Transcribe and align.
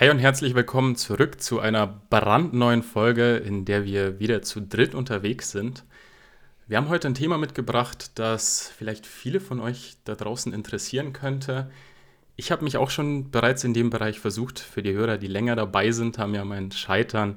Hi 0.00 0.10
und 0.10 0.20
herzlich 0.20 0.54
willkommen 0.54 0.94
zurück 0.94 1.42
zu 1.42 1.58
einer 1.58 1.88
brandneuen 1.88 2.84
Folge, 2.84 3.34
in 3.38 3.64
der 3.64 3.84
wir 3.84 4.20
wieder 4.20 4.42
zu 4.42 4.60
dritt 4.60 4.94
unterwegs 4.94 5.50
sind. 5.50 5.82
Wir 6.68 6.76
haben 6.76 6.88
heute 6.88 7.08
ein 7.08 7.16
Thema 7.16 7.36
mitgebracht, 7.36 8.12
das 8.14 8.72
vielleicht 8.78 9.08
viele 9.08 9.40
von 9.40 9.58
euch 9.58 9.96
da 10.04 10.14
draußen 10.14 10.52
interessieren 10.52 11.12
könnte. 11.12 11.68
Ich 12.36 12.52
habe 12.52 12.62
mich 12.62 12.76
auch 12.76 12.90
schon 12.90 13.32
bereits 13.32 13.64
in 13.64 13.74
dem 13.74 13.90
Bereich 13.90 14.20
versucht. 14.20 14.60
Für 14.60 14.84
die 14.84 14.92
Hörer, 14.92 15.18
die 15.18 15.26
länger 15.26 15.56
dabei 15.56 15.90
sind, 15.90 16.16
haben 16.16 16.32
ja 16.32 16.44
mein 16.44 16.70
Scheitern 16.70 17.36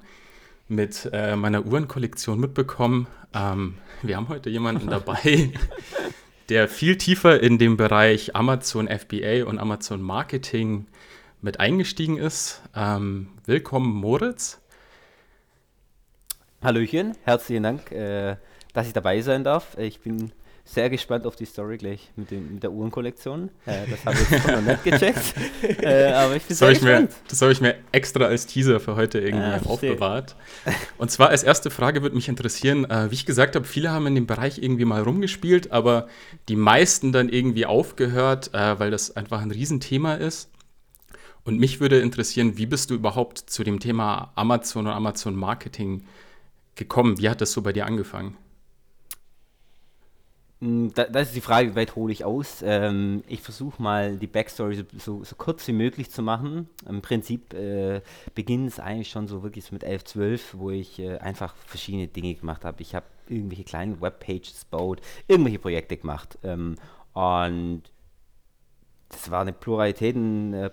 mit 0.68 1.10
äh, 1.12 1.36
meiner 1.36 1.66
Uhrenkollektion 1.66 2.40
mitbekommen. 2.40 3.08
Ähm, 3.34 3.80
wir 4.04 4.18
haben 4.18 4.30
heute 4.30 4.52
jemanden 4.52 4.88
dabei, 4.92 5.52
der 6.50 6.68
viel 6.68 7.00
tiefer 7.00 7.42
in 7.42 7.58
dem 7.58 7.76
Bereich 7.76 8.36
Amazon 8.36 8.88
FBA 8.88 9.46
und 9.48 9.58
Amazon 9.58 10.00
Marketing 10.00 10.86
mit 11.42 11.60
eingestiegen 11.60 12.18
ist. 12.18 12.62
Ähm, 12.76 13.30
willkommen, 13.46 13.94
Moritz. 13.94 14.60
Hallöchen, 16.64 17.18
herzlichen 17.24 17.64
Dank, 17.64 17.92
äh, 17.92 18.36
dass 18.74 18.88
ich 18.88 18.94
dabei 18.94 19.22
sein 19.22 19.44
darf. 19.44 19.76
Ich 19.80 20.02
bin 20.02 20.32
sehr 20.64 20.92
gespannt 20.92 21.26
auf 21.26 21.36
die 21.36 21.46
Story 21.46 21.78
gleich 21.78 22.12
mit, 22.16 22.30
dem, 22.30 22.54
mit 22.54 22.64
der 22.64 22.72
Uhrenkollektion. 22.72 23.50
Äh, 23.66 23.88
das 23.90 24.06
habe 24.06 24.18
ich 24.22 24.48
noch 24.48 24.62
nicht 24.62 24.84
gecheckt. 24.84 25.34
Äh, 25.82 26.12
aber 26.12 26.36
ich 26.36 26.44
bin 26.44 26.50
das 26.50 26.60
sehr 26.60 26.70
gespannt. 26.70 27.10
Mir, 27.10 27.18
das 27.28 27.42
habe 27.42 27.52
ich 27.52 27.62
mir 27.62 27.76
extra 27.92 28.26
als 28.26 28.46
Teaser 28.46 28.80
für 28.80 28.96
heute 28.96 29.20
irgendwie 29.20 29.48
ja, 29.48 29.62
aufbewahrt. 29.64 30.36
Und 30.98 31.10
zwar 31.10 31.30
als 31.30 31.44
erste 31.44 31.72
Frage 31.72 32.02
würde 32.04 32.16
mich 32.16 32.28
interessieren, 32.28 32.86
äh, 32.90 33.10
wie 33.10 33.16
ich 33.16 33.26
gesagt 33.26 33.56
habe, 33.56 33.66
viele 33.66 33.92
haben 33.92 34.06
in 34.08 34.16
dem 34.16 34.28
Bereich 34.28 34.62
irgendwie 34.62 34.86
mal 34.86 35.02
rumgespielt, 35.02 35.72
aber 35.72 36.08
die 36.50 36.56
meisten 36.56 37.12
dann 37.12 37.30
irgendwie 37.30 37.66
aufgehört, 37.66 38.54
äh, 38.54 38.80
weil 38.80 38.92
das 38.92 39.16
einfach 39.16 39.42
ein 39.42 39.52
Riesenthema 39.52 40.16
ist. 40.16 40.52
Und 41.44 41.60
mich 41.60 41.80
würde 41.80 42.00
interessieren, 42.00 42.58
wie 42.58 42.66
bist 42.66 42.90
du 42.90 42.96
überhaupt 42.96 43.40
zu 43.40 43.64
dem 43.64 43.80
Thema 43.80 44.32
Amazon 44.36 44.88
und 44.88 44.94
Amazon 44.94 45.36
Marketing 45.36 46.06
gekommen? 46.76 47.18
Wie 47.18 47.30
hat 47.30 47.42
das 47.42 47.52
so 47.52 47.62
bei 47.62 47.74
dir 47.74 47.86
angefangen? 47.86 48.38
Mm, 50.62 50.90
das 50.94 51.30
ist 51.30 51.36
die 51.36 51.42
Frage, 51.42 51.72
wie 51.72 51.76
weit 51.76 51.96
hole 51.96 52.14
ich 52.14 52.24
aus? 52.24 52.62
Ähm, 52.64 53.24
ich 53.28 53.42
versuche 53.42 53.82
mal 53.82 54.18
die 54.18 54.28
Backstory 54.28 54.86
so, 54.98 55.24
so, 55.24 55.36
kurz 55.36 55.68
wie 55.68 55.74
möglich 55.74 56.12
zu 56.12 56.22
machen. 56.22 56.70
Im 56.88 57.02
Prinzip 57.02 57.54
äh, 57.54 58.02
beginnt 58.36 58.68
es 58.68 58.80
eigentlich 58.80 59.10
schon 59.10 59.28
so 59.28 59.42
wirklich 59.42 59.72
mit 59.72 59.84
11, 59.84 60.04
12, 60.06 60.56
wo 60.58 60.70
ich 60.70 61.00
äh, 61.00 61.18
einfach 61.18 61.56
verschiedene 61.66 62.08
Dinge 62.08 62.36
gemacht 62.36 62.64
habe. 62.64 62.82
Ich 62.82 62.94
habe 62.94 63.08
irgendwelche 63.28 63.64
kleinen 63.64 64.00
Webpages 64.00 64.68
gebaut, 64.70 65.02
irgendwelche 65.28 65.60
Projekte 65.60 65.98
gemacht. 65.98 66.38
Ähm, 66.44 66.76
und 67.14 67.82
das 69.12 69.30
war 69.30 69.42
eine 69.42 69.54
Pluralität 69.54 70.16
an 70.16 70.54
äh, 70.54 70.70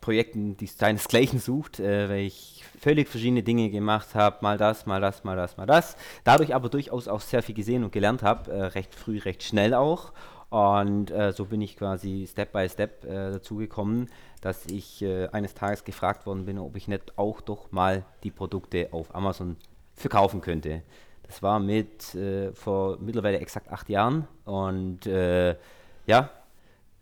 Projekten, 0.00 0.56
die 0.56 0.66
seinesgleichen 0.66 1.38
sucht, 1.38 1.80
äh, 1.80 2.08
weil 2.08 2.20
ich 2.20 2.64
völlig 2.78 3.08
verschiedene 3.08 3.42
Dinge 3.42 3.70
gemacht 3.70 4.14
habe, 4.14 4.38
mal 4.42 4.58
das, 4.58 4.86
mal 4.86 5.00
das, 5.00 5.24
mal 5.24 5.36
das, 5.36 5.56
mal 5.56 5.66
das. 5.66 5.96
Dadurch 6.24 6.54
aber 6.54 6.68
durchaus 6.68 7.08
auch 7.08 7.20
sehr 7.20 7.42
viel 7.42 7.54
gesehen 7.54 7.84
und 7.84 7.92
gelernt 7.92 8.22
habe, 8.22 8.50
äh, 8.50 8.62
recht 8.66 8.94
früh, 8.94 9.18
recht 9.18 9.42
schnell 9.42 9.74
auch. 9.74 10.12
Und 10.50 11.10
äh, 11.10 11.32
so 11.32 11.46
bin 11.46 11.60
ich 11.60 11.76
quasi 11.76 12.26
Step 12.30 12.52
by 12.52 12.68
Step 12.68 13.04
äh, 13.04 13.32
dazu 13.32 13.56
gekommen, 13.56 14.08
dass 14.40 14.66
ich 14.66 15.00
äh, 15.02 15.28
eines 15.28 15.54
Tages 15.54 15.84
gefragt 15.84 16.26
worden 16.26 16.44
bin, 16.44 16.58
ob 16.58 16.76
ich 16.76 16.88
nicht 16.88 17.16
auch 17.16 17.40
doch 17.40 17.70
mal 17.70 18.04
die 18.24 18.30
Produkte 18.30 18.88
auf 18.92 19.14
Amazon 19.14 19.56
verkaufen 19.94 20.40
könnte. 20.40 20.82
Das 21.22 21.42
war 21.44 21.60
mit 21.60 22.18
vor 22.54 22.98
mittlerweile 22.98 23.38
exakt 23.38 23.70
acht 23.70 23.88
Jahren 23.88 24.26
und 24.44 25.04
ja, 25.04 26.28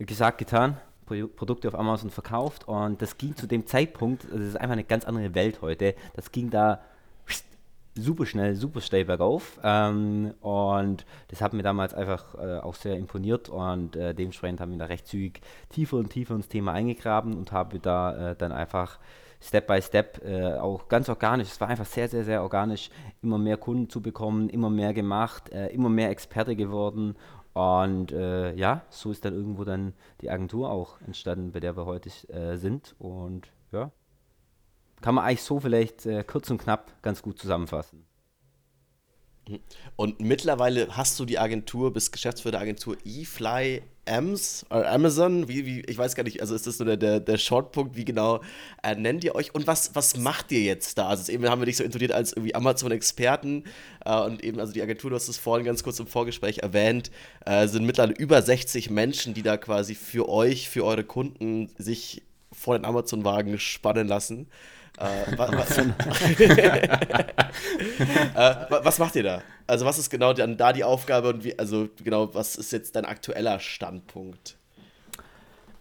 gesagt, 0.05 0.37
getan, 0.37 0.77
Produkte 1.05 1.67
auf 1.67 1.75
Amazon 1.75 2.09
verkauft 2.09 2.67
und 2.67 3.01
das 3.01 3.17
ging 3.17 3.35
zu 3.35 3.47
dem 3.47 3.65
Zeitpunkt, 3.65 4.25
das 4.31 4.41
ist 4.41 4.55
einfach 4.55 4.73
eine 4.73 4.83
ganz 4.83 5.05
andere 5.05 5.33
Welt 5.33 5.61
heute, 5.61 5.95
das 6.13 6.31
ging 6.31 6.49
da 6.49 6.81
super 7.95 8.25
schnell, 8.25 8.55
super 8.55 8.81
steil 8.81 9.05
bergauf 9.05 9.59
ähm, 9.63 10.33
und 10.41 11.05
das 11.29 11.41
hat 11.41 11.53
mir 11.53 11.63
damals 11.63 11.93
einfach 11.93 12.35
äh, 12.35 12.59
auch 12.59 12.75
sehr 12.75 12.95
imponiert 12.95 13.49
und 13.49 13.95
äh, 13.95 14.13
dementsprechend 14.13 14.61
haben 14.61 14.71
wir 14.71 14.77
da 14.77 14.85
recht 14.85 15.07
zügig 15.07 15.41
tiefer 15.69 15.97
und 15.97 16.09
tiefer 16.09 16.35
ins 16.35 16.47
Thema 16.47 16.73
eingegraben 16.73 17.35
und 17.35 17.51
habe 17.51 17.79
da 17.79 18.31
äh, 18.31 18.35
dann 18.35 18.51
einfach 18.51 18.99
Step 19.41 19.67
by 19.67 19.81
Step, 19.81 20.21
äh, 20.25 20.55
auch 20.55 20.89
ganz 20.89 21.07
organisch. 21.07 21.47
Es 21.47 21.61
war 21.61 21.69
einfach 21.69 21.85
sehr, 21.85 22.09
sehr, 22.09 22.25
sehr 22.25 22.43
organisch, 22.43 22.89
immer 23.21 23.37
mehr 23.37 23.55
Kunden 23.55 23.89
zu 23.89 24.01
bekommen, 24.01 24.49
immer 24.49 24.69
mehr 24.69 24.93
gemacht, 24.93 25.49
äh, 25.49 25.67
immer 25.67 25.87
mehr 25.87 26.09
Experte 26.09 26.57
geworden 26.57 27.15
und 27.53 28.11
äh, 28.11 28.53
ja, 28.53 28.83
so 28.89 29.11
ist 29.11 29.25
dann 29.25 29.33
irgendwo 29.33 29.63
dann 29.63 29.93
die 30.21 30.29
Agentur 30.29 30.69
auch 30.69 31.01
entstanden, 31.01 31.51
bei 31.51 31.59
der 31.59 31.75
wir 31.75 31.85
heute 31.85 32.09
äh, 32.29 32.57
sind. 32.57 32.95
Und 32.99 33.51
ja, 33.71 33.91
kann 35.01 35.15
man 35.15 35.25
eigentlich 35.25 35.43
so 35.43 35.59
vielleicht 35.59 36.05
äh, 36.05 36.23
kurz 36.23 36.49
und 36.51 36.59
knapp 36.59 37.01
ganz 37.01 37.21
gut 37.21 37.39
zusammenfassen. 37.39 38.05
Und 39.95 40.19
mittlerweile 40.19 40.95
hast 40.95 41.19
du 41.19 41.25
die 41.25 41.39
Agentur, 41.39 41.93
bist 41.93 42.11
Geschäftsführer 42.11 42.51
der 42.51 42.61
Agentur 42.61 42.97
eFly 43.05 43.81
Ams, 44.09 44.65
äh, 44.71 44.83
Amazon, 44.83 45.47
wie, 45.47 45.65
wie, 45.65 45.81
ich 45.81 45.97
weiß 45.97 46.15
gar 46.15 46.23
nicht, 46.23 46.41
also 46.41 46.55
ist 46.55 46.67
das 46.67 46.79
nur 46.79 46.87
der, 46.87 46.97
der, 46.97 47.19
der 47.19 47.37
Shortpunkt, 47.37 47.95
wie 47.95 48.05
genau 48.05 48.41
äh, 48.83 48.95
nennt 48.95 49.23
ihr 49.23 49.35
euch 49.35 49.53
und 49.53 49.67
was, 49.67 49.95
was 49.95 50.17
macht 50.17 50.51
ihr 50.51 50.61
jetzt 50.61 50.97
da? 50.97 51.07
Also 51.07 51.31
eben 51.31 51.47
haben 51.47 51.61
wir 51.61 51.67
dich 51.67 51.77
so 51.77 51.83
intoniert 51.83 52.11
als 52.11 52.33
irgendwie 52.33 52.55
Amazon-Experten 52.55 53.65
äh, 54.05 54.19
und 54.19 54.43
eben, 54.43 54.59
also 54.59 54.73
die 54.73 54.81
Agentur, 54.81 55.11
du 55.11 55.15
hast 55.15 55.27
es 55.27 55.37
vorhin 55.37 55.65
ganz 55.65 55.83
kurz 55.83 55.99
im 55.99 56.07
Vorgespräch 56.07 56.59
erwähnt, 56.59 57.11
äh, 57.45 57.67
sind 57.67 57.85
mittlerweile 57.85 58.15
über 58.17 58.41
60 58.41 58.89
Menschen, 58.89 59.33
die 59.33 59.43
da 59.43 59.57
quasi 59.57 59.95
für 59.95 60.27
euch, 60.27 60.69
für 60.69 60.83
eure 60.83 61.03
Kunden 61.03 61.69
sich 61.77 62.23
vor 62.51 62.77
den 62.77 62.85
Amazon-Wagen 62.85 63.59
spannen 63.59 64.07
lassen. 64.07 64.47
Äh, 64.99 65.37
wa, 65.37 65.49
wa, 65.49 65.63
äh, 68.35 68.55
was 68.83 68.99
macht 68.99 69.15
ihr 69.15 69.23
da? 69.23 69.41
Also, 69.65 69.85
was 69.85 69.97
ist 69.97 70.09
genau 70.09 70.33
dann 70.33 70.57
da 70.57 70.73
die 70.73 70.83
Aufgabe 70.83 71.29
und 71.29 71.45
wie, 71.45 71.57
also 71.57 71.87
genau, 72.03 72.33
was 72.33 72.57
ist 72.57 72.73
jetzt 72.73 72.97
dein 72.97 73.05
aktueller 73.05 73.59
Standpunkt? 73.59 74.57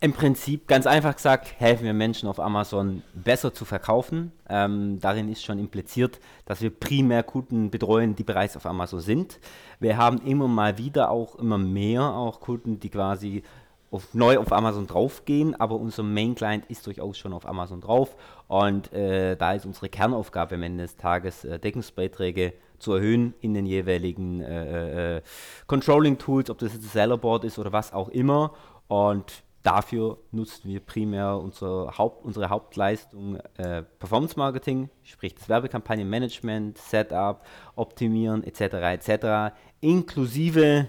Im 0.00 0.12
Prinzip, 0.12 0.68
ganz 0.68 0.86
einfach 0.86 1.16
gesagt, 1.16 1.54
helfen 1.58 1.84
wir 1.84 1.92
Menschen 1.92 2.28
auf 2.28 2.38
Amazon 2.38 3.02
besser 3.14 3.52
zu 3.52 3.64
verkaufen. 3.64 4.30
Ähm, 4.48 5.00
darin 5.00 5.28
ist 5.28 5.44
schon 5.44 5.58
impliziert, 5.58 6.20
dass 6.46 6.60
wir 6.60 6.70
primär 6.70 7.24
Kunden 7.24 7.72
betreuen, 7.72 8.14
die 8.14 8.22
bereits 8.22 8.56
auf 8.56 8.66
Amazon 8.66 9.00
sind. 9.00 9.40
Wir 9.80 9.96
haben 9.96 10.18
immer 10.18 10.46
mal 10.46 10.78
wieder 10.78 11.10
auch 11.10 11.34
immer 11.34 11.58
mehr 11.58 12.02
auch 12.02 12.38
Kunden, 12.38 12.78
die 12.78 12.90
quasi 12.90 13.42
auf, 13.91 14.15
neu 14.15 14.38
auf 14.38 14.53
Amazon 14.53 14.87
draufgehen, 14.87 15.59
aber 15.59 15.76
unser 15.76 16.03
Main 16.03 16.34
Client 16.34 16.66
ist 16.66 16.87
durchaus 16.87 17.19
schon 17.19 17.32
auf 17.32 17.47
Amazon 17.47 17.81
drauf 17.81 18.16
und 18.47 18.93
äh, 18.93 19.37
da 19.37 19.53
ist 19.53 19.66
unsere 19.66 19.88
Kernaufgabe 19.88 20.56
am 20.56 20.62
Ende 20.62 20.84
des 20.84 20.97
Tages, 20.97 21.44
äh, 21.44 21.59
Deckungsbeiträge 21.59 22.53
zu 22.78 22.93
erhöhen 22.94 23.34
in 23.41 23.54
den 23.54 23.66
jeweiligen 23.66 24.41
äh, 24.41 25.16
äh 25.16 25.22
Controlling 25.66 26.19
Tools, 26.19 26.50
ob 26.50 26.59
das 26.59 26.75
jetzt 26.75 26.91
Sellerboard 26.93 27.44
ist 27.44 27.59
oder 27.59 27.72
was 27.72 27.93
auch 27.93 28.09
immer 28.09 28.53
und 28.88 29.43
dafür 29.62 30.19
nutzen 30.31 30.69
wir 30.71 30.81
primär 30.81 31.37
unsere, 31.37 31.98
Haupt, 31.98 32.25
unsere 32.25 32.48
Hauptleistung 32.48 33.37
äh, 33.56 33.82
Performance 33.82 34.38
Marketing, 34.38 34.88
sprich 35.03 35.34
das 35.34 35.48
Werbekampagnenmanagement, 35.48 36.78
Setup, 36.78 37.44
Optimieren 37.75 38.44
etc. 38.44 38.60
etc. 39.09 39.54
inklusive 39.81 40.88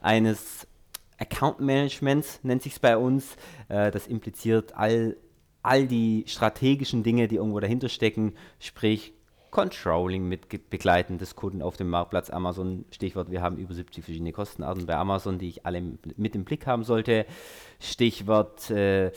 eines 0.00 0.66
Account 1.22 1.60
Management 1.60 2.40
nennt 2.42 2.62
sich 2.62 2.74
es 2.74 2.78
bei 2.78 2.96
uns. 2.96 3.36
Äh, 3.68 3.90
das 3.90 4.06
impliziert 4.06 4.76
all, 4.76 5.16
all 5.62 5.86
die 5.86 6.24
strategischen 6.26 7.02
Dinge, 7.02 7.28
die 7.28 7.36
irgendwo 7.36 7.60
dahinter 7.60 7.88
stecken, 7.88 8.34
sprich 8.58 9.14
Controlling 9.50 10.28
mit 10.28 10.70
Begleiten 10.70 11.18
des 11.18 11.36
Kunden 11.36 11.60
auf 11.60 11.76
dem 11.76 11.90
Marktplatz 11.90 12.30
Amazon. 12.30 12.86
Stichwort, 12.90 13.30
wir 13.30 13.42
haben 13.42 13.58
über 13.58 13.74
70 13.74 14.02
verschiedene 14.02 14.32
Kostenarten 14.32 14.86
bei 14.86 14.96
Amazon, 14.96 15.38
die 15.38 15.48
ich 15.48 15.66
alle 15.66 15.82
mit 16.16 16.34
im 16.34 16.44
Blick 16.44 16.66
haben 16.66 16.84
sollte. 16.84 17.26
Stichwort 17.78 18.70
äh, 18.70 19.12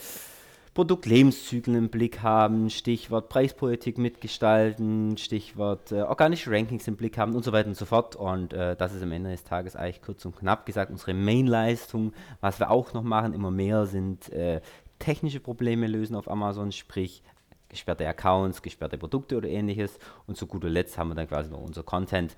Produktlebenszyklen 0.76 1.78
im 1.78 1.90
Blick 1.90 2.22
haben, 2.22 2.70
Stichwort 2.70 3.30
Preispolitik 3.30 3.98
mitgestalten, 3.98 5.18
Stichwort 5.18 5.94
äh, 5.94 6.02
organische 6.02 6.52
Rankings 6.52 6.86
im 6.90 6.98
Blick 6.98 7.18
haben 7.18 7.34
und 7.34 7.46
so 7.46 7.54
weiter 7.54 7.70
und 7.70 7.78
so 7.78 7.86
fort. 7.86 8.18
Und 8.18 8.52
äh, 8.52 8.76
das 8.76 8.94
ist 8.94 9.02
am 9.02 9.14
Ende 9.14 9.32
des 9.32 9.46
Tages 9.46 9.78
eigentlich 9.78 10.02
kurz 10.02 10.26
und 10.26 10.36
knapp 10.36 10.66
gesagt 10.66 10.92
unsere 10.92 11.14
Mainleistung. 11.14 12.12
Was 12.42 12.60
wir 12.60 12.70
auch 12.72 12.94
noch 12.94 13.04
machen, 13.04 13.34
immer 13.34 13.52
mehr 13.52 13.86
sind 13.86 14.30
äh, 14.34 14.60
technische 15.00 15.40
Probleme 15.40 15.88
lösen 15.88 16.14
auf 16.14 16.30
Amazon, 16.30 16.74
sprich 16.74 17.24
gesperrte 17.70 18.06
Accounts, 18.06 18.62
gesperrte 18.62 18.98
Produkte 18.98 19.38
oder 19.38 19.48
ähnliches. 19.48 19.98
Und 20.28 20.36
zu 20.36 20.46
guter 20.46 20.70
Letzt 20.70 20.98
haben 20.98 21.08
wir 21.08 21.16
dann 21.16 21.30
quasi 21.30 21.50
noch 21.50 21.62
unser 21.62 21.84
Content 21.84 22.36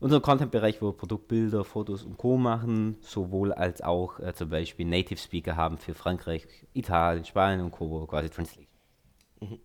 unseren 0.00 0.22
Content-Bereich, 0.22 0.80
wo 0.80 0.88
wir 0.88 0.92
Produktbilder, 0.92 1.64
Fotos 1.64 2.02
und 2.02 2.16
Co. 2.16 2.36
machen, 2.36 2.96
sowohl 3.00 3.52
als 3.52 3.82
auch 3.82 4.20
äh, 4.20 4.34
zum 4.34 4.50
Beispiel 4.50 4.86
Native 4.86 5.18
Speaker 5.18 5.56
haben 5.56 5.78
für 5.78 5.94
Frankreich, 5.94 6.46
Italien, 6.74 7.24
Spanien 7.24 7.62
und 7.62 7.72
Co. 7.72 8.06
quasi 8.06 8.28
Translation. 8.28 8.66
Mhm. 9.40 9.58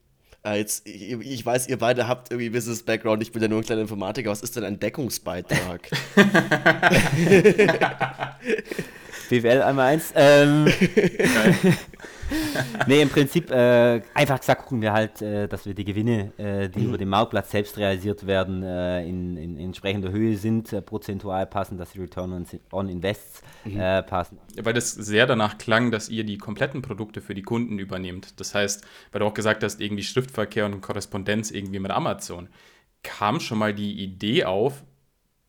Äh, 0.43 0.57
jetzt, 0.57 0.87
ich, 0.87 1.11
ich, 1.11 1.45
weiß, 1.45 1.67
ihr 1.67 1.77
beide 1.77 2.07
habt 2.07 2.31
irgendwie 2.31 2.49
Business-Background, 2.49 3.21
ich 3.21 3.31
bin 3.31 3.41
ja 3.41 3.47
nur 3.47 3.59
ein 3.59 3.63
kleiner 3.63 3.81
Informatiker. 3.81 4.31
Was 4.31 4.41
ist 4.41 4.55
denn 4.55 4.63
ein 4.63 4.79
Deckungsbeitrag? 4.79 5.89
BWL 9.31 9.61
einmal 9.61 9.93
eins. 9.93 10.11
Ähm, 10.13 10.65
nee, 12.87 13.01
im 13.01 13.07
Prinzip, 13.07 13.49
äh, 13.49 14.01
einfach 14.13 14.41
gesagt, 14.41 14.63
gucken 14.63 14.81
wir 14.81 14.91
halt, 14.91 15.21
äh, 15.21 15.47
dass 15.47 15.65
wir 15.65 15.73
die 15.73 15.85
Gewinne, 15.85 16.33
äh, 16.37 16.67
die 16.67 16.79
mhm. 16.79 16.87
über 16.87 16.97
den 16.97 17.07
Marktplatz 17.07 17.51
selbst 17.51 17.77
realisiert 17.77 18.27
werden, 18.27 18.61
äh, 18.61 19.07
in, 19.07 19.37
in, 19.37 19.57
entsprechender 19.57 20.11
Höhe 20.11 20.35
sind, 20.35 20.73
äh, 20.73 20.81
prozentual 20.81 21.45
passen, 21.45 21.77
dass 21.77 21.91
die 21.91 22.01
Return 22.01 22.33
on, 22.33 22.45
on 22.73 22.89
Invests 22.89 23.41
mhm. 23.63 23.79
Äh, 23.79 24.03
passen. 24.03 24.37
Weil 24.61 24.73
das 24.73 24.91
sehr 24.91 25.25
danach 25.27 25.57
klang, 25.57 25.91
dass 25.91 26.09
ihr 26.09 26.25
die 26.25 26.37
kompletten 26.37 26.81
Produkte 26.81 27.21
für 27.21 27.33
die 27.33 27.43
Kunden 27.43 27.79
übernehmt. 27.79 28.37
Das 28.41 28.53
heißt, 28.53 28.85
weil 29.13 29.19
du 29.19 29.25
auch 29.25 29.33
gesagt 29.33 29.63
hast, 29.63 29.79
irgendwie 29.79 30.03
Schriftverkehr 30.03 30.65
und 30.65 30.81
Korrespondenz 30.81 31.51
irgendwie 31.51 31.79
mit 31.79 31.91
Amazon. 31.91 32.49
Kam 33.01 33.39
schon 33.39 33.59
mal 33.59 33.73
die 33.73 34.03
Idee 34.03 34.43
auf, 34.43 34.83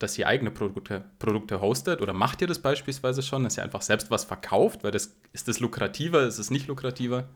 dass 0.02 0.18
ihr 0.18 0.26
eigene 0.26 0.50
Produkte, 0.50 1.04
Produkte 1.18 1.60
hostet? 1.60 2.00
Oder 2.00 2.12
macht 2.12 2.40
ihr 2.40 2.46
das 2.46 2.58
beispielsweise 2.58 3.22
schon, 3.22 3.44
dass 3.44 3.56
ihr 3.56 3.62
einfach 3.62 3.82
selbst 3.82 4.10
was 4.10 4.24
verkauft? 4.24 4.84
Weil 4.84 4.90
das, 4.90 5.16
ist 5.32 5.48
das 5.48 5.60
lukrativer, 5.60 6.22
ist 6.26 6.38
es 6.38 6.50
nicht 6.50 6.66
lukrativer? 6.66 7.28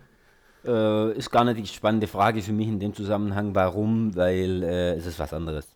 Äh, 0.64 1.12
ist 1.12 1.30
gar 1.30 1.44
nicht 1.44 1.58
die 1.58 1.66
spannende 1.66 2.06
Frage 2.06 2.42
für 2.42 2.52
mich 2.52 2.68
in 2.68 2.80
dem 2.80 2.94
Zusammenhang. 2.94 3.54
Warum? 3.54 4.14
Weil 4.16 4.62
äh, 4.62 4.94
es 4.94 5.06
ist 5.06 5.18
was 5.18 5.32
anderes. 5.32 5.66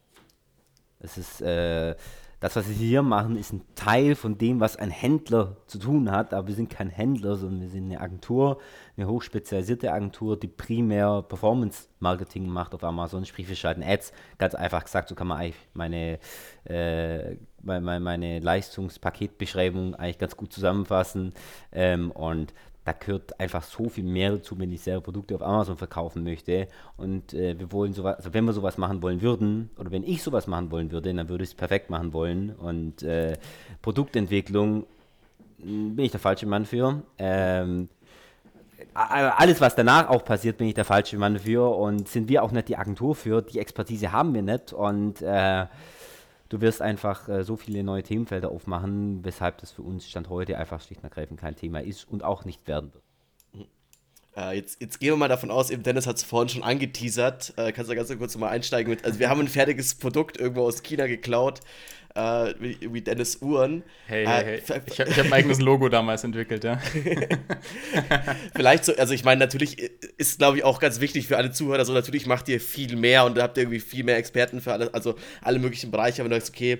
Es 0.99 1.17
ist 1.17 1.41
äh, 1.41 1.95
das, 2.41 2.57
was 2.57 2.69
wir 2.69 2.75
hier 2.75 3.03
machen, 3.03 3.37
ist 3.37 3.53
ein 3.53 3.63
Teil 3.75 4.15
von 4.15 4.39
dem, 4.39 4.61
was 4.61 4.77
ein 4.77 4.91
Händler 4.91 5.59
zu 5.67 5.79
tun 5.79 6.11
hat. 6.11 6.33
Aber 6.33 6.49
wir 6.49 6.55
sind 6.55 6.71
kein 6.71 6.89
Händler, 6.89 7.37
sondern 7.37 7.61
wir 7.61 7.69
sind 7.69 7.85
eine 7.85 8.01
Agentur, 8.01 8.59
eine 8.97 9.07
hochspezialisierte 9.07 9.93
Agentur, 9.93 10.41
die 10.41 10.49
primär 10.49 11.23
Performance-Marketing 11.23 12.49
macht 12.49 12.75
auf 12.75 12.83
Amazon. 12.83 13.27
Sprich, 13.27 13.47
wir 13.47 13.57
schalten 13.57 13.83
Ads. 13.83 14.15
Ganz 14.39 14.55
einfach 14.55 14.83
gesagt, 14.83 15.11
so 15.11 15.15
kann 15.15 15.27
man 15.27 15.39
eigentlich 15.39 15.69
meine, 15.75 16.19
äh, 16.65 17.37
meine, 17.63 18.01
meine 18.01 18.41
Leistungspaketbeschreibung 18.41 19.95
eigentlich 19.95 20.19
ganz 20.19 20.35
gut 20.35 20.51
zusammenfassen. 20.51 21.35
Ähm, 21.73 22.11
und 22.11 22.55
da 22.85 22.93
gehört 22.93 23.38
einfach 23.38 23.62
so 23.62 23.88
viel 23.88 24.05
mehr 24.05 24.32
dazu, 24.32 24.59
wenn 24.59 24.73
ich 24.73 24.81
selber 24.81 25.03
Produkte 25.03 25.35
auf 25.35 25.43
Amazon 25.43 25.77
verkaufen 25.77 26.25
möchte. 26.25 26.67
Und 26.97 27.35
äh, 27.35 27.59
wir 27.59 27.71
wollen 27.73 27.93
sowas, 27.93 28.17
also 28.17 28.32
wenn 28.32 28.44
wir 28.44 28.53
sowas 28.53 28.79
machen 28.79 29.03
wollen 29.03 29.21
würden, 29.21 29.71
oder 29.79 29.91
wenn 29.91 30.03
ich 30.03 30.23
sowas 30.23 30.47
machen 30.47 30.71
wollen 30.71 30.91
würde, 30.91 31.12
dann 31.12 31.29
würde 31.29 31.44
ich 31.44 31.50
es 31.50 31.55
perfekt 31.55 31.91
machen 31.91 32.12
wollen. 32.12 32.50
Und 32.50 33.03
äh, 33.03 33.37
Produktentwicklung 33.82 34.87
hm, 35.62 35.94
bin 35.97 36.05
ich 36.06 36.11
der 36.11 36.21
falsche 36.21 36.47
Mann 36.47 36.65
für. 36.65 37.03
Ähm, 37.19 37.88
alles, 38.94 39.61
was 39.61 39.76
danach 39.76 40.09
auch 40.09 40.25
passiert, 40.25 40.56
bin 40.56 40.69
ich 40.69 40.75
der 40.75 40.87
falsche 40.87 41.19
Mann 41.19 41.38
für. 41.38 41.76
Und 41.76 42.09
sind 42.09 42.29
wir 42.31 42.43
auch 42.43 42.50
nicht 42.50 42.69
die 42.69 42.76
Agentur 42.76 43.15
für. 43.15 43.43
Die 43.43 43.59
Expertise 43.59 44.11
haben 44.11 44.33
wir 44.33 44.43
nicht. 44.43 44.73
Und 44.73 45.21
äh, 45.21 45.67
du 46.50 46.61
wirst 46.61 46.82
einfach 46.82 47.29
äh, 47.29 47.43
so 47.43 47.56
viele 47.56 47.82
neue 47.82 48.02
Themenfelder 48.02 48.50
aufmachen, 48.50 49.25
weshalb 49.25 49.58
das 49.58 49.73
für 49.73 49.82
uns 49.82 50.06
Stand 50.06 50.29
heute 50.29 50.58
einfach 50.58 50.82
schlicht 50.82 51.00
und 51.00 51.08
ergreifend 51.08 51.41
kein 51.41 51.56
Thema 51.56 51.82
ist 51.82 52.06
und 52.06 52.23
auch 52.23 52.44
nicht 52.44 52.69
werden 52.69 52.93
wird. 52.93 53.05
Äh, 54.37 54.56
jetzt, 54.56 54.81
jetzt, 54.81 55.00
gehen 55.00 55.11
wir 55.11 55.17
mal 55.17 55.29
davon 55.29 55.50
aus, 55.50 55.70
eben 55.70 55.82
Dennis 55.82 56.06
hat 56.06 56.17
es 56.17 56.23
vorhin 56.23 56.49
schon 56.49 56.62
angeteasert. 56.62 57.55
Äh, 57.56 57.73
kannst 57.73 57.91
du 57.91 57.97
ganz 57.97 58.17
kurz 58.17 58.37
mal 58.37 58.49
einsteigen 58.49 58.91
mit. 58.91 59.05
Also, 59.05 59.19
wir 59.19 59.29
haben 59.29 59.41
ein 59.41 59.49
fertiges 59.49 59.97
Produkt 59.97 60.38
irgendwo 60.38 60.62
aus 60.62 60.82
China 60.82 61.06
geklaut 61.06 61.61
äh, 62.15 62.55
wie, 62.59 62.93
wie, 62.93 63.01
Dennis 63.03 63.41
Uhren. 63.41 63.83
Hey, 64.07 64.27
hey, 64.27 64.61
hey. 64.67 64.81
Ich, 64.87 64.99
ich 64.99 65.19
habe 65.19 65.29
ein 65.29 65.33
eigenes 65.33 65.61
Logo 65.61 65.89
damals 65.89 66.25
entwickelt, 66.25 66.65
ja. 66.65 66.81
Vielleicht 68.57 68.85
so, 68.85 68.95
also 68.97 69.15
ich 69.15 69.25
meine, 69.25 69.39
natürlich 69.39 69.79
ist, 70.19 70.39
glaube 70.39 70.59
ich, 70.59 70.65
auch 70.65 70.81
ganz 70.81 71.01
wichtig 71.01 71.29
für 71.29 71.37
alle 71.37 71.53
Zuhörer, 71.53 71.79
also 71.79 71.93
natürlich 71.93 72.27
macht 72.27 72.49
ihr 72.49 72.61
viel 72.61 72.97
mehr 72.97 73.25
und 73.25 73.39
habt 73.39 73.57
ihr 73.57 73.62
irgendwie 73.62 73.81
viel 73.81 74.03
mehr 74.03 74.17
Experten 74.17 74.61
für 74.61 74.73
alle, 74.73 74.93
also 74.93 75.15
alle 75.41 75.59
möglichen 75.61 75.91
Bereiche, 75.91 76.25
wenn 76.25 76.31
du 76.31 76.37
sagst, 76.37 76.51
okay, 76.51 76.79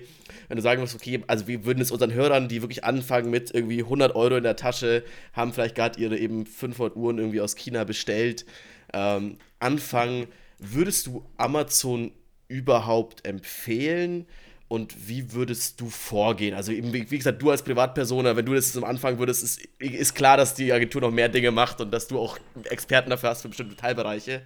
wenn 0.49 0.57
du 0.57 0.61
sagen 0.61 0.81
musst, 0.81 0.95
okay, 0.95 1.23
also 1.27 1.47
wir 1.47 1.65
würden 1.65 1.81
es 1.81 1.91
unseren 1.91 2.13
Hörern, 2.13 2.49
die 2.49 2.61
wirklich 2.61 2.83
anfangen 2.83 3.29
mit 3.29 3.51
irgendwie 3.53 3.83
100 3.83 4.15
Euro 4.15 4.35
in 4.35 4.43
der 4.43 4.57
Tasche, 4.57 5.03
haben 5.33 5.53
vielleicht 5.53 5.75
gerade 5.75 5.99
ihre 5.99 6.17
eben 6.17 6.45
500 6.45 6.95
Uhren 6.97 7.17
irgendwie 7.19 7.39
aus 7.39 7.55
China 7.55 7.85
bestellt, 7.85 8.45
ähm, 8.93 9.37
anfangen, 9.59 10.27
würdest 10.59 11.07
du 11.07 11.25
Amazon 11.37 12.11
überhaupt 12.49 13.25
empfehlen? 13.25 14.27
Und 14.71 15.09
wie 15.09 15.33
würdest 15.33 15.81
du 15.81 15.89
vorgehen? 15.89 16.55
Also 16.55 16.71
eben, 16.71 16.93
wie 16.93 17.03
gesagt, 17.03 17.41
du 17.41 17.49
als 17.49 17.61
Privatperson, 17.61 18.23
wenn 18.23 18.45
du 18.45 18.53
das 18.53 18.77
am 18.77 18.85
Anfang 18.85 19.19
würdest, 19.19 19.43
ist, 19.43 19.59
ist 19.79 20.15
klar, 20.15 20.37
dass 20.37 20.53
die 20.53 20.71
Agentur 20.71 21.01
noch 21.01 21.11
mehr 21.11 21.27
Dinge 21.27 21.51
macht 21.51 21.81
und 21.81 21.91
dass 21.91 22.07
du 22.07 22.17
auch 22.17 22.37
Experten 22.69 23.09
dafür 23.09 23.31
hast 23.31 23.41
für 23.41 23.49
bestimmte 23.49 23.75
Teilbereiche. 23.75 24.43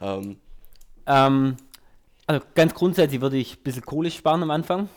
Ähm. 0.00 0.36
Ähm, 1.06 1.56
also 2.28 2.46
ganz 2.54 2.72
grundsätzlich 2.72 3.20
würde 3.20 3.36
ich 3.36 3.56
ein 3.56 3.62
bisschen 3.64 3.84
Kohle 3.84 4.12
sparen 4.12 4.44
am 4.44 4.52
Anfang, 4.52 4.88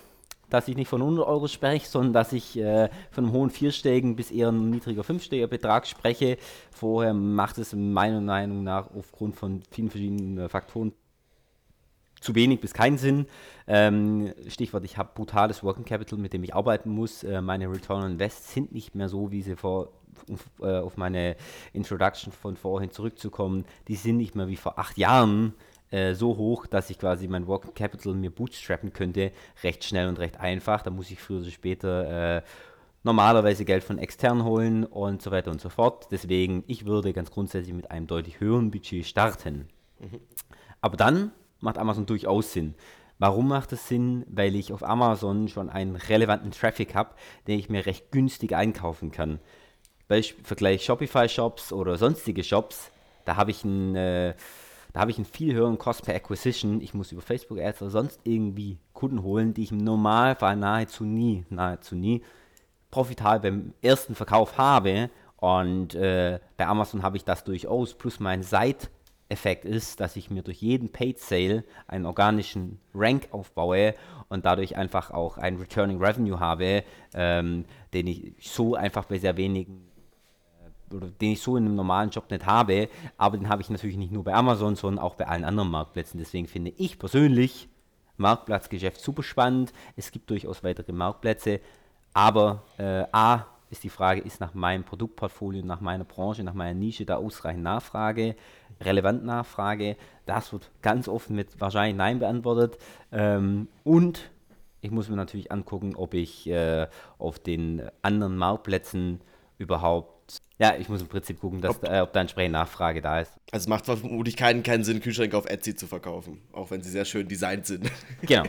dass 0.51 0.67
ich 0.67 0.75
nicht 0.75 0.89
von 0.89 1.01
100 1.01 1.25
Euro 1.25 1.47
spreche, 1.47 1.87
sondern 1.87 2.13
dass 2.13 2.31
ich 2.31 2.55
äh, 2.59 2.89
von 3.09 3.25
einem 3.25 3.33
hohen 3.33 3.49
vierstelligen 3.49 4.15
bis 4.15 4.29
eher 4.29 4.49
einem 4.49 4.69
niedriger 4.69 5.03
fünfstelliger 5.03 5.47
Betrag 5.47 5.87
spreche. 5.87 6.37
Vorher 6.69 7.15
macht 7.15 7.57
es 7.57 7.73
meiner 7.73 8.21
Meinung 8.21 8.63
nach 8.63 8.91
aufgrund 8.93 9.35
von 9.37 9.63
vielen 9.71 9.89
verschiedenen 9.89 10.37
äh, 10.37 10.49
Faktoren 10.49 10.93
zu 12.21 12.35
wenig 12.35 12.61
bis 12.61 12.73
keinen 12.73 12.97
Sinn. 12.97 13.25
Ähm, 13.67 14.33
Stichwort, 14.47 14.85
ich 14.85 14.97
habe 14.97 15.11
brutales 15.13 15.63
Working 15.63 15.83
Capital, 15.83 16.17
mit 16.17 16.31
dem 16.31 16.43
ich 16.43 16.55
arbeiten 16.55 16.89
muss. 16.89 17.23
Äh, 17.23 17.41
meine 17.41 17.69
Return 17.69 18.03
on 18.03 18.11
Invest 18.11 18.51
sind 18.51 18.71
nicht 18.71 18.95
mehr 18.95 19.09
so, 19.09 19.31
wie 19.31 19.41
sie 19.41 19.55
vor, 19.55 19.89
äh, 20.61 20.79
auf 20.79 20.97
meine 20.97 21.35
Introduction 21.73 22.31
von 22.31 22.55
vorhin 22.55 22.91
zurückzukommen. 22.91 23.65
Die 23.87 23.95
sind 23.95 24.17
nicht 24.17 24.35
mehr 24.35 24.47
wie 24.47 24.55
vor 24.55 24.79
acht 24.79 24.97
Jahren 24.97 25.53
äh, 25.89 26.13
so 26.13 26.37
hoch, 26.37 26.67
dass 26.67 26.89
ich 26.89 26.99
quasi 26.99 27.27
mein 27.27 27.47
Working 27.47 27.73
Capital 27.73 28.13
mir 28.13 28.31
bootstrappen 28.31 28.93
könnte. 28.93 29.31
Recht 29.63 29.83
schnell 29.83 30.07
und 30.07 30.19
recht 30.19 30.39
einfach. 30.39 30.83
Da 30.83 30.91
muss 30.91 31.11
ich 31.11 31.19
früher 31.19 31.41
oder 31.41 31.49
später 31.49 32.37
äh, 32.37 32.41
normalerweise 33.03 33.65
Geld 33.65 33.83
von 33.83 33.97
extern 33.97 34.43
holen 34.43 34.85
und 34.85 35.21
so 35.21 35.31
weiter 35.31 35.49
und 35.49 35.59
so 35.59 35.69
fort. 35.69 36.07
Deswegen, 36.11 36.63
ich 36.67 36.85
würde 36.85 37.13
ganz 37.13 37.31
grundsätzlich 37.31 37.73
mit 37.73 37.89
einem 37.89 38.05
deutlich 38.07 38.39
höheren 38.39 38.69
Budget 38.69 39.05
starten. 39.05 39.67
Mhm. 39.99 40.19
Aber 40.81 40.97
dann 40.97 41.31
macht 41.61 41.77
Amazon 41.77 42.05
durchaus 42.05 42.53
Sinn. 42.53 42.75
Warum 43.19 43.47
macht 43.47 43.71
es 43.71 43.87
Sinn? 43.87 44.25
Weil 44.27 44.55
ich 44.55 44.73
auf 44.73 44.83
Amazon 44.83 45.47
schon 45.47 45.69
einen 45.69 45.95
relevanten 45.95 46.51
Traffic 46.51 46.95
habe, 46.95 47.11
den 47.47 47.59
ich 47.59 47.69
mir 47.69 47.85
recht 47.85 48.11
günstig 48.11 48.55
einkaufen 48.55 49.11
kann. 49.11 49.39
Beispiel, 50.07 50.43
Vergleich 50.43 50.83
Shopify-Shops 50.83 51.71
oder 51.71 51.97
sonstige 51.97 52.43
Shops, 52.43 52.91
da 53.25 53.35
habe 53.35 53.51
ich 53.51 53.63
einen, 53.63 53.95
äh, 53.95 54.33
da 54.91 55.07
ich 55.07 55.17
einen 55.17 55.25
viel 55.25 55.53
höheren 55.53 55.77
Cost 55.77 56.03
per 56.03 56.15
Acquisition. 56.15 56.81
Ich 56.81 56.93
muss 56.93 57.11
über 57.11 57.21
Facebook 57.21 57.59
Ads 57.59 57.83
oder 57.83 57.91
sonst 57.91 58.19
irgendwie 58.23 58.77
Kunden 58.93 59.23
holen, 59.23 59.53
die 59.53 59.63
ich 59.63 59.71
im 59.71 59.77
Normalfall 59.77 60.55
nahezu 60.55 61.03
nie, 61.03 61.45
nahezu 61.49 61.95
nie 61.95 62.23
profitabel 62.89 63.51
beim 63.51 63.73
ersten 63.81 64.15
Verkauf 64.15 64.57
habe. 64.57 65.09
Und 65.37 65.95
äh, 65.95 66.39
bei 66.57 66.67
Amazon 66.67 67.03
habe 67.03 67.17
ich 67.17 67.23
das 67.23 67.43
durchaus, 67.43 67.93
plus 67.93 68.19
mein 68.19 68.43
Site 68.43 68.89
Effekt 69.31 69.65
ist, 69.65 69.99
dass 69.99 70.15
ich 70.15 70.29
mir 70.29 70.43
durch 70.43 70.61
jeden 70.61 70.89
Paid 70.89 71.19
Sale 71.19 71.63
einen 71.87 72.05
organischen 72.05 72.79
Rank 72.93 73.29
aufbaue 73.31 73.95
und 74.29 74.45
dadurch 74.45 74.75
einfach 74.77 75.11
auch 75.11 75.37
ein 75.37 75.57
Returning 75.57 76.03
Revenue 76.03 76.39
habe, 76.39 76.83
ähm, 77.13 77.65
den 77.93 78.07
ich 78.07 78.33
so 78.39 78.75
einfach 78.75 79.05
bei 79.05 79.17
sehr 79.17 79.37
wenigen 79.37 79.89
äh, 80.91 80.95
oder 80.95 81.07
den 81.07 81.31
ich 81.31 81.41
so 81.41 81.57
in 81.57 81.65
einem 81.65 81.75
normalen 81.75 82.09
Job 82.09 82.29
nicht 82.29 82.45
habe, 82.45 82.89
aber 83.17 83.37
den 83.37 83.49
habe 83.49 83.61
ich 83.61 83.69
natürlich 83.69 83.97
nicht 83.97 84.11
nur 84.11 84.23
bei 84.23 84.33
Amazon, 84.33 84.75
sondern 84.75 85.03
auch 85.03 85.15
bei 85.15 85.27
allen 85.27 85.43
anderen 85.43 85.71
Marktplätzen. 85.71 86.19
Deswegen 86.19 86.47
finde 86.47 86.73
ich 86.77 86.99
persönlich 86.99 87.67
Marktplatzgeschäft 88.17 89.01
super 89.01 89.23
spannend. 89.23 89.73
Es 89.95 90.11
gibt 90.11 90.29
durchaus 90.29 90.63
weitere 90.63 90.91
Marktplätze, 90.91 91.59
aber 92.13 92.63
äh, 92.77 93.05
A 93.11 93.45
ist 93.71 93.83
die 93.83 93.89
Frage, 93.89 94.21
ist 94.21 94.41
nach 94.41 94.53
meinem 94.53 94.83
Produktportfolio, 94.83 95.65
nach 95.65 95.79
meiner 95.79 96.03
Branche, 96.03 96.43
nach 96.43 96.53
meiner 96.53 96.77
Nische 96.77 97.05
da 97.05 97.15
ausreichend 97.15 97.63
Nachfrage? 97.63 98.35
Relevant 98.81 99.23
Nachfrage. 99.23 99.95
Das 100.25 100.51
wird 100.53 100.69
ganz 100.81 101.07
oft 101.07 101.29
mit 101.29 101.59
wahrscheinlich 101.59 101.95
Nein 101.95 102.19
beantwortet. 102.19 102.77
Ähm, 103.11 103.67
und 103.83 104.31
ich 104.81 104.91
muss 104.91 105.09
mir 105.09 105.15
natürlich 105.15 105.51
angucken, 105.51 105.95
ob 105.95 106.13
ich 106.13 106.47
äh, 106.47 106.87
auf 107.17 107.39
den 107.39 107.83
anderen 108.01 108.35
Marktplätzen 108.37 109.21
überhaupt, 109.57 110.39
ja, 110.57 110.75
ich 110.75 110.89
muss 110.89 111.01
im 111.01 111.07
Prinzip 111.07 111.39
gucken, 111.39 111.61
dass, 111.61 111.77
ob, 111.77 111.87
äh, 111.87 112.01
ob 112.01 112.13
da 112.13 112.21
entsprechend 112.21 112.53
Nachfrage 112.53 113.01
da 113.01 113.19
ist. 113.19 113.31
Also 113.51 113.63
es 113.65 113.67
macht 113.67 113.85
vermutlich 113.85 114.35
keinen, 114.35 114.63
keinen 114.63 114.83
Sinn, 114.83 114.99
Kühlschränke 114.99 115.37
auf 115.37 115.45
Etsy 115.45 115.75
zu 115.75 115.87
verkaufen, 115.87 116.41
auch 116.51 116.71
wenn 116.71 116.81
sie 116.81 116.89
sehr 116.89 117.05
schön 117.05 117.27
designt 117.27 117.65
sind. 117.65 117.89
Genau. 118.21 118.43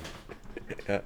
ja. 0.89 1.03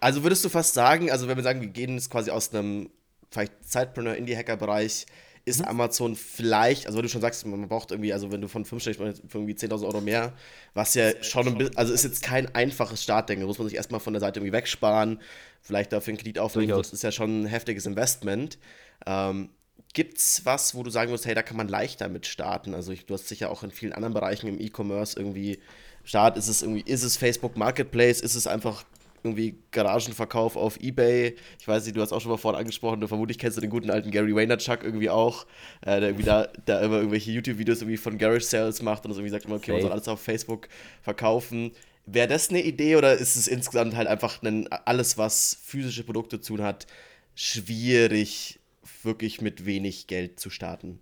Also 0.00 0.22
würdest 0.22 0.44
du 0.44 0.48
fast 0.48 0.74
sagen, 0.74 1.10
also 1.10 1.28
wenn 1.28 1.36
wir 1.36 1.42
sagen, 1.42 1.60
wir 1.60 1.68
gehen 1.68 1.94
jetzt 1.94 2.10
quasi 2.10 2.30
aus 2.30 2.54
einem 2.54 2.90
vielleicht 3.30 3.64
Zeitpreneur 3.64 4.14
Indie-Hacker-Bereich 4.14 5.06
ist 5.44 5.60
mhm. 5.60 5.68
Amazon 5.68 6.16
vielleicht, 6.16 6.86
also 6.86 6.98
wenn 6.98 7.02
du 7.02 7.08
schon 7.08 7.20
sagst, 7.20 7.46
man 7.46 7.68
braucht 7.68 7.90
irgendwie, 7.90 8.12
also 8.12 8.30
wenn 8.30 8.40
du 8.40 8.48
von 8.48 8.64
5 8.64 8.82
für 8.82 8.92
irgendwie 8.94 9.54
10.000 9.54 9.84
Euro 9.84 10.00
mehr, 10.00 10.32
was 10.74 10.94
ja 10.94 11.10
schon 11.22 11.48
ein 11.48 11.58
bisschen, 11.58 11.76
also 11.76 11.92
ist 11.92 12.04
jetzt 12.04 12.22
kein 12.22 12.54
einfaches 12.54 13.02
Startdenken, 13.02 13.42
da 13.42 13.46
muss 13.46 13.58
man 13.58 13.68
sich 13.68 13.76
erstmal 13.76 14.00
von 14.00 14.12
der 14.12 14.20
Seite 14.20 14.40
irgendwie 14.40 14.52
wegsparen, 14.52 15.20
vielleicht 15.62 15.92
dafür 15.92 16.12
einen 16.12 16.18
Kredit 16.18 16.38
aufnehmen, 16.38 16.76
das 16.76 16.92
ist 16.92 17.02
ja 17.02 17.12
schon 17.12 17.42
ein 17.42 17.46
heftiges 17.46 17.86
Investment. 17.86 18.58
Ähm, 19.06 19.50
Gibt 19.92 20.18
es 20.18 20.44
was, 20.44 20.76
wo 20.76 20.84
du 20.84 20.90
sagen 20.90 21.10
musst, 21.10 21.26
hey, 21.26 21.34
da 21.34 21.42
kann 21.42 21.56
man 21.56 21.66
leichter 21.66 22.08
mit 22.08 22.26
starten? 22.26 22.74
Also 22.74 22.92
ich, 22.92 23.06
du 23.06 23.14
hast 23.14 23.26
sicher 23.26 23.50
auch 23.50 23.64
in 23.64 23.72
vielen 23.72 23.92
anderen 23.92 24.14
Bereichen 24.14 24.46
im 24.46 24.60
E-Commerce 24.60 25.18
irgendwie 25.18 25.58
Start, 26.04 26.36
ist 26.36 26.48
es 26.48 26.62
irgendwie, 26.62 26.82
ist 26.82 27.02
es 27.02 27.16
Facebook 27.16 27.56
Marketplace, 27.56 28.20
ist 28.20 28.34
es 28.34 28.46
einfach 28.46 28.84
irgendwie 29.24 29.58
Garagenverkauf 29.70 30.56
auf 30.56 30.80
Ebay. 30.80 31.36
Ich 31.58 31.68
weiß 31.68 31.84
nicht, 31.84 31.96
du 31.96 32.00
hast 32.00 32.12
auch 32.12 32.20
schon 32.20 32.30
mal 32.30 32.36
vorhin 32.36 32.60
angesprochen, 32.60 33.00
du 33.00 33.08
vermutlich 33.08 33.38
kennst 33.38 33.56
du 33.56 33.60
den 33.60 33.70
guten 33.70 33.90
alten 33.90 34.10
Gary 34.10 34.34
Vaynerchuk 34.34 34.82
irgendwie 34.82 35.10
auch, 35.10 35.46
äh, 35.82 36.00
der 36.00 36.10
irgendwie 36.10 36.24
da, 36.24 36.48
da 36.66 36.80
immer 36.80 36.96
irgendwelche 36.96 37.30
YouTube-Videos 37.30 37.82
irgendwie 37.82 37.96
von 37.96 38.18
Garage 38.18 38.44
Sales 38.44 38.82
macht 38.82 39.04
und 39.06 39.12
so 39.12 39.20
irgendwie 39.20 39.32
sagt 39.32 39.44
immer, 39.46 39.56
okay, 39.56 39.72
man 39.72 39.82
soll 39.82 39.92
alles 39.92 40.08
auf 40.08 40.20
Facebook 40.20 40.68
verkaufen. 41.02 41.72
Wäre 42.06 42.28
das 42.28 42.50
eine 42.50 42.62
Idee 42.62 42.96
oder 42.96 43.14
ist 43.14 43.36
es 43.36 43.46
insgesamt 43.46 43.94
halt 43.94 44.08
einfach 44.08 44.42
ein, 44.42 44.68
alles, 44.68 45.18
was 45.18 45.58
physische 45.62 46.04
Produkte 46.04 46.40
zu 46.40 46.56
tun 46.56 46.64
hat, 46.64 46.86
schwierig, 47.34 48.58
wirklich 49.02 49.40
mit 49.40 49.66
wenig 49.66 50.06
Geld 50.06 50.40
zu 50.40 50.50
starten? 50.50 51.00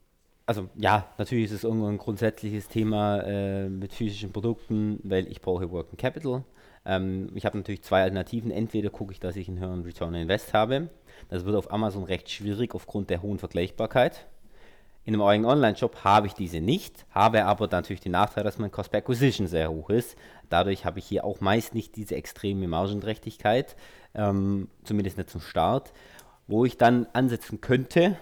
Also 0.49 0.71
ja, 0.77 1.07
natürlich 1.19 1.45
ist 1.47 1.53
es 1.53 1.65
irgendwo 1.65 1.89
ein 1.89 1.99
grundsätzliches 1.99 2.69
Thema 2.69 3.21
äh, 3.21 3.69
mit 3.69 3.93
physischen 3.93 4.33
Produkten, 4.33 4.99
weil 5.03 5.31
ich 5.31 5.43
brauche 5.43 5.71
Working 5.71 5.99
Capital. 5.99 6.43
Ähm, 6.89 7.29
ich 7.35 7.45
habe 7.45 7.59
natürlich 7.59 7.83
zwei 7.83 8.03
Alternativen. 8.03 8.51
Entweder 8.51 8.91
gucke 8.91 9.13
ich, 9.13 9.21
dass 9.21 9.37
ich 9.37 9.47
einen 9.47 9.61
höheren 9.61 9.83
Return 9.83 10.15
on 10.15 10.23
Invest 10.23 10.55
habe. 10.55 10.89
Das 11.29 11.45
wird 11.45 11.55
auf 11.55 11.71
Amazon 11.71 12.05
recht 12.05 12.31
schwierig 12.31 12.75
aufgrund 12.75 13.11
der 13.11 13.23
hohen 13.23 13.39
Vergleichbarkeit. 13.39 14.27
In 15.05 15.15
einem 15.15 15.23
eigenen 15.23 15.51
Online-Shop 15.51 16.05
habe 16.05 16.27
ich 16.27 16.35
diese 16.35 16.61
nicht, 16.61 17.07
habe 17.11 17.45
aber 17.45 17.67
natürlich 17.69 18.01
den 18.01 18.13
Nachteil, 18.13 18.45
dass 18.45 18.59
mein 18.59 18.71
Cost 18.71 18.91
per 18.91 18.99
Acquisition 18.99 19.47
sehr 19.47 19.71
hoch 19.71 19.89
ist. 19.89 20.19
Dadurch 20.51 20.85
habe 20.85 20.99
ich 20.99 21.07
hier 21.07 21.25
auch 21.25 21.41
meist 21.41 21.75
nicht 21.75 21.97
diese 21.97 22.15
extreme 22.15 22.69
Margenträchtigkeit, 22.69 23.77
ähm, 24.15 24.69
zumindest 24.85 25.17
nicht 25.17 25.31
zum 25.31 25.41
Start. 25.41 25.93
Wo 26.47 26.65
ich 26.65 26.77
dann 26.77 27.07
ansetzen 27.13 27.61
könnte, 27.61 28.19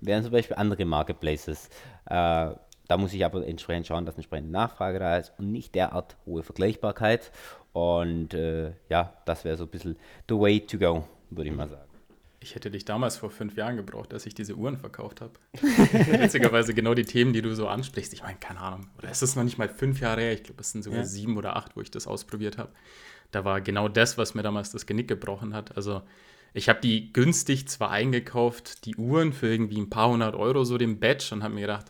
wären 0.00 0.22
zum 0.22 0.32
Beispiel 0.32 0.56
andere 0.56 0.84
Marketplaces. 0.84 1.70
Äh, 2.06 2.50
da 2.88 2.96
muss 2.96 3.12
ich 3.12 3.24
aber 3.24 3.46
entsprechend 3.46 3.86
schauen, 3.86 4.06
dass 4.06 4.16
entsprechende 4.16 4.50
Nachfrage 4.50 4.98
da 4.98 5.18
ist 5.18 5.32
und 5.38 5.52
nicht 5.52 5.74
derart 5.74 6.16
hohe 6.26 6.42
Vergleichbarkeit. 6.42 7.30
Und 7.72 8.34
äh, 8.34 8.72
ja, 8.88 9.14
das 9.26 9.44
wäre 9.44 9.56
so 9.56 9.64
ein 9.64 9.70
bisschen 9.70 9.96
the 10.28 10.34
way 10.34 10.60
to 10.60 10.78
go, 10.78 11.06
würde 11.30 11.50
ich 11.50 11.56
mal 11.56 11.68
sagen. 11.68 11.82
Ich 12.40 12.54
hätte 12.54 12.70
dich 12.70 12.84
damals 12.84 13.16
vor 13.16 13.30
fünf 13.30 13.56
Jahren 13.56 13.76
gebraucht, 13.76 14.14
als 14.14 14.24
ich 14.24 14.32
diese 14.32 14.54
Uhren 14.54 14.78
verkauft 14.78 15.20
habe. 15.20 15.32
Witzigerweise 15.60 16.72
genau 16.72 16.94
die 16.94 17.04
Themen, 17.04 17.32
die 17.32 17.42
du 17.42 17.54
so 17.54 17.68
ansprichst. 17.68 18.12
Ich 18.14 18.22
meine, 18.22 18.38
keine 18.38 18.60
Ahnung. 18.60 18.88
Oder 18.96 19.10
ist 19.10 19.22
es 19.22 19.36
noch 19.36 19.42
nicht 19.42 19.58
mal 19.58 19.68
fünf 19.68 20.00
Jahre 20.00 20.22
her? 20.22 20.32
Ich 20.32 20.44
glaube, 20.44 20.60
es 20.60 20.70
sind 20.70 20.82
sogar 20.82 21.00
ja. 21.00 21.04
sieben 21.04 21.36
oder 21.36 21.56
acht, 21.56 21.76
wo 21.76 21.80
ich 21.80 21.90
das 21.90 22.06
ausprobiert 22.06 22.56
habe. 22.56 22.70
Da 23.32 23.44
war 23.44 23.60
genau 23.60 23.88
das, 23.88 24.16
was 24.16 24.34
mir 24.34 24.42
damals 24.42 24.70
das 24.70 24.86
Genick 24.86 25.08
gebrochen 25.08 25.52
hat. 25.52 25.76
Also 25.76 26.02
ich 26.54 26.68
habe 26.68 26.80
die 26.80 27.12
günstig 27.12 27.68
zwar 27.68 27.90
eingekauft, 27.90 28.86
die 28.86 28.96
Uhren 28.96 29.32
für 29.32 29.48
irgendwie 29.48 29.78
ein 29.78 29.90
paar 29.90 30.08
hundert 30.08 30.34
Euro, 30.34 30.64
so 30.64 30.78
den 30.78 30.98
Badge, 30.98 31.30
und 31.32 31.42
habe 31.42 31.54
mir 31.54 31.62
gedacht, 31.62 31.86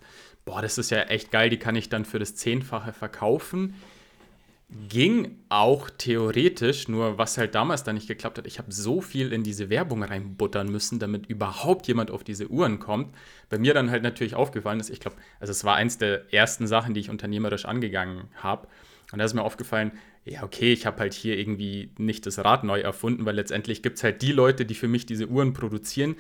boah, 0.49 0.63
das 0.63 0.79
ist 0.79 0.91
ja 0.91 1.03
echt 1.03 1.31
geil, 1.31 1.51
die 1.51 1.59
kann 1.59 1.77
ich 1.77 1.91
dann 1.91 2.07
für 2.07 2.19
das 2.19 2.35
Zehnfache 2.35 2.95
verkaufen. 2.95 3.75
Ging 4.89 5.37
auch 5.51 5.91
theoretisch, 5.91 6.89
nur 6.89 7.19
was 7.19 7.37
halt 7.37 7.55
damals 7.55 7.85
da 7.85 7.93
nicht 7.93 8.09
geklappt 8.09 8.39
hat, 8.39 8.47
ich 8.47 8.59
habe 8.59 8.73
so 8.73 9.03
viel 9.03 9.35
in 9.35 9.43
diese 9.43 9.69
Werbung 9.69 10.03
reinbuttern 10.03 10.71
müssen, 10.71 10.99
damit 10.99 11.27
überhaupt 11.27 11.87
jemand 11.87 12.11
auf 12.11 12.25
diese 12.25 12.49
Uhren 12.49 12.79
kommt. 12.79 13.15
Bei 13.51 13.59
mir 13.59 13.75
dann 13.75 13.91
halt 13.91 14.03
natürlich 14.03 14.35
aufgefallen 14.35 14.81
ist, 14.81 14.89
ich 14.89 15.01
glaube, 15.01 15.19
also 15.39 15.51
es 15.51 15.65
war 15.65 15.77
eins 15.77 15.99
der 15.99 16.33
ersten 16.33 16.67
Sachen, 16.67 16.95
die 16.95 17.01
ich 17.01 17.11
unternehmerisch 17.11 17.67
angegangen 17.67 18.25
habe. 18.37 18.69
Und 19.13 19.19
da 19.19 19.27
ist 19.27 19.35
mir 19.35 19.43
aufgefallen, 19.43 19.93
ja, 20.25 20.45
okay, 20.45 20.73
ich 20.73 20.87
habe 20.87 20.99
halt 21.01 21.13
hier 21.13 21.39
irgendwie 21.39 21.91
nicht 21.99 22.25
das 22.25 22.39
Rad 22.39 22.65
neu 22.65 22.81
erfunden, 22.81 23.27
weil 23.27 23.37
letztendlich 23.37 23.83
gibt 23.83 23.99
es 23.99 24.05
halt 24.05 24.23
die 24.23 24.33
Leute, 24.33 24.65
die 24.65 24.75
für 24.75 24.89
mich 24.89 25.05
diese 25.05 25.29
Uhren 25.29 25.53
produzieren, 25.53 26.17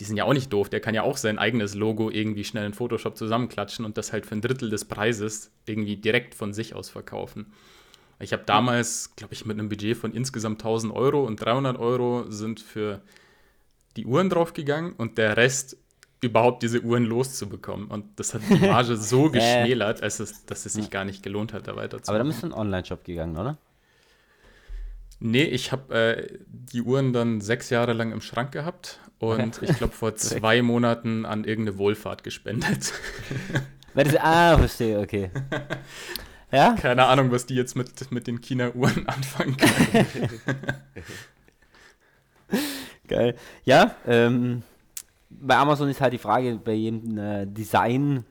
die 0.00 0.04
sind 0.04 0.16
ja 0.16 0.24
auch 0.24 0.32
nicht 0.32 0.52
doof, 0.52 0.68
der 0.68 0.80
kann 0.80 0.94
ja 0.94 1.02
auch 1.02 1.16
sein 1.16 1.38
eigenes 1.38 1.74
Logo 1.74 2.10
irgendwie 2.10 2.44
schnell 2.44 2.66
in 2.66 2.74
Photoshop 2.74 3.16
zusammenklatschen 3.16 3.84
und 3.84 3.96
das 3.96 4.12
halt 4.12 4.26
für 4.26 4.34
ein 4.34 4.40
Drittel 4.40 4.70
des 4.70 4.84
Preises 4.84 5.52
irgendwie 5.66 5.96
direkt 5.96 6.34
von 6.34 6.52
sich 6.52 6.74
aus 6.74 6.90
verkaufen. 6.90 7.52
Ich 8.18 8.32
habe 8.32 8.42
damals, 8.44 9.14
glaube 9.16 9.34
ich, 9.34 9.44
mit 9.44 9.58
einem 9.58 9.68
Budget 9.68 9.96
von 9.96 10.12
insgesamt 10.12 10.62
1000 10.62 10.92
Euro 10.94 11.24
und 11.24 11.36
300 11.36 11.78
Euro 11.78 12.30
sind 12.30 12.60
für 12.60 13.02
die 13.96 14.06
Uhren 14.06 14.30
draufgegangen 14.30 14.94
und 14.94 15.18
der 15.18 15.36
Rest 15.36 15.76
überhaupt 16.20 16.62
diese 16.62 16.80
Uhren 16.80 17.04
loszubekommen. 17.04 17.88
Und 17.88 18.18
das 18.18 18.34
hat 18.34 18.42
die 18.48 18.66
Marge 18.66 18.96
so 18.96 19.30
geschmälert, 19.30 20.02
als 20.02 20.20
es, 20.20 20.46
dass 20.46 20.64
es 20.64 20.72
sich 20.72 20.90
gar 20.90 21.04
nicht 21.04 21.22
gelohnt 21.22 21.52
hat, 21.52 21.68
da 21.68 21.76
weiterzumachen. 21.76 22.08
Aber 22.08 22.18
da 22.18 22.24
bist 22.24 22.42
du 22.42 22.46
in 22.46 22.52
einen 22.52 22.60
Online-Shop 22.60 23.04
gegangen, 23.04 23.36
oder? 23.36 23.58
Nee, 25.20 25.44
ich 25.44 25.70
habe 25.70 25.94
äh, 25.94 26.38
die 26.46 26.82
Uhren 26.82 27.12
dann 27.12 27.40
sechs 27.40 27.70
Jahre 27.70 27.92
lang 27.92 28.12
im 28.12 28.20
Schrank 28.20 28.52
gehabt 28.52 29.00
und 29.18 29.62
ich 29.62 29.76
glaube 29.78 29.94
vor 29.94 30.16
zwei 30.16 30.62
Monaten 30.62 31.24
an 31.24 31.44
irgendeine 31.44 31.78
Wohlfahrt 31.78 32.24
gespendet. 32.24 32.92
ah, 34.20 34.58
verstehe, 34.58 35.00
okay. 35.00 35.30
Ja? 36.52 36.74
Keine 36.74 37.06
Ahnung, 37.06 37.32
was 37.32 37.46
die 37.46 37.56
jetzt 37.56 37.74
mit, 37.74 38.12
mit 38.12 38.28
den 38.28 38.40
China-Uhren 38.40 39.08
anfangen 39.08 39.56
können. 39.56 40.28
Geil. 43.08 43.34
Ja, 43.64 43.96
ähm, 44.06 44.62
bei 45.30 45.56
Amazon 45.56 45.88
ist 45.88 46.00
halt 46.00 46.12
die 46.12 46.18
Frage, 46.18 46.60
bei 46.62 46.74
jedem 46.74 47.18
äh, 47.18 47.44
Design 47.44 48.24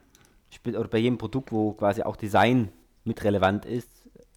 oder 0.65 0.87
bei 0.87 0.99
jedem 0.99 1.17
Produkt, 1.17 1.51
wo 1.51 1.73
quasi 1.73 2.01
auch 2.03 2.15
Design 2.15 2.69
mit 3.03 3.21
relevant 3.25 3.65
ist 3.65 3.89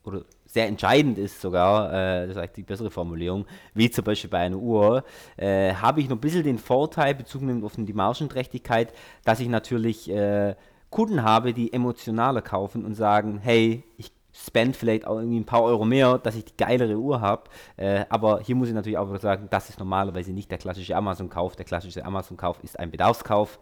oder 0.07 0.23
sehr 0.47 0.69
entscheidend 0.69 1.19
ist 1.19 1.41
sogar, 1.41 1.93
äh, 1.93 2.23
das 2.23 2.31
ist 2.31 2.37
eigentlich 2.39 2.53
die 2.53 2.63
bessere 2.63 2.91
Formulierung, 2.91 3.45
wie 3.75 3.91
zum 3.91 4.05
Beispiel 4.05 4.31
bei 4.31 4.39
einer 4.39 4.57
Uhr, 4.57 5.05
äh, 5.37 5.75
habe 5.75 6.01
ich 6.01 6.09
noch 6.09 6.17
ein 6.17 6.21
bisschen 6.21 6.45
den 6.45 6.59
Vorteil, 6.59 7.15
bezogen 7.15 7.65
auf 7.65 7.75
die 7.77 7.93
Margenträchtigkeit, 7.93 8.93
dass 9.25 9.41
ich 9.41 9.49
natürlich 9.49 10.11
äh, 10.11 10.55
Kunden 10.91 11.23
habe, 11.23 11.53
die 11.53 11.73
emotionaler 11.73 12.43
kaufen 12.43 12.85
und 12.85 12.95
sagen, 12.95 13.39
hey, 13.43 13.83
ich 13.99 14.13
spend 14.33 14.77
vielleicht 14.77 15.07
auch 15.07 15.19
irgendwie 15.19 15.41
ein 15.41 15.45
paar 15.45 15.63
Euro 15.63 15.85
mehr, 15.85 16.19
dass 16.19 16.37
ich 16.37 16.45
die 16.45 16.57
geilere 16.57 16.97
Uhr 16.97 17.21
habe. 17.21 17.45
Äh, 17.77 18.05
aber 18.09 18.41
hier 18.41 18.55
muss 18.55 18.69
ich 18.69 18.75
natürlich 18.75 18.99
auch 18.99 19.15
sagen, 19.19 19.49
das 19.51 19.71
ist 19.71 19.79
normalerweise 19.79 20.33
nicht 20.33 20.51
der 20.51 20.59
klassische 20.59 20.95
Amazon-Kauf. 20.95 21.57
Der 21.57 21.65
klassische 21.65 22.05
Amazon-Kauf 22.05 22.63
ist 22.63 22.79
ein 22.79 22.91
Bedarfskauf. 22.91 23.59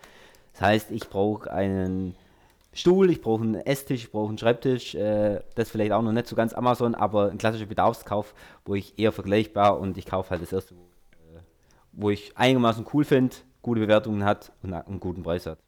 Das 0.52 0.62
heißt, 0.62 0.90
ich 0.90 1.08
brauche 1.08 1.50
einen 1.52 2.16
Stuhl, 2.74 3.10
ich 3.10 3.20
brauche 3.20 3.42
einen 3.42 3.54
Esstisch, 3.54 4.04
ich 4.04 4.10
brauche 4.10 4.28
einen 4.28 4.38
Schreibtisch. 4.38 4.94
Äh, 4.94 5.40
das 5.54 5.70
vielleicht 5.70 5.92
auch 5.92 6.02
noch 6.02 6.12
nicht 6.12 6.26
so 6.26 6.36
ganz 6.36 6.52
Amazon, 6.52 6.94
aber 6.94 7.30
ein 7.30 7.38
klassischer 7.38 7.66
Bedarfskauf, 7.66 8.34
wo 8.64 8.74
ich 8.74 8.98
eher 8.98 9.12
vergleichbar 9.12 9.78
und 9.78 9.96
ich 9.96 10.06
kaufe 10.06 10.30
halt 10.30 10.42
das 10.42 10.52
erste, 10.52 10.74
äh, 10.74 11.38
wo 11.92 12.10
ich 12.10 12.36
einigermaßen 12.36 12.84
cool 12.92 13.04
finde, 13.04 13.36
gute 13.62 13.80
Bewertungen 13.80 14.24
hat 14.24 14.52
und 14.62 14.72
einen 14.72 15.00
guten 15.00 15.22
Preis 15.22 15.46
hat. 15.46 15.58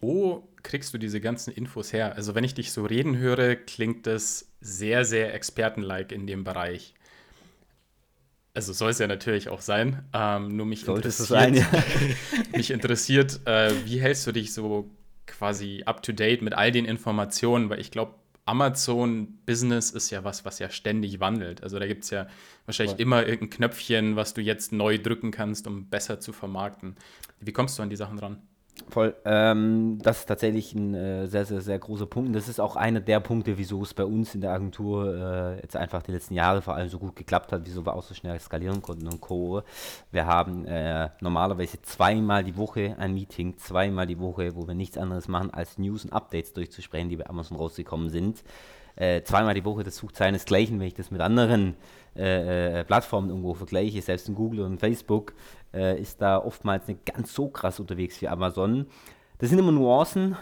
Wo 0.00 0.46
kriegst 0.62 0.92
du 0.92 0.98
diese 0.98 1.22
ganzen 1.22 1.52
Infos 1.52 1.92
her? 1.92 2.14
Also, 2.16 2.34
wenn 2.34 2.44
ich 2.44 2.52
dich 2.52 2.70
so 2.70 2.84
reden 2.84 3.16
höre, 3.16 3.56
klingt 3.56 4.06
das 4.06 4.52
sehr, 4.60 5.06
sehr 5.06 5.32
expertenlike 5.34 6.14
in 6.14 6.26
dem 6.26 6.44
Bereich. 6.44 6.94
Also 8.52 8.72
soll 8.72 8.90
es 8.90 8.98
ja 8.98 9.06
natürlich 9.06 9.50
auch 9.50 9.60
sein. 9.60 10.04
Ähm, 10.14 10.56
nur 10.56 10.64
mich 10.64 10.80
Sollte 10.80 11.08
interessiert, 11.08 11.28
sein, 11.28 11.54
ja. 11.54 11.66
mich 12.56 12.70
interessiert, 12.70 13.40
äh, 13.44 13.70
wie 13.84 14.00
hältst 14.00 14.26
du 14.26 14.32
dich 14.32 14.54
so 14.54 14.88
quasi 15.38 15.82
up 15.84 16.02
to 16.02 16.12
date 16.12 16.42
mit 16.42 16.54
all 16.54 16.72
den 16.72 16.84
Informationen? 16.84 17.70
Weil 17.70 17.80
ich 17.80 17.90
glaube, 17.90 18.14
Amazon 18.46 19.38
Business 19.44 19.90
ist 19.90 20.10
ja 20.10 20.22
was, 20.22 20.44
was 20.44 20.60
ja 20.60 20.70
ständig 20.70 21.18
wandelt. 21.18 21.62
Also 21.62 21.78
da 21.78 21.86
gibt 21.86 22.04
es 22.04 22.10
ja 22.10 22.28
wahrscheinlich 22.64 22.96
ja. 22.96 23.02
immer 23.02 23.26
irgendein 23.26 23.50
Knöpfchen, 23.50 24.14
was 24.16 24.34
du 24.34 24.40
jetzt 24.40 24.72
neu 24.72 24.98
drücken 24.98 25.32
kannst, 25.32 25.66
um 25.66 25.88
besser 25.88 26.20
zu 26.20 26.32
vermarkten. 26.32 26.94
Wie 27.40 27.52
kommst 27.52 27.78
du 27.78 27.82
an 27.82 27.90
die 27.90 27.96
Sachen 27.96 28.16
dran? 28.16 28.42
Voll. 28.88 29.16
Ähm, 29.24 29.98
das 30.00 30.20
ist 30.20 30.26
tatsächlich 30.26 30.72
ein 30.74 30.94
äh, 30.94 31.26
sehr, 31.26 31.44
sehr, 31.44 31.60
sehr 31.60 31.78
großer 31.78 32.06
Punkt. 32.06 32.28
Und 32.28 32.32
das 32.34 32.48
ist 32.48 32.60
auch 32.60 32.76
einer 32.76 33.00
der 33.00 33.18
Punkte, 33.18 33.58
wieso 33.58 33.82
es 33.82 33.94
bei 33.94 34.04
uns 34.04 34.34
in 34.34 34.40
der 34.40 34.52
Agentur 34.52 35.14
äh, 35.14 35.60
jetzt 35.60 35.76
einfach 35.76 36.02
die 36.02 36.12
letzten 36.12 36.34
Jahre 36.34 36.62
vor 36.62 36.76
allem 36.76 36.88
so 36.88 36.98
gut 36.98 37.16
geklappt 37.16 37.50
hat, 37.50 37.62
wieso 37.64 37.84
wir 37.84 37.94
auch 37.94 38.04
so 38.04 38.14
schnell 38.14 38.38
skalieren 38.38 38.82
konnten 38.82 39.08
und 39.08 39.20
Co. 39.20 39.62
Wir 40.12 40.26
haben 40.26 40.66
äh, 40.66 41.08
normalerweise 41.20 41.82
zweimal 41.82 42.44
die 42.44 42.56
Woche 42.56 42.94
ein 42.98 43.12
Meeting, 43.14 43.58
zweimal 43.58 44.06
die 44.06 44.20
Woche, 44.20 44.54
wo 44.54 44.68
wir 44.68 44.74
nichts 44.74 44.98
anderes 44.98 45.26
machen, 45.26 45.52
als 45.52 45.78
News 45.78 46.04
und 46.04 46.12
Updates 46.12 46.52
durchzusprechen, 46.52 47.08
die 47.08 47.16
bei 47.16 47.26
Amazon 47.26 47.56
rausgekommen 47.56 48.10
sind. 48.10 48.44
Äh, 48.96 49.22
zweimal 49.22 49.54
die 49.54 49.64
Woche, 49.64 49.84
das 49.84 49.96
sucht 49.96 50.16
seinesgleichen, 50.16 50.80
wenn 50.80 50.88
ich 50.88 50.94
das 50.94 51.10
mit 51.10 51.20
anderen 51.20 51.76
äh, 52.16 52.80
äh, 52.80 52.84
Plattformen 52.84 53.28
irgendwo 53.28 53.54
vergleiche, 53.54 54.00
selbst 54.00 54.28
in 54.28 54.34
Google 54.34 54.60
und 54.60 54.78
Facebook, 54.78 55.34
äh, 55.74 56.00
ist 56.00 56.22
da 56.22 56.38
oftmals 56.38 56.88
nicht 56.88 57.04
ganz 57.04 57.34
so 57.34 57.48
krass 57.48 57.78
unterwegs 57.78 58.22
wie 58.22 58.28
Amazon. 58.28 58.86
Das 59.38 59.50
sind 59.50 59.58
immer 59.58 59.72
Nuancen, 59.72 60.34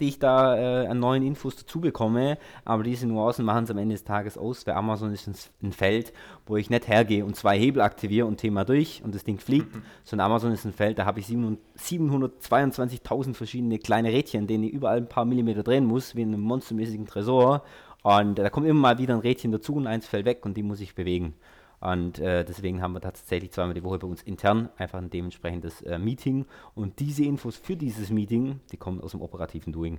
die 0.00 0.08
ich 0.08 0.18
da 0.18 0.56
äh, 0.56 0.88
an 0.88 0.98
neuen 0.98 1.22
Infos 1.22 1.54
dazu 1.54 1.80
bekomme, 1.80 2.38
aber 2.64 2.82
diese 2.82 3.06
Nuancen 3.06 3.44
machen 3.44 3.62
es 3.64 3.70
am 3.70 3.78
Ende 3.78 3.94
des 3.94 4.02
Tages 4.02 4.36
aus. 4.36 4.64
Bei 4.64 4.74
Amazon 4.74 5.12
ist 5.12 5.28
es 5.28 5.52
ein 5.62 5.72
Feld, 5.72 6.12
wo 6.44 6.56
ich 6.56 6.70
nicht 6.70 6.88
hergehe 6.88 7.24
und 7.24 7.36
zwei 7.36 7.56
Hebel 7.56 7.82
aktiviere 7.82 8.26
und 8.26 8.38
Thema 8.38 8.64
durch 8.64 9.00
und 9.04 9.14
das 9.14 9.22
Ding 9.22 9.38
fliegt, 9.38 9.76
mhm. 9.76 9.82
sondern 10.02 10.26
Amazon 10.26 10.50
ist 10.50 10.64
ein 10.64 10.72
Feld, 10.72 10.98
da 10.98 11.04
habe 11.04 11.20
ich 11.20 11.28
722.000 11.28 13.34
verschiedene 13.34 13.78
kleine 13.78 14.08
Rädchen, 14.08 14.48
denen 14.48 14.64
ich 14.64 14.72
überall 14.72 14.96
ein 14.96 15.08
paar 15.08 15.24
Millimeter 15.24 15.62
drehen 15.62 15.84
muss, 15.84 16.16
wie 16.16 16.22
in 16.22 16.34
einem 16.34 16.42
monstermäßigen 16.42 17.06
Tresor 17.06 17.62
und 18.02 18.38
da 18.38 18.50
kommt 18.50 18.66
immer 18.66 18.80
mal 18.80 18.98
wieder 18.98 19.14
ein 19.14 19.20
Rädchen 19.20 19.52
dazu 19.52 19.74
und 19.74 19.86
eins 19.86 20.06
fällt 20.06 20.26
weg 20.26 20.44
und 20.44 20.56
die 20.56 20.62
muss 20.62 20.80
ich 20.80 20.94
bewegen. 20.94 21.34
Und 21.80 22.20
äh, 22.20 22.44
deswegen 22.44 22.80
haben 22.80 22.92
wir 22.92 23.00
tatsächlich 23.00 23.50
zweimal 23.50 23.74
die 23.74 23.82
Woche 23.82 23.98
bei 23.98 24.06
uns 24.06 24.22
intern 24.22 24.68
einfach 24.76 24.98
ein 24.98 25.10
dementsprechendes 25.10 25.82
äh, 25.82 25.98
Meeting. 25.98 26.46
Und 26.76 27.00
diese 27.00 27.24
Infos 27.24 27.56
für 27.56 27.76
dieses 27.76 28.10
Meeting, 28.10 28.60
die 28.70 28.76
kommen 28.76 29.00
aus 29.00 29.10
dem 29.10 29.20
operativen 29.20 29.72
Doing. 29.72 29.98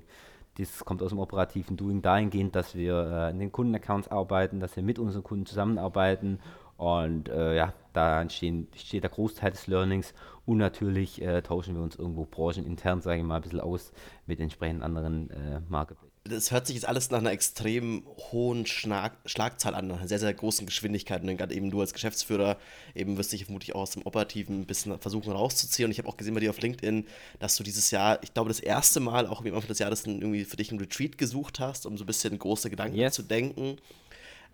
Das 0.57 0.85
kommt 0.85 1.01
aus 1.01 1.09
dem 1.09 1.19
operativen 1.19 1.75
Doing 1.75 2.01
dahingehend, 2.01 2.55
dass 2.55 2.75
wir 2.75 2.95
äh, 3.11 3.31
in 3.31 3.39
den 3.39 3.51
Kundenaccounts 3.51 4.07
arbeiten, 4.07 4.61
dass 4.61 4.77
wir 4.77 4.83
mit 4.83 4.97
unseren 4.97 5.23
Kunden 5.23 5.45
zusammenarbeiten 5.45 6.39
Und 6.77 7.29
äh, 7.29 7.55
ja, 7.55 7.73
da 7.93 8.21
entstehen, 8.21 8.67
steht 8.75 9.03
der 9.03 9.09
Großteil 9.09 9.51
des 9.51 9.67
Learnings 9.67 10.13
und 10.45 10.57
natürlich 10.57 11.21
äh, 11.21 11.41
tauschen 11.41 11.75
wir 11.75 11.81
uns 11.81 11.95
irgendwo 11.95 12.25
branchenintern, 12.25 13.01
sage 13.01 13.19
ich 13.19 13.25
mal, 13.25 13.37
ein 13.37 13.41
bisschen 13.41 13.61
aus 13.61 13.93
mit 14.25 14.39
entsprechenden 14.39 14.83
anderen 14.83 15.29
äh, 15.29 15.61
Marketplaces 15.69 16.12
das 16.25 16.51
hört 16.51 16.67
sich 16.67 16.75
jetzt 16.75 16.87
alles 16.87 17.11
nach 17.11 17.19
einer 17.19 17.31
extrem 17.31 18.03
hohen 18.31 18.65
Schlag 18.65 19.17
Schlagzahl 19.25 19.75
an, 19.75 19.91
einer 19.91 20.07
sehr, 20.07 20.19
sehr 20.19 20.33
großen 20.33 20.65
Geschwindigkeit. 20.65 21.21
Und 21.21 21.35
gerade 21.35 21.53
eben 21.53 21.69
du 21.69 21.81
als 21.81 21.93
Geschäftsführer 21.93 22.57
eben 22.95 23.17
wirst 23.17 23.33
dich 23.33 23.43
vermutlich 23.43 23.75
auch 23.75 23.81
aus 23.81 23.91
dem 23.91 24.05
Operativen 24.05 24.61
ein 24.61 24.65
bisschen 24.65 24.97
versuchen 24.99 25.33
rauszuziehen. 25.33 25.87
Und 25.87 25.91
ich 25.91 25.97
habe 25.97 26.07
auch 26.07 26.15
gesehen 26.15 26.33
bei 26.33 26.39
dir 26.39 26.51
auf 26.51 26.61
LinkedIn, 26.61 27.05
dass 27.39 27.57
du 27.57 27.63
dieses 27.63 27.91
Jahr, 27.91 28.23
ich 28.23 28.33
glaube, 28.33 28.49
das 28.49 28.61
erste 28.61 29.01
Mal 29.01 29.27
auch 29.27 29.41
im 29.41 29.53
Anfang 29.53 29.67
des 29.67 29.79
Jahres 29.79 30.05
irgendwie 30.05 30.45
für 30.45 30.55
dich 30.55 30.69
einen 30.69 30.79
Retreat 30.79 31.17
gesucht 31.17 31.59
hast, 31.59 31.85
um 31.85 31.97
so 31.97 32.05
ein 32.05 32.07
bisschen 32.07 32.39
große 32.39 32.69
Gedanken 32.69 32.97
yes. 32.97 33.15
zu 33.15 33.23
denken. 33.23 33.77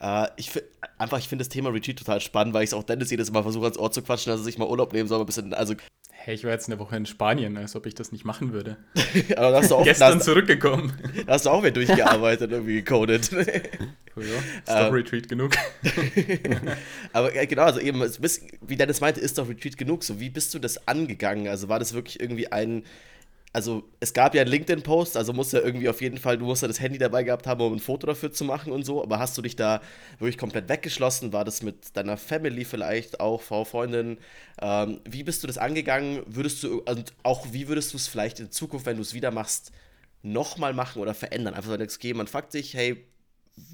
Uh, 0.02 0.28
ich 0.38 0.50
einfach, 0.98 1.20
ich 1.20 1.28
finde 1.28 1.44
das 1.44 1.50
Thema 1.50 1.72
Retreat 1.72 2.00
total 2.00 2.22
spannend, 2.22 2.54
weil 2.54 2.64
ich 2.64 2.70
es 2.70 2.74
auch 2.74 2.84
Dennis 2.84 3.12
jedes 3.12 3.32
Mal 3.32 3.44
versuche, 3.44 3.66
ans 3.66 3.78
Ohr 3.78 3.92
zu 3.92 4.02
quatschen, 4.02 4.32
dass 4.32 4.40
er 4.40 4.46
sich 4.46 4.58
mal 4.58 4.68
Urlaub 4.68 4.94
nehmen 4.94 5.10
soll, 5.10 5.20
ein 5.20 5.26
bisschen, 5.26 5.54
also 5.54 5.76
Hey, 6.22 6.36
ich 6.36 6.44
war 6.44 6.52
jetzt 6.52 6.68
eine 6.68 6.78
Woche 6.80 6.98
in 6.98 7.06
Spanien, 7.06 7.56
als 7.56 7.78
ob 7.78 7.86
ich 7.86 7.96
das 7.96 8.12
nicht 8.12 8.26
machen 8.26 8.52
würde. 8.52 8.76
Aber 9.38 9.56
hast 9.56 9.72
du 9.72 9.76
auch, 9.76 9.86
Gestern 9.86 10.16
hast, 10.18 10.26
zurückgekommen. 10.26 10.92
Da 11.26 11.34
hast 11.34 11.46
du 11.46 11.50
auch 11.50 11.62
wieder 11.62 11.72
durchgearbeitet, 11.72 12.52
irgendwie 12.52 12.76
gecodet. 12.76 13.30
Oh 14.16 14.20
ja, 14.20 14.28
ist 14.28 14.68
doch 14.68 14.92
Retreat 14.92 15.30
genug. 15.30 15.54
Aber 17.14 17.32
genau, 17.32 17.64
also 17.64 17.80
eben, 17.80 18.02
wie 18.02 18.76
Dennis 18.76 19.00
meinte, 19.00 19.22
ist 19.22 19.38
doch 19.38 19.48
Retreat 19.48 19.78
genug. 19.78 20.04
So, 20.04 20.20
wie 20.20 20.30
bist 20.30 20.54
du 20.54 20.60
das 20.60 20.90
angegangen? 20.90 21.48
Also 21.48 21.70
war 21.70 21.80
das 21.80 21.94
wirklich 21.94 22.20
irgendwie 22.20 22.52
ein 22.52 22.84
also 23.52 23.90
es 24.00 24.14
gab 24.14 24.36
ja 24.36 24.42
einen 24.42 24.52
LinkedIn-Post, 24.52 25.18
also 25.18 25.34
musst 25.34 25.54
du 25.54 25.58
ja 25.58 25.64
irgendwie 25.64 25.90
auf 25.90 26.02
jeden 26.02 26.18
Fall, 26.18 26.38
du 26.38 26.46
musst 26.46 26.62
ja 26.62 26.68
das 26.68 26.80
Handy 26.80 27.00
dabei 27.00 27.24
gehabt 27.24 27.48
haben, 27.48 27.62
um 27.62 27.74
ein 27.74 27.80
Foto 27.80 28.06
dafür 28.06 28.32
zu 28.32 28.44
machen 28.46 28.72
und 28.72 28.84
so, 28.84 29.02
aber 29.02 29.18
hast 29.20 29.38
du 29.38 29.42
dich 29.42 29.56
da 29.56 29.82
wirklich 30.20 30.38
komplett 30.38 30.70
weggeschlossen? 30.70 31.34
War 31.34 31.46
das 31.46 31.64
mit 31.64 31.96
deiner 31.98 32.18
Family 32.18 32.64
vielleicht 32.64 33.20
auch, 33.20 33.42
Frau, 33.42 33.66
Freundin? 33.66 34.20
Ähm, 34.62 35.02
wie 35.10 35.24
bist 35.24 35.42
du 35.44 35.48
das 35.48 35.58
angegangen? 35.58 36.22
Würdest 36.28 36.64
du, 36.64 36.82
und 36.82 37.14
auch 37.24 37.48
wie 37.52 37.68
würdest 37.68 37.94
du 37.94 37.98
es 37.98 38.08
vielleicht 38.08 38.40
in 38.40 38.52
Zukunft, 38.52 38.86
wenn 38.86 38.98
du 38.98 39.02
es 39.02 39.14
wieder 39.14 39.32
machst, 39.32 39.72
nochmal 40.22 40.74
machen 40.74 41.02
oder 41.02 41.16
verändern? 41.16 41.56
Einfach 41.56 41.72
weil 41.72 41.82
okay, 41.82 42.14
man 42.14 42.28
fragt 42.28 42.52
sich, 42.52 42.76
hey, 42.76 43.04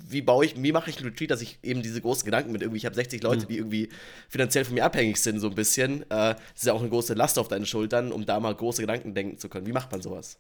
wie 0.08 0.22
baue 0.22 0.46
ich, 0.46 0.62
wie 0.62 0.72
mache 0.72 0.89
ich 0.89 0.98
einen 0.98 1.10
Retreat, 1.10 1.32
dass 1.32 1.42
ich 1.42 1.60
eben 1.63 1.82
diese 1.82 2.01
großen 2.01 2.25
Gedanken 2.25 2.51
mit 2.51 2.62
irgendwie, 2.62 2.77
ich 2.77 2.86
habe 2.86 2.96
60 2.96 3.22
Leute, 3.24 3.46
mhm. 3.46 3.48
die 3.48 3.58
irgendwie 3.58 3.89
finanziell 4.30 4.65
von 4.65 4.75
mir 4.75 4.86
abhängig 4.86 5.18
sind, 5.18 5.39
so 5.39 5.50
ein 5.50 5.56
bisschen. 5.56 6.04
Äh, 6.04 6.08
das 6.10 6.38
ist 6.56 6.65
ja 6.65 6.74
auch 6.74 6.80
eine 6.80 6.89
große 6.89 7.13
Last 7.13 7.39
auf 7.39 7.48
deinen 7.48 7.65
Schultern, 7.65 8.12
um 8.12 8.25
da 8.25 8.39
mal 8.39 8.54
große 8.54 8.82
Gedanken 8.82 9.13
denken 9.13 9.38
zu 9.38 9.50
können. 9.50 9.65
Wie 9.65 9.74
macht 9.74 9.92
man 9.92 10.01
sowas? 10.01 10.39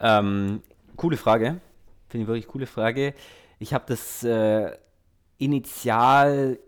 Ähm, 0.00 0.62
coole 0.96 1.16
Frage. 1.16 1.60
Finde 2.08 2.22
ich 2.22 2.28
wirklich 2.28 2.46
coole 2.46 2.66
Frage. 2.66 3.14
Ich 3.58 3.74
habe 3.74 3.84
das 3.88 4.22
äh, 4.22 4.70
initial, 5.38 6.58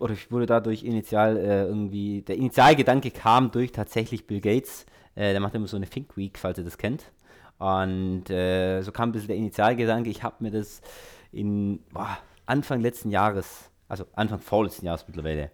oder 0.00 0.14
ich 0.14 0.30
wurde 0.30 0.46
dadurch 0.46 0.82
initial 0.82 1.36
äh, 1.36 1.64
irgendwie, 1.64 2.22
der 2.22 2.36
Initialgedanke 2.36 3.10
kam 3.10 3.50
durch 3.50 3.72
tatsächlich 3.72 4.26
Bill 4.26 4.40
Gates. 4.40 4.86
Äh, 5.14 5.32
der 5.32 5.40
macht 5.40 5.54
immer 5.54 5.66
so 5.66 5.76
eine 5.76 5.86
Think 5.86 6.16
Week, 6.16 6.38
falls 6.38 6.58
ihr 6.58 6.64
das 6.64 6.78
kennt. 6.78 7.04
Und 7.60 8.30
äh, 8.30 8.80
so 8.80 8.90
kam 8.90 9.10
ein 9.10 9.12
bisschen 9.12 9.28
der 9.28 9.36
Initialgedanke. 9.36 10.08
Ich 10.08 10.22
habe 10.22 10.36
mir 10.40 10.50
das 10.50 10.80
in 11.30 11.80
boah, 11.92 12.18
Anfang 12.46 12.80
letzten 12.80 13.10
Jahres, 13.10 13.70
also 13.86 14.06
Anfang 14.14 14.40
vorletzten 14.40 14.86
Jahres 14.86 15.04
mittlerweile, 15.06 15.50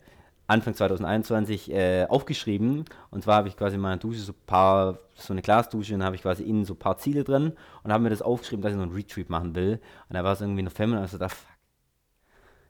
Anfang 0.47 0.75
2021 0.75 1.73
äh, 1.73 2.07
aufgeschrieben. 2.09 2.85
Und 3.11 3.25
zwar 3.25 3.39
habe 3.39 3.49
ich 3.49 3.57
quasi 3.57 3.75
in 3.75 3.81
meiner 3.81 3.97
Dusche 3.97 4.21
so 4.21 4.33
paar, 4.33 5.01
so 5.15 5.33
eine 5.33 5.43
Glasdusche, 5.43 5.97
und 5.97 6.05
habe 6.05 6.15
ich 6.15 6.23
quasi 6.23 6.45
innen 6.45 6.65
so 6.65 6.75
ein 6.75 6.79
paar 6.79 6.97
Ziele 6.97 7.25
drin 7.25 7.55
und 7.83 7.93
habe 7.93 8.05
mir 8.05 8.11
das 8.11 8.23
aufgeschrieben, 8.23 8.63
dass 8.63 8.71
ich 8.71 8.79
noch 8.79 8.85
einen 8.85 8.95
Retreat 8.95 9.29
machen 9.29 9.57
will. 9.57 9.81
Und 10.09 10.15
da 10.15 10.23
war 10.23 10.33
es 10.33 10.41
irgendwie 10.41 10.63
November 10.63 10.99
und 10.99 11.05
ich 11.05 11.11
so, 11.11 11.19
da 11.19 11.29
fuck. 11.29 11.49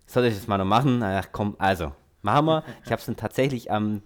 Soll 0.07 0.25
ich 0.25 0.35
das 0.35 0.47
mal 0.47 0.57
noch 0.57 0.65
machen? 0.65 1.03
Ach 1.03 1.29
komm, 1.31 1.57
also, 1.59 1.93
machen 2.23 2.47
wir. 2.47 2.65
Ich 2.85 2.91
habe 2.91 3.01
es 3.01 3.07
dann 3.07 3.17
tatsächlich 3.17 3.71
am 3.71 4.01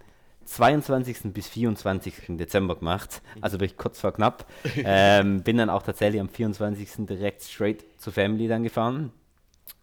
22. 0.51 1.33
bis 1.33 1.47
24. 1.49 2.37
Dezember 2.37 2.75
gemacht, 2.75 3.23
also 3.41 3.61
wirklich 3.61 3.77
kurz 3.77 4.01
vor 4.01 4.13
knapp. 4.13 4.47
Ähm, 4.83 5.43
bin 5.43 5.59
dann 5.59 5.71
auch 5.71 5.83
tatsächlich 5.83 6.21
am 6.21 6.29
24. 6.29 7.07
direkt 7.07 7.43
straight 7.43 7.85
zur 7.99 8.13
Family 8.13 8.49
dann 8.49 8.65
gefahren. 8.65 9.13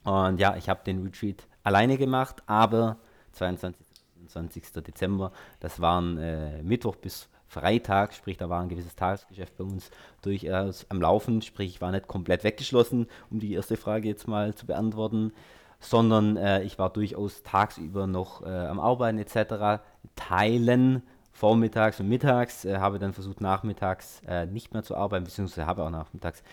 Und 0.03 0.39
ja, 0.39 0.57
ich 0.57 0.67
habe 0.67 0.81
den 0.85 1.03
Retreat 1.03 1.43
alleine 1.63 1.97
gemacht, 1.97 2.43
aber 2.47 2.97
22. 3.33 3.85
20. 4.27 4.73
Dezember, 4.83 5.31
das 5.61 5.79
waren 5.79 6.17
äh, 6.17 6.61
Mittwoch 6.63 6.97
bis 6.97 7.29
Freitag, 7.47 8.13
sprich, 8.13 8.35
da 8.35 8.49
war 8.49 8.61
ein 8.61 8.67
gewisses 8.67 8.95
Tagesgeschäft 8.95 9.55
bei 9.55 9.63
uns 9.63 9.89
durchaus 10.21 10.85
am 10.89 11.01
Laufen, 11.01 11.41
sprich, 11.41 11.75
ich 11.75 11.81
war 11.81 11.91
nicht 11.91 12.07
komplett 12.07 12.43
weggeschlossen, 12.43 13.07
um 13.29 13.39
die 13.39 13.53
erste 13.53 13.77
Frage 13.77 14.09
jetzt 14.09 14.27
mal 14.27 14.53
zu 14.53 14.65
beantworten 14.65 15.31
sondern 15.79 16.37
äh, 16.37 16.63
ich 16.63 16.79
war 16.79 16.89
durchaus 16.89 17.43
tagsüber 17.43 18.07
noch 18.07 18.41
äh, 18.43 18.49
am 18.49 18.79
Arbeiten 18.79 19.19
etc. 19.19 19.81
Teilen 20.15 21.03
vormittags 21.31 21.99
und 21.99 22.09
mittags, 22.09 22.65
äh, 22.65 22.77
habe 22.77 22.99
dann 22.99 23.13
versucht 23.13 23.41
nachmittags 23.41 24.21
äh, 24.27 24.45
nicht 24.45 24.73
mehr 24.73 24.83
zu 24.83 24.95
arbeiten, 24.95 25.25
beziehungsweise 25.25 25.67
habe 25.67 25.83
auch 25.83 25.89
nachmittags 25.89 26.43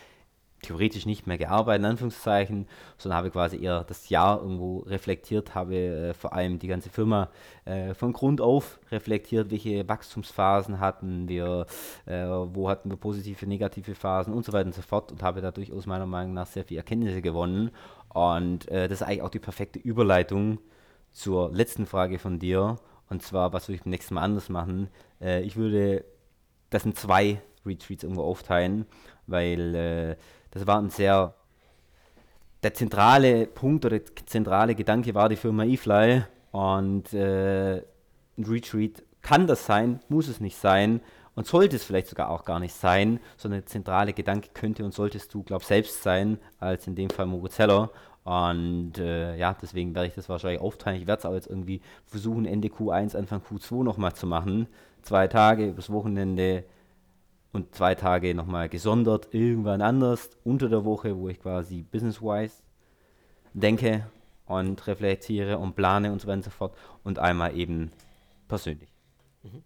theoretisch 0.64 1.06
nicht 1.06 1.26
mehr 1.26 1.38
gearbeitet, 1.38 1.80
in 1.82 1.90
Anführungszeichen, 1.90 2.66
sondern 2.96 3.18
habe 3.18 3.30
quasi 3.30 3.62
eher 3.62 3.84
das 3.84 4.08
Jahr 4.08 4.40
irgendwo 4.40 4.78
reflektiert, 4.80 5.54
habe 5.54 5.76
äh, 5.76 6.14
vor 6.14 6.32
allem 6.32 6.58
die 6.58 6.68
ganze 6.68 6.90
Firma 6.90 7.30
äh, 7.64 7.94
von 7.94 8.12
Grund 8.12 8.40
auf 8.40 8.80
reflektiert, 8.90 9.50
welche 9.50 9.86
Wachstumsphasen 9.88 10.80
hatten 10.80 11.28
wir, 11.28 11.66
äh, 12.06 12.24
wo 12.24 12.68
hatten 12.68 12.90
wir 12.90 12.96
positive, 12.96 13.46
negative 13.46 13.94
Phasen 13.94 14.32
und 14.32 14.44
so 14.44 14.52
weiter 14.52 14.66
und 14.66 14.74
so 14.74 14.82
fort 14.82 15.12
und 15.12 15.22
habe 15.22 15.40
da 15.40 15.50
durchaus 15.50 15.86
meiner 15.86 16.06
Meinung 16.06 16.34
nach 16.34 16.46
sehr 16.46 16.64
viele 16.64 16.80
Erkenntnisse 16.80 17.22
gewonnen 17.22 17.70
und 18.08 18.68
äh, 18.68 18.88
das 18.88 19.00
ist 19.00 19.06
eigentlich 19.06 19.22
auch 19.22 19.30
die 19.30 19.38
perfekte 19.38 19.78
Überleitung 19.78 20.58
zur 21.12 21.52
letzten 21.52 21.86
Frage 21.86 22.18
von 22.18 22.38
dir. 22.38 22.76
Und 23.10 23.22
zwar, 23.22 23.52
was 23.52 23.68
würde 23.68 23.76
ich 23.76 23.82
beim 23.82 23.90
nächsten 23.90 24.14
Mal 24.14 24.22
anders 24.22 24.48
machen? 24.48 24.88
Äh, 25.20 25.42
ich 25.42 25.56
würde 25.56 26.04
das 26.70 26.84
in 26.84 26.94
zwei 26.94 27.40
Retreats 27.64 28.02
irgendwo 28.02 28.22
aufteilen, 28.22 28.86
weil 29.26 29.74
äh, 29.74 30.16
das 30.50 30.66
war 30.66 30.78
ein 30.78 30.90
sehr. 30.90 31.34
Der 32.62 32.72
zentrale 32.72 33.46
Punkt 33.46 33.84
oder 33.84 33.98
der 33.98 34.26
zentrale 34.26 34.74
Gedanke 34.74 35.14
war 35.14 35.28
die 35.28 35.36
Firma 35.36 35.64
eFly. 35.64 36.22
Und 36.50 37.12
äh, 37.12 37.76
ein 37.76 38.44
Retreat 38.44 39.02
kann 39.20 39.46
das 39.46 39.66
sein, 39.66 40.00
muss 40.08 40.28
es 40.28 40.40
nicht 40.40 40.56
sein 40.56 41.00
und 41.34 41.46
sollte 41.46 41.76
es 41.76 41.84
vielleicht 41.84 42.08
sogar 42.08 42.30
auch 42.30 42.44
gar 42.44 42.60
nicht 42.60 42.74
sein, 42.74 43.20
sondern 43.36 43.60
der 43.60 43.66
zentrale 43.66 44.12
Gedanke 44.12 44.50
könnte 44.54 44.84
und 44.84 44.94
solltest 44.94 45.32
du, 45.34 45.42
glaub 45.42 45.64
selbst 45.64 46.02
sein, 46.02 46.38
als 46.58 46.86
in 46.86 46.94
dem 46.94 47.10
Fall 47.10 47.26
Moritz 47.26 47.58
Heller. 47.58 47.90
Und 48.24 48.96
äh, 48.96 49.36
ja, 49.36 49.54
deswegen 49.60 49.94
werde 49.94 50.08
ich 50.08 50.14
das 50.14 50.30
wahrscheinlich 50.30 50.60
aufteilen. 50.60 51.00
Ich 51.00 51.06
werde 51.06 51.20
es 51.20 51.26
auch 51.26 51.34
jetzt 51.34 51.46
irgendwie 51.46 51.82
versuchen, 52.06 52.46
Ende 52.46 52.68
Q1, 52.68 53.16
Anfang 53.16 53.42
Q2 53.42 53.84
nochmal 53.84 54.14
zu 54.14 54.26
machen. 54.26 54.66
Zwei 55.02 55.28
Tage 55.28 55.68
übers 55.68 55.90
Wochenende 55.90 56.64
und 57.52 57.74
zwei 57.74 57.94
Tage 57.94 58.34
nochmal 58.34 58.68
gesondert, 58.70 59.28
irgendwann 59.32 59.82
anders, 59.82 60.30
unter 60.42 60.68
der 60.68 60.84
Woche, 60.84 61.16
wo 61.16 61.28
ich 61.28 61.38
quasi 61.38 61.82
business-wise 61.82 62.62
denke 63.52 64.06
und 64.46 64.86
reflektiere 64.86 65.58
und 65.58 65.76
plane 65.76 66.10
und 66.10 66.20
so 66.20 66.26
weiter 66.26 66.38
und 66.38 66.44
so 66.44 66.50
fort. 66.50 66.76
Und 67.04 67.18
einmal 67.18 67.56
eben 67.56 67.92
persönlich. 68.48 68.88
Mhm. 69.42 69.62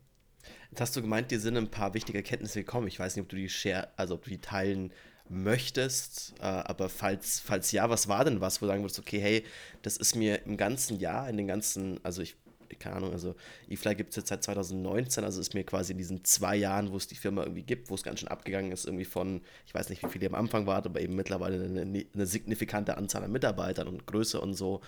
Jetzt 0.71 0.81
hast 0.81 0.97
du 0.97 1.01
gemeint, 1.01 1.31
dir 1.31 1.41
sind 1.41 1.57
ein 1.57 1.71
paar 1.71 1.95
wichtige 1.95 2.19
Erkenntnisse 2.19 2.61
gekommen. 2.61 2.89
Ich 2.89 2.99
weiß 2.99 3.17
nicht, 3.17 3.23
ob 3.23 3.29
du 3.29 3.37
die 3.37 3.49
share, 3.49 3.89
also 3.97 4.15
ob 4.15 4.25
du 4.25 4.31
die 4.31 4.41
teilen 4.41 4.93
möchtest, 5.31 6.35
äh, 6.41 6.45
aber 6.45 6.89
falls, 6.89 7.41
falls 7.41 7.73
ja, 7.73 7.89
was 7.91 8.09
war 8.09 8.25
denn 8.25 8.41
was, 8.41 8.61
wo 8.61 8.67
du 8.67 8.73
sagen 8.73 8.83
würdest, 8.83 8.99
okay, 8.99 9.21
hey, 9.21 9.45
das 9.83 9.97
ist 9.97 10.15
mir 10.15 10.45
im 10.47 10.57
ganzen 10.57 10.99
Jahr, 10.99 11.29
in 11.29 11.37
den 11.37 11.47
ganzen, 11.47 12.01
also 12.05 12.23
ich, 12.23 12.37
keine 12.79 12.97
Ahnung, 12.97 13.13
also 13.13 13.35
eFly 13.69 13.95
gibt 13.95 14.11
es 14.11 14.17
jetzt 14.17 14.29
seit 14.29 14.43
2019, 14.43 15.25
also 15.25 15.41
ist 15.41 15.55
mir 15.55 15.65
quasi 15.65 15.93
in 15.93 15.99
diesen 15.99 16.25
zwei 16.25 16.57
Jahren, 16.57 16.93
wo 16.93 16.97
es 16.97 17.07
die 17.07 17.15
Firma 17.15 17.43
irgendwie 17.43 17.63
gibt, 17.63 17.91
wo 17.91 17.95
es 17.95 18.03
ganz 18.03 18.21
schön 18.21 18.29
abgegangen 18.29 18.73
ist, 18.73 18.85
irgendwie 18.85 19.05
von, 19.05 19.43
ich 19.67 19.75
weiß 19.75 19.89
nicht, 19.91 20.03
wie 20.03 20.09
viele 20.09 20.27
am 20.29 20.35
Anfang 20.35 20.67
waren, 20.67 20.85
aber 20.85 21.01
eben 21.01 21.17
mittlerweile 21.17 21.65
eine, 21.65 22.05
eine 22.15 22.27
signifikante 22.27 22.97
Anzahl 22.97 23.25
an 23.25 23.33
Mitarbeitern 23.33 23.89
und 23.89 24.07
Größe 24.07 24.41
und 24.41 24.55
so, 24.55 24.81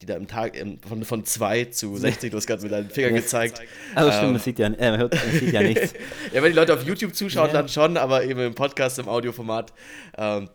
die 0.00 0.06
da 0.06 0.14
im 0.16 0.26
Tag 0.26 0.56
von, 0.86 1.04
von 1.04 1.24
2 1.24 1.66
zu 1.66 1.96
60, 1.98 2.30
du 2.30 2.36
hast 2.36 2.46
gerade 2.46 2.62
mit 2.62 2.72
deinen 2.72 2.90
Fingern 2.90 3.14
gezeigt. 3.14 3.60
Also 3.94 4.10
stimmt, 4.10 4.24
ähm, 4.24 4.32
man 4.32 4.40
sieht 4.40 4.58
ja, 4.58 4.66
äh, 4.68 4.90
man 4.90 5.00
hört, 5.00 5.14
man 5.14 5.32
sieht 5.32 5.52
ja 5.52 5.62
nichts. 5.62 5.92
ja, 6.32 6.42
wenn 6.42 6.52
die 6.52 6.56
Leute 6.56 6.74
auf 6.74 6.82
YouTube 6.84 7.14
zuschauen, 7.14 7.48
ja. 7.48 7.52
dann 7.52 7.68
schon, 7.68 7.96
aber 7.96 8.24
eben 8.24 8.40
im 8.40 8.54
Podcast, 8.54 8.98
im 8.98 9.08
Audioformat. 9.08 9.72
Ähm, 10.16 10.48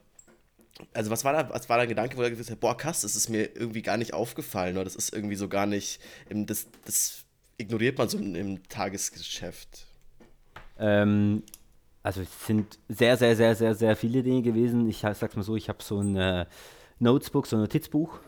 also 0.93 1.11
was 1.11 1.23
war 1.23 1.33
da, 1.33 1.49
was 1.51 1.69
war 1.69 1.77
da 1.77 1.83
ein 1.83 1.89
Gedanke, 1.89 2.17
wo 2.17 2.21
er 2.21 2.29
gesagt 2.29 2.49
hat, 2.49 2.59
boah, 2.59 2.75
krass, 2.75 3.01
das 3.01 3.15
ist 3.15 3.29
mir 3.29 3.55
irgendwie 3.55 3.81
gar 3.81 3.97
nicht 3.97 4.13
aufgefallen 4.13 4.75
oder 4.75 4.83
das 4.83 4.95
ist 4.95 5.13
irgendwie 5.13 5.35
so 5.35 5.47
gar 5.47 5.65
nicht, 5.65 6.01
im, 6.29 6.45
das, 6.45 6.67
das 6.83 7.23
ignoriert 7.57 7.97
man 7.97 8.09
so 8.09 8.17
im 8.17 8.67
Tagesgeschäft. 8.67 9.85
Ähm, 10.77 11.43
also 12.03 12.21
es 12.21 12.45
sind 12.45 12.77
sehr, 12.89 13.15
sehr, 13.15 13.35
sehr, 13.35 13.55
sehr, 13.55 13.75
sehr 13.75 13.95
viele 13.95 14.21
Dinge 14.21 14.41
gewesen. 14.41 14.89
Ich 14.89 14.99
sag's 14.99 15.35
mal 15.35 15.43
so, 15.43 15.55
ich 15.55 15.69
habe 15.69 15.81
so 15.81 15.99
ein 15.99 16.15
äh, 16.17 16.45
Notebook, 16.99 17.47
so 17.47 17.55
ein 17.55 17.61
Notizbuch 17.61 18.19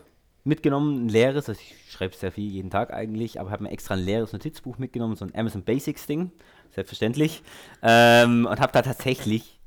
mitgenommen, 0.44 1.06
ein 1.06 1.08
leeres, 1.08 1.48
also 1.48 1.60
ich 1.60 1.92
schreibe 1.92 2.14
sehr 2.14 2.32
viel 2.32 2.50
jeden 2.50 2.70
Tag 2.70 2.92
eigentlich, 2.92 3.40
aber 3.40 3.50
habe 3.50 3.64
mir 3.64 3.70
extra 3.70 3.94
ein 3.94 4.04
leeres 4.04 4.32
Notizbuch 4.32 4.78
mitgenommen, 4.78 5.16
so 5.16 5.24
ein 5.24 5.34
Amazon 5.34 5.62
Basics 5.62 6.06
Ding, 6.06 6.30
selbstverständlich, 6.74 7.42
ähm, 7.82 8.46
und 8.46 8.60
habe 8.60 8.72
da 8.72 8.82
tatsächlich 8.82 9.58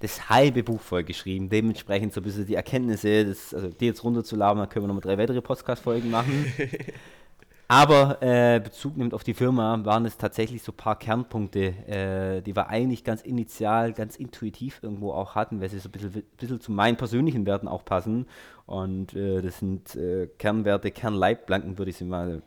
das 0.00 0.28
halbe 0.28 0.62
Buch 0.62 0.80
voll 0.80 1.04
geschrieben. 1.04 1.48
Dementsprechend 1.48 2.12
so 2.12 2.20
ein 2.20 2.24
bisschen 2.24 2.46
die 2.46 2.54
Erkenntnisse, 2.54 3.24
das, 3.24 3.54
also 3.54 3.68
die 3.68 3.86
jetzt 3.86 4.04
runterzuladen, 4.04 4.58
dann 4.58 4.68
können 4.68 4.84
wir 4.84 4.88
nochmal 4.88 5.02
drei 5.02 5.18
weitere 5.18 5.40
Podcast-Folgen 5.40 6.10
machen. 6.10 6.52
Aber 7.68 8.22
äh, 8.22 8.60
Bezug 8.60 8.96
nimmt 8.96 9.12
auf 9.12 9.24
die 9.24 9.34
Firma, 9.34 9.84
waren 9.84 10.06
es 10.06 10.16
tatsächlich 10.16 10.62
so 10.62 10.70
ein 10.70 10.76
paar 10.76 10.96
Kernpunkte, 10.96 11.60
äh, 11.88 12.40
die 12.40 12.54
wir 12.54 12.68
eigentlich 12.68 13.02
ganz 13.02 13.22
initial, 13.22 13.92
ganz 13.92 14.16
intuitiv 14.16 14.78
irgendwo 14.82 15.12
auch 15.12 15.34
hatten, 15.34 15.60
weil 15.60 15.68
sie 15.68 15.80
so 15.80 15.88
ein 15.88 15.92
bisschen, 15.92 16.22
bisschen 16.36 16.60
zu 16.60 16.70
meinen 16.70 16.96
persönlichen 16.96 17.44
Werten 17.44 17.66
auch 17.66 17.84
passen. 17.84 18.26
Und 18.66 19.14
äh, 19.14 19.42
das 19.42 19.58
sind 19.58 19.96
äh, 19.96 20.28
Kernwerte, 20.38 20.92
Kernleitplanken 20.92 21.76
würde 21.76 21.90
ich 21.90 21.96
sie 21.96 22.04
mal 22.04 22.42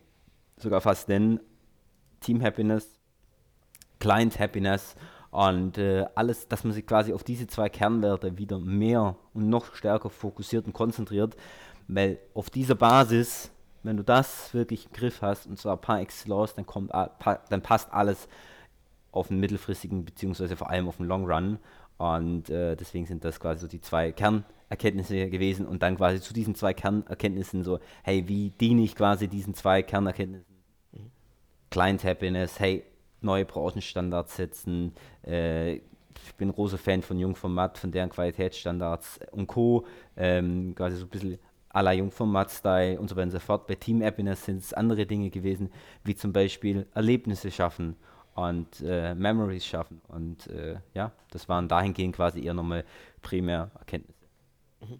sogar 0.55 0.79
fast 0.79 1.09
nennen. 1.09 1.41
Team 2.21 2.41
Happiness, 2.41 2.87
Client 3.99 4.39
Happiness 4.39 4.95
und 5.31 5.77
äh, 5.77 6.05
alles, 6.15 6.47
dass 6.47 6.63
man 6.63 6.73
sich 6.73 6.85
quasi 6.85 7.13
auf 7.13 7.23
diese 7.23 7.47
zwei 7.47 7.69
Kernwerte 7.69 8.37
wieder 8.37 8.57
mehr 8.57 9.15
und 9.33 9.49
noch 9.49 9.75
stärker 9.75 10.09
fokussiert 10.09 10.65
und 10.65 10.73
konzentriert, 10.73 11.35
weil 11.87 12.19
auf 12.33 12.49
dieser 12.49 12.75
Basis 12.75 13.51
wenn 13.83 13.97
du 13.97 14.03
das 14.03 14.53
wirklich 14.53 14.85
im 14.85 14.93
Griff 14.93 15.21
hast, 15.21 15.47
und 15.47 15.57
zwar 15.57 15.77
par 15.77 16.01
excellence, 16.01 16.55
dann, 16.55 16.65
kommt, 16.65 16.91
dann 16.91 17.61
passt 17.61 17.91
alles 17.93 18.27
auf 19.11 19.29
den 19.29 19.39
mittelfristigen, 19.39 20.05
beziehungsweise 20.05 20.55
vor 20.55 20.69
allem 20.69 20.87
auf 20.87 20.97
den 20.97 21.05
Long 21.05 21.29
Run. 21.29 21.59
Und 21.97 22.49
äh, 22.49 22.75
deswegen 22.75 23.05
sind 23.05 23.25
das 23.25 23.39
quasi 23.39 23.61
so 23.61 23.67
die 23.67 23.81
zwei 23.81 24.11
Kernerkenntnisse 24.11 25.29
gewesen. 25.29 25.65
Und 25.65 25.83
dann 25.83 25.97
quasi 25.97 26.21
zu 26.21 26.33
diesen 26.33 26.55
zwei 26.55 26.73
Kernerkenntnissen 26.73 27.63
so, 27.63 27.79
hey, 28.03 28.27
wie 28.27 28.51
diene 28.51 28.83
ich 28.83 28.95
quasi 28.95 29.27
diesen 29.27 29.53
zwei 29.53 29.83
Kernerkenntnissen? 29.83 30.55
Mhm. 30.93 31.11
Client 31.69 32.03
Happiness, 32.03 32.59
hey, 32.59 32.83
neue 33.21 33.45
Branchenstandards 33.45 34.35
setzen. 34.35 34.93
Äh, 35.25 35.75
ich 36.25 36.35
bin 36.37 36.49
ein 36.49 36.53
großer 36.53 36.77
Fan 36.77 37.01
von 37.01 37.17
Jungformat, 37.17 37.77
von 37.77 37.91
deren 37.91 38.09
Qualitätsstandards 38.09 39.19
und 39.31 39.47
Co. 39.47 39.85
Ähm, 40.15 40.73
quasi 40.75 40.97
so 40.97 41.05
ein 41.05 41.09
bisschen 41.09 41.37
à 41.69 41.81
la 41.81 41.93
Jungformat-Style 41.93 42.99
und 42.99 43.09
so 43.09 43.15
weiter 43.15 43.25
und 43.25 43.31
so 43.31 43.39
fort. 43.39 43.67
Bei 43.67 43.75
Team 43.75 44.03
Happiness 44.03 44.45
sind 44.45 44.57
es 44.59 44.73
andere 44.73 45.05
Dinge 45.05 45.29
gewesen, 45.29 45.71
wie 46.03 46.15
zum 46.15 46.33
Beispiel 46.33 46.87
Erlebnisse 46.93 47.51
schaffen 47.51 47.95
und 48.35 48.81
äh, 48.81 49.13
Memories 49.15 49.65
schaffen. 49.65 50.01
Und 50.07 50.47
äh, 50.47 50.77
ja, 50.93 51.11
das 51.31 51.47
waren 51.49 51.67
dahingehend 51.67 52.15
quasi 52.15 52.43
eher 52.43 52.53
nochmal 52.53 52.85
primär 53.21 53.69
Erkenntnisse. 53.77 54.25
Mhm. 54.81 54.99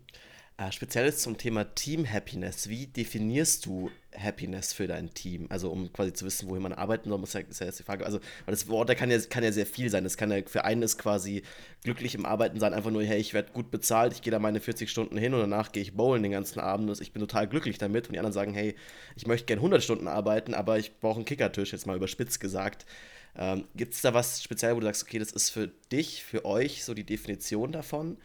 Äh, 0.60 0.74
speziell 0.74 1.14
zum 1.14 1.38
Thema 1.38 1.74
Team 1.74 2.06
Happiness. 2.12 2.68
Wie 2.68 2.86
definierst 2.86 3.66
du 3.66 3.90
Happiness 4.14 4.74
für 4.74 4.88
dein 4.88 5.14
Team? 5.14 5.48
Also 5.50 5.72
um 5.72 5.94
quasi 5.94 6.12
zu 6.12 6.26
wissen, 6.26 6.50
wohin 6.50 6.62
man 6.62 6.74
arbeiten 6.74 7.08
soll, 7.08 7.18
muss 7.18 7.32
ja, 7.32 7.40
ist 7.40 7.62
ja 7.62 7.68
jetzt 7.68 7.80
die 7.80 7.84
Frage. 7.84 8.06
Also, 8.06 8.20
weil 8.44 8.52
das 8.52 8.68
Wort, 8.68 8.90
da 8.90 8.96
kann 8.96 9.10
ja, 9.10 9.18
kann 9.22 9.42
ja 9.42 9.54
sehr 9.54 9.66
viel 9.66 9.90
sein. 9.90 10.04
Das 10.04 10.18
kann 10.18 10.30
ja 10.32 10.42
für 10.46 10.66
einen 10.66 10.82
ist 10.82 10.98
quasi 10.98 11.44
glücklich 11.86 12.14
im 12.14 12.26
Arbeiten 12.26 12.60
sein, 12.60 12.74
einfach 12.74 12.92
nur, 12.92 13.04
hey, 13.04 13.20
ich 13.20 13.34
werde 13.34 13.54
gut 13.54 13.72
bezahlt, 13.72 14.12
ich 14.12 14.22
gehe 14.22 14.32
da 14.32 14.40
meine 14.40 14.60
40 14.60 14.90
Stunden 14.92 15.18
hin 15.18 15.34
und 15.34 15.40
danach 15.40 15.72
gehe 15.72 15.82
ich 15.82 15.94
bowlen 15.94 16.24
den 16.24 16.34
ganzen 16.34 16.60
Abend 16.60 16.90
und 16.90 17.00
ich 17.00 17.14
bin 17.14 17.22
total 17.22 17.48
glücklich 17.48 17.78
damit. 17.78 18.08
Und 18.08 18.14
die 18.14 18.20
anderen 18.20 18.34
sagen, 18.34 18.54
hey, 18.54 18.76
ich 19.16 19.28
möchte 19.28 19.46
gerne 19.46 19.62
100 19.62 19.82
Stunden 19.82 20.10
arbeiten, 20.10 20.54
aber 20.54 20.78
ich 20.78 21.00
brauche 21.00 21.16
einen 21.16 21.26
Kickertisch, 21.26 21.72
jetzt 21.72 21.88
mal 21.88 21.96
überspitzt 21.96 22.42
gesagt. 22.42 22.86
Ähm, 23.38 23.64
Gibt 23.76 23.94
es 23.94 24.02
da 24.02 24.14
was 24.14 24.44
speziell, 24.44 24.76
wo 24.76 24.82
du 24.82 24.88
sagst, 24.88 25.04
okay, 25.04 25.20
das 25.20 25.32
ist 25.32 25.52
für 25.52 25.70
dich, 25.90 26.26
für 26.26 26.44
euch 26.44 26.84
so 26.84 26.94
die 26.94 27.06
Definition 27.06 27.72
davon? 27.72 28.18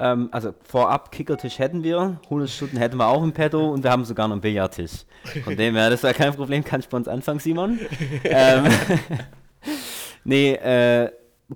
Ähm, 0.00 0.30
also 0.32 0.54
vorab, 0.64 1.12
Kickertisch 1.12 1.58
hätten 1.58 1.84
wir, 1.84 2.18
100 2.24 2.48
Stunden 2.48 2.78
hätten 2.78 2.96
wir 2.96 3.06
auch 3.06 3.22
im 3.22 3.32
Petto 3.32 3.70
und 3.70 3.84
wir 3.84 3.90
haben 3.90 4.04
sogar 4.04 4.26
noch 4.26 4.34
einen 4.34 4.40
Billardtisch. 4.40 5.04
Von 5.44 5.56
dem 5.56 5.76
her, 5.76 5.90
das 5.90 6.02
wäre 6.02 6.14
kein 6.14 6.34
Problem, 6.34 6.64
kannst 6.64 6.86
du 6.86 6.90
bei 6.92 6.96
uns 6.96 7.08
anfangen, 7.08 7.38
Simon. 7.38 7.78
ähm, 8.24 8.64
nee, 10.24 10.54
äh, 10.54 11.10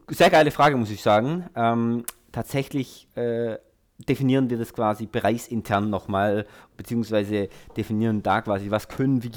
sehr 0.08 0.30
geile 0.30 0.50
Frage, 0.50 0.76
muss 0.76 0.90
ich 0.90 1.02
sagen. 1.02 1.48
Ähm, 1.56 2.04
tatsächlich 2.32 3.08
äh, 3.14 3.56
definieren 3.98 4.50
wir 4.50 4.58
das 4.58 4.74
quasi 4.74 5.06
bereichsintern 5.06 5.88
nochmal, 5.88 6.46
beziehungsweise 6.76 7.48
definieren 7.76 8.22
da 8.22 8.42
quasi, 8.42 8.70
was 8.70 8.88
können 8.88 9.22
wir 9.22 9.30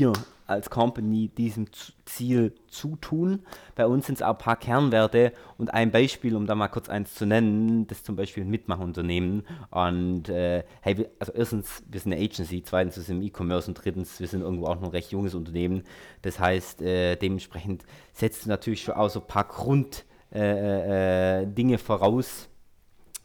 als 0.48 0.70
Company 0.70 1.28
diesem 1.28 1.68
Ziel 2.06 2.54
zutun. 2.70 3.44
Bei 3.76 3.86
uns 3.86 4.06
sind 4.06 4.16
es 4.16 4.22
auch 4.22 4.32
ein 4.32 4.38
paar 4.38 4.56
Kernwerte 4.56 5.34
und 5.58 5.74
ein 5.74 5.92
Beispiel, 5.92 6.36
um 6.36 6.48
da 6.48 6.56
mal 6.56 6.70
kurz 6.70 6.90
eins 6.90 7.14
zu 7.14 7.26
nennen, 7.26 7.86
das 7.88 8.04
zum 8.04 8.16
Beispiel 8.16 8.44
ein 8.44 8.50
Mitmachunternehmen. 8.50 9.46
Und 9.70 10.30
äh, 10.30 10.64
hey, 10.82 11.06
also 11.20 11.34
erstens, 11.34 11.84
wir 11.90 12.00
sind 12.00 12.14
eine 12.14 12.24
Agency, 12.24 12.64
zweitens, 12.64 12.96
wir 12.96 13.04
sind 13.04 13.18
im 13.18 13.28
E-Commerce 13.28 13.70
und 13.70 13.76
drittens, 13.76 14.20
wir 14.20 14.28
sind 14.28 14.42
irgendwo 14.42 14.68
auch 14.68 14.76
noch 14.76 14.84
ein 14.84 14.92
recht 14.92 15.12
junges 15.12 15.36
Unternehmen. 15.36 15.84
Das 16.22 16.40
heißt, 16.40 16.82
äh, 16.82 17.18
dementsprechend 17.18 17.84
setzt 18.14 18.48
natürlich 18.48 18.84
schon 18.84 18.96
auch 18.96 19.10
so 19.10 19.20
ein 19.20 19.28
paar 19.28 19.44
Grunddinge 19.46 20.04
äh, 20.34 21.74
äh 21.74 21.78
voraus 21.78 22.48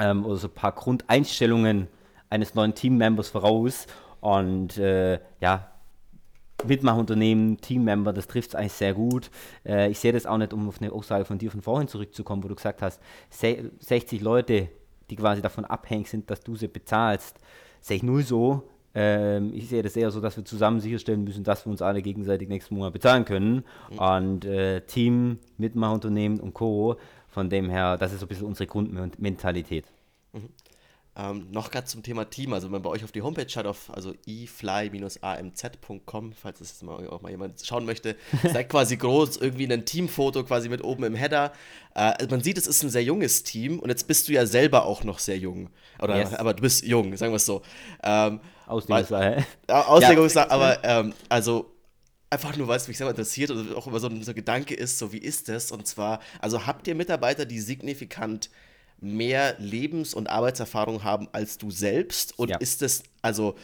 ähm, 0.01 0.27
oder 0.27 0.37
so 0.37 0.49
ein 0.49 0.55
paar 0.55 0.73
Grundeinstellungen 0.73 1.87
eines 2.31 2.55
neuen 2.55 2.75
Teammembers 2.75 3.29
voraus. 3.29 3.87
Und 4.21 4.79
äh, 4.79 5.19
ja, 5.41 5.72
Mitmachunternehmen, 6.65 7.61
Teammember, 7.61 8.13
das 8.13 8.27
trifft 8.27 8.51
es 8.51 8.55
eigentlich 8.55 8.73
sehr 8.73 8.95
gut. 8.95 9.31
Äh, 9.65 9.91
ich 9.91 9.99
sehe 9.99 10.13
das 10.13 10.27
auch 10.27 10.39
nicht, 10.39 10.53
um 10.53 10.69
auf 10.69 10.81
eine 10.81 10.93
Aussage 10.93 11.25
von 11.25 11.39
dir 11.39 11.51
von 11.51 11.63
vorhin 11.63 11.89
zurückzukommen, 11.89 12.43
wo 12.45 12.49
du 12.49 12.55
gesagt 12.55 12.83
hast, 12.83 13.01
60 13.31 14.21
Leute, 14.21 14.69
die 15.11 15.17
quasi 15.17 15.43
davon 15.43 15.65
abhängig 15.65 16.09
sind, 16.09 16.31
dass 16.31 16.41
du 16.41 16.57
sie 16.57 16.69
bezahlst, 16.69 17.39
sehe 17.81 17.99
ich 17.99 18.03
null 18.03 18.23
so. 18.23 18.69
Ähm, 18.95 19.53
ich 19.55 19.69
sehe 19.69 19.83
das 19.83 19.97
eher 19.97 20.11
so, 20.11 20.21
dass 20.21 20.37
wir 20.37 20.45
zusammen 20.45 20.81
sicherstellen 20.81 21.25
müssen, 21.25 21.45
dass 21.45 21.67
wir 21.67 21.71
uns 21.71 21.83
alle 21.83 22.03
gegenseitig 22.03 22.49
nächsten 22.49 22.75
Monat 22.75 22.93
bezahlen 22.93 23.25
können. 23.25 23.65
Mhm. 23.91 23.99
Und 23.99 24.45
äh, 24.45 24.83
Team, 24.83 25.39
Mitmachunternehmen 25.57 26.41
und 26.41 26.55
Co. 26.55 26.97
Von 27.29 27.49
dem 27.49 27.71
her, 27.71 27.97
das 27.97 28.13
ist 28.13 28.21
so 28.21 28.27
ein 28.27 28.29
bisschen 28.29 28.47
unsere 28.47 28.67
Grundmentalität. 28.67 29.87
Mhm. 30.33 30.51
Ähm, 31.15 31.49
noch 31.51 31.71
gerade 31.71 31.87
zum 31.87 32.03
Thema 32.03 32.31
Team, 32.31 32.55
also 32.55 32.69
wenn 32.69 32.73
man 32.73 32.81
bei 32.81 32.89
euch 32.89 33.05
auf 33.05 33.13
die 33.13 33.21
Homepage 33.21 33.47
schaut, 33.47 33.67
auf 33.67 33.91
also 33.91 34.15
efly-amz.com, 34.27 36.33
falls 36.33 36.63
es 36.63 36.83
mal, 36.83 37.07
auch 37.09 37.21
mal 37.21 37.31
jemand 37.31 37.61
schauen 37.63 37.85
möchte, 37.85 38.17
seid 38.51 38.71
quasi 38.71 38.97
groß, 38.97 39.37
irgendwie 39.37 39.71
ein 39.71 39.85
Teamfoto 39.85 40.43
quasi 40.43 40.71
mit 40.71 40.83
oben 40.83 41.05
im 41.05 41.15
Header. 41.15 41.53
Äh, 41.95 42.27
man 42.31 42.41
sieht, 42.41 42.57
es 42.57 42.67
ist 42.67 42.83
ein 42.83 42.89
sehr 42.89 43.05
junges 43.05 43.43
Team 43.43 43.79
und 43.79 43.91
jetzt 43.91 44.09
bist 44.09 44.27
du 44.29 44.33
ja 44.33 44.47
selber 44.47 44.87
auch 44.87 45.05
noch 45.05 45.19
sehr 45.19 45.37
jung. 45.37 45.69
Oder, 46.01 46.17
yes. 46.17 46.33
Aber 46.33 46.55
du 46.55 46.63
bist 46.63 46.83
jung, 46.83 47.15
sagen 47.15 47.33
wir 47.33 47.37
es 47.37 47.45
so. 47.45 47.61
Ähm, 48.03 48.41
Auslegungssache. 48.67 49.45
Auslegungssache, 49.69 50.49
ja. 50.49 50.55
aber 50.55 50.83
ähm, 50.83 51.13
also 51.29 51.75
einfach 52.31 52.57
nur, 52.57 52.69
weil 52.69 52.79
es 52.79 52.89
mich 52.89 52.97
selber 52.97 53.11
interessiert 53.11 53.51
und 53.51 53.75
auch 53.75 53.87
immer 53.87 54.01
so 54.01 54.09
ein 54.09 54.23
so 54.23 54.33
Gedanke 54.33 54.75
ist, 54.75 54.99
so 54.99 55.13
wie 55.13 55.19
ist 55.19 55.51
das? 55.51 55.71
Und 55.71 55.87
zwar, 55.87 56.21
also 56.41 56.67
habt 56.67 56.89
ihr 56.89 56.95
Mitarbeiter, 56.95 57.45
die 57.45 57.61
signifikant 57.61 58.49
mehr 59.03 59.57
Lebens- 59.59 60.15
und 60.15 60.29
Arbeitserfahrung 60.29 61.05
haben 61.05 61.29
als 61.33 61.59
du 61.59 61.71
selbst? 61.71 62.39
Und 62.39 62.51
ja. 62.51 62.57
ist 62.59 62.83
es, 62.83 63.03
also, 63.21 63.57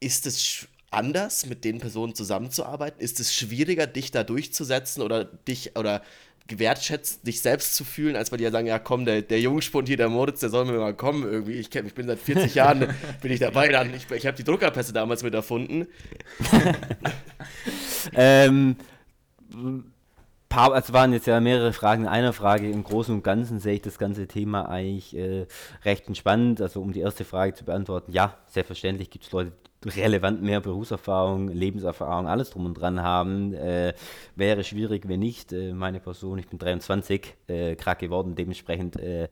ist 0.00 0.26
es 0.26 0.68
anders, 0.90 1.46
mit 1.46 1.64
den 1.64 1.78
Personen 1.78 2.14
zusammenzuarbeiten? 2.14 3.00
Ist 3.00 3.20
es 3.20 3.34
schwieriger, 3.34 3.86
dich 3.86 4.10
da 4.10 4.24
durchzusetzen 4.24 5.02
oder 5.02 5.24
dich 5.24 5.76
oder 5.76 6.02
gewertschätzt, 6.48 7.26
dich 7.26 7.40
selbst 7.40 7.76
zu 7.76 7.84
fühlen, 7.84 8.16
als 8.16 8.30
bei 8.30 8.36
dir 8.36 8.50
sagen, 8.50 8.66
ja 8.66 8.78
komm, 8.78 9.04
der, 9.04 9.22
der 9.22 9.40
Jungspund 9.40 9.88
hier, 9.88 9.96
der 9.96 10.08
Moritz, 10.08 10.40
der 10.40 10.50
soll 10.50 10.64
mir 10.64 10.72
mal 10.72 10.94
kommen 10.94 11.22
irgendwie. 11.22 11.52
Ich, 11.52 11.74
ich 11.74 11.94
bin 11.94 12.06
seit 12.06 12.18
40 12.18 12.54
Jahren, 12.54 12.94
bin 13.22 13.32
ich 13.32 13.40
dabei. 13.40 13.68
Dann, 13.68 13.94
ich 13.94 14.10
ich 14.10 14.26
habe 14.26 14.36
die 14.36 14.44
Druckerpässe 14.44 14.92
damals 14.92 15.22
mit 15.22 15.34
erfunden. 15.34 15.86
ähm, 18.14 18.76
paar, 20.52 20.76
es 20.76 20.92
waren 20.92 21.12
jetzt 21.14 21.26
ja 21.26 21.40
mehrere 21.40 21.72
Fragen 21.72 22.02
in 22.02 22.08
einer 22.08 22.34
Frage. 22.34 22.70
Im 22.70 22.84
Großen 22.84 23.14
und 23.14 23.24
Ganzen 23.24 23.58
sehe 23.58 23.74
ich 23.74 23.82
das 23.82 23.98
ganze 23.98 24.26
Thema 24.26 24.68
eigentlich 24.68 25.16
äh, 25.16 25.46
recht 25.84 26.06
entspannt. 26.08 26.60
Also 26.60 26.82
um 26.82 26.92
die 26.92 27.00
erste 27.00 27.24
Frage 27.24 27.54
zu 27.54 27.64
beantworten, 27.64 28.12
ja, 28.12 28.36
selbstverständlich 28.48 29.08
gibt 29.08 29.24
es 29.24 29.32
Leute, 29.32 29.52
die 29.82 29.88
relevant 29.88 30.42
mehr 30.42 30.60
Berufserfahrung, 30.60 31.48
Lebenserfahrung, 31.48 32.28
alles 32.28 32.50
drum 32.50 32.66
und 32.66 32.74
dran 32.74 33.02
haben. 33.02 33.54
Äh, 33.54 33.94
wäre 34.36 34.62
schwierig, 34.62 35.08
wenn 35.08 35.20
nicht. 35.20 35.54
Äh, 35.54 35.72
meine 35.72 36.00
Person, 36.00 36.38
ich 36.38 36.48
bin 36.48 36.58
23, 36.58 37.34
äh, 37.48 37.74
krank 37.74 38.00
geworden, 38.00 38.34
dementsprechend 38.34 38.96
äh, 38.96 39.28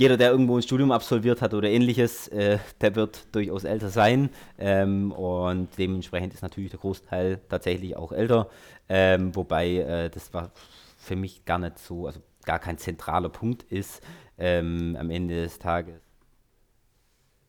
jeder, 0.00 0.16
der 0.16 0.30
irgendwo 0.30 0.56
ein 0.56 0.62
Studium 0.62 0.92
absolviert 0.92 1.42
hat 1.42 1.52
oder 1.52 1.68
ähnliches, 1.68 2.26
äh, 2.28 2.58
der 2.80 2.96
wird 2.96 3.26
durchaus 3.32 3.64
älter 3.64 3.90
sein. 3.90 4.30
Ähm, 4.58 5.12
und 5.12 5.68
dementsprechend 5.76 6.32
ist 6.32 6.40
natürlich 6.40 6.70
der 6.70 6.80
Großteil 6.80 7.38
tatsächlich 7.50 7.98
auch 7.98 8.10
älter. 8.10 8.48
Ähm, 8.88 9.36
wobei 9.36 9.76
äh, 9.76 10.08
das 10.08 10.32
war 10.32 10.52
für 10.96 11.16
mich 11.16 11.44
gar 11.44 11.58
nicht 11.58 11.78
so, 11.78 12.06
also 12.06 12.20
gar 12.46 12.58
kein 12.58 12.78
zentraler 12.78 13.28
Punkt 13.28 13.62
ist. 13.64 14.00
Ähm, 14.38 14.96
am 14.98 15.10
Ende 15.10 15.42
des 15.42 15.58
Tages 15.58 16.09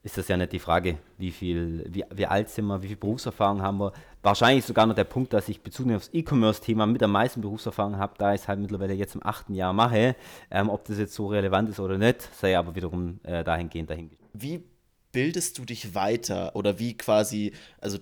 ist 0.03 0.17
das 0.17 0.27
ja 0.27 0.37
nicht 0.37 0.51
die 0.51 0.59
Frage, 0.59 0.97
wie 1.17 1.31
viel, 1.31 1.85
wie, 1.89 2.03
wie 2.13 2.25
alt 2.25 2.49
sind 2.49 2.65
wir, 2.65 2.81
wie 2.81 2.87
viel 2.87 2.97
Berufserfahrung 2.97 3.61
haben 3.61 3.77
wir. 3.79 3.93
Wahrscheinlich 4.23 4.65
sogar 4.65 4.85
noch 4.85 4.95
der 4.95 5.03
Punkt, 5.03 5.31
dass 5.33 5.47
ich 5.47 5.61
bezogen 5.61 5.95
aufs 5.95 6.09
E-Commerce-Thema 6.11 6.87
mit 6.87 7.01
der 7.01 7.07
meisten 7.07 7.41
Berufserfahrung 7.41 7.97
habe, 7.97 8.13
da 8.17 8.33
ich 8.33 8.41
es 8.41 8.47
halt 8.47 8.59
mittlerweile 8.59 8.93
jetzt 8.93 9.15
im 9.15 9.25
achten 9.25 9.53
Jahr 9.53 9.73
mache. 9.73 10.15
Ähm, 10.49 10.69
ob 10.69 10.85
das 10.85 10.97
jetzt 10.97 11.13
so 11.13 11.27
relevant 11.27 11.69
ist 11.69 11.79
oder 11.79 11.97
nicht, 11.97 12.21
sei 12.35 12.57
aber 12.57 12.75
wiederum 12.75 13.19
äh, 13.23 13.43
dahingehend 13.43 13.89
dahingestellt. 13.89 14.29
Wie 14.33 14.63
bildest 15.11 15.57
du 15.57 15.65
dich 15.65 15.93
weiter 15.93 16.55
oder 16.55 16.79
wie 16.79 16.97
quasi, 16.97 17.53
also 17.79 17.99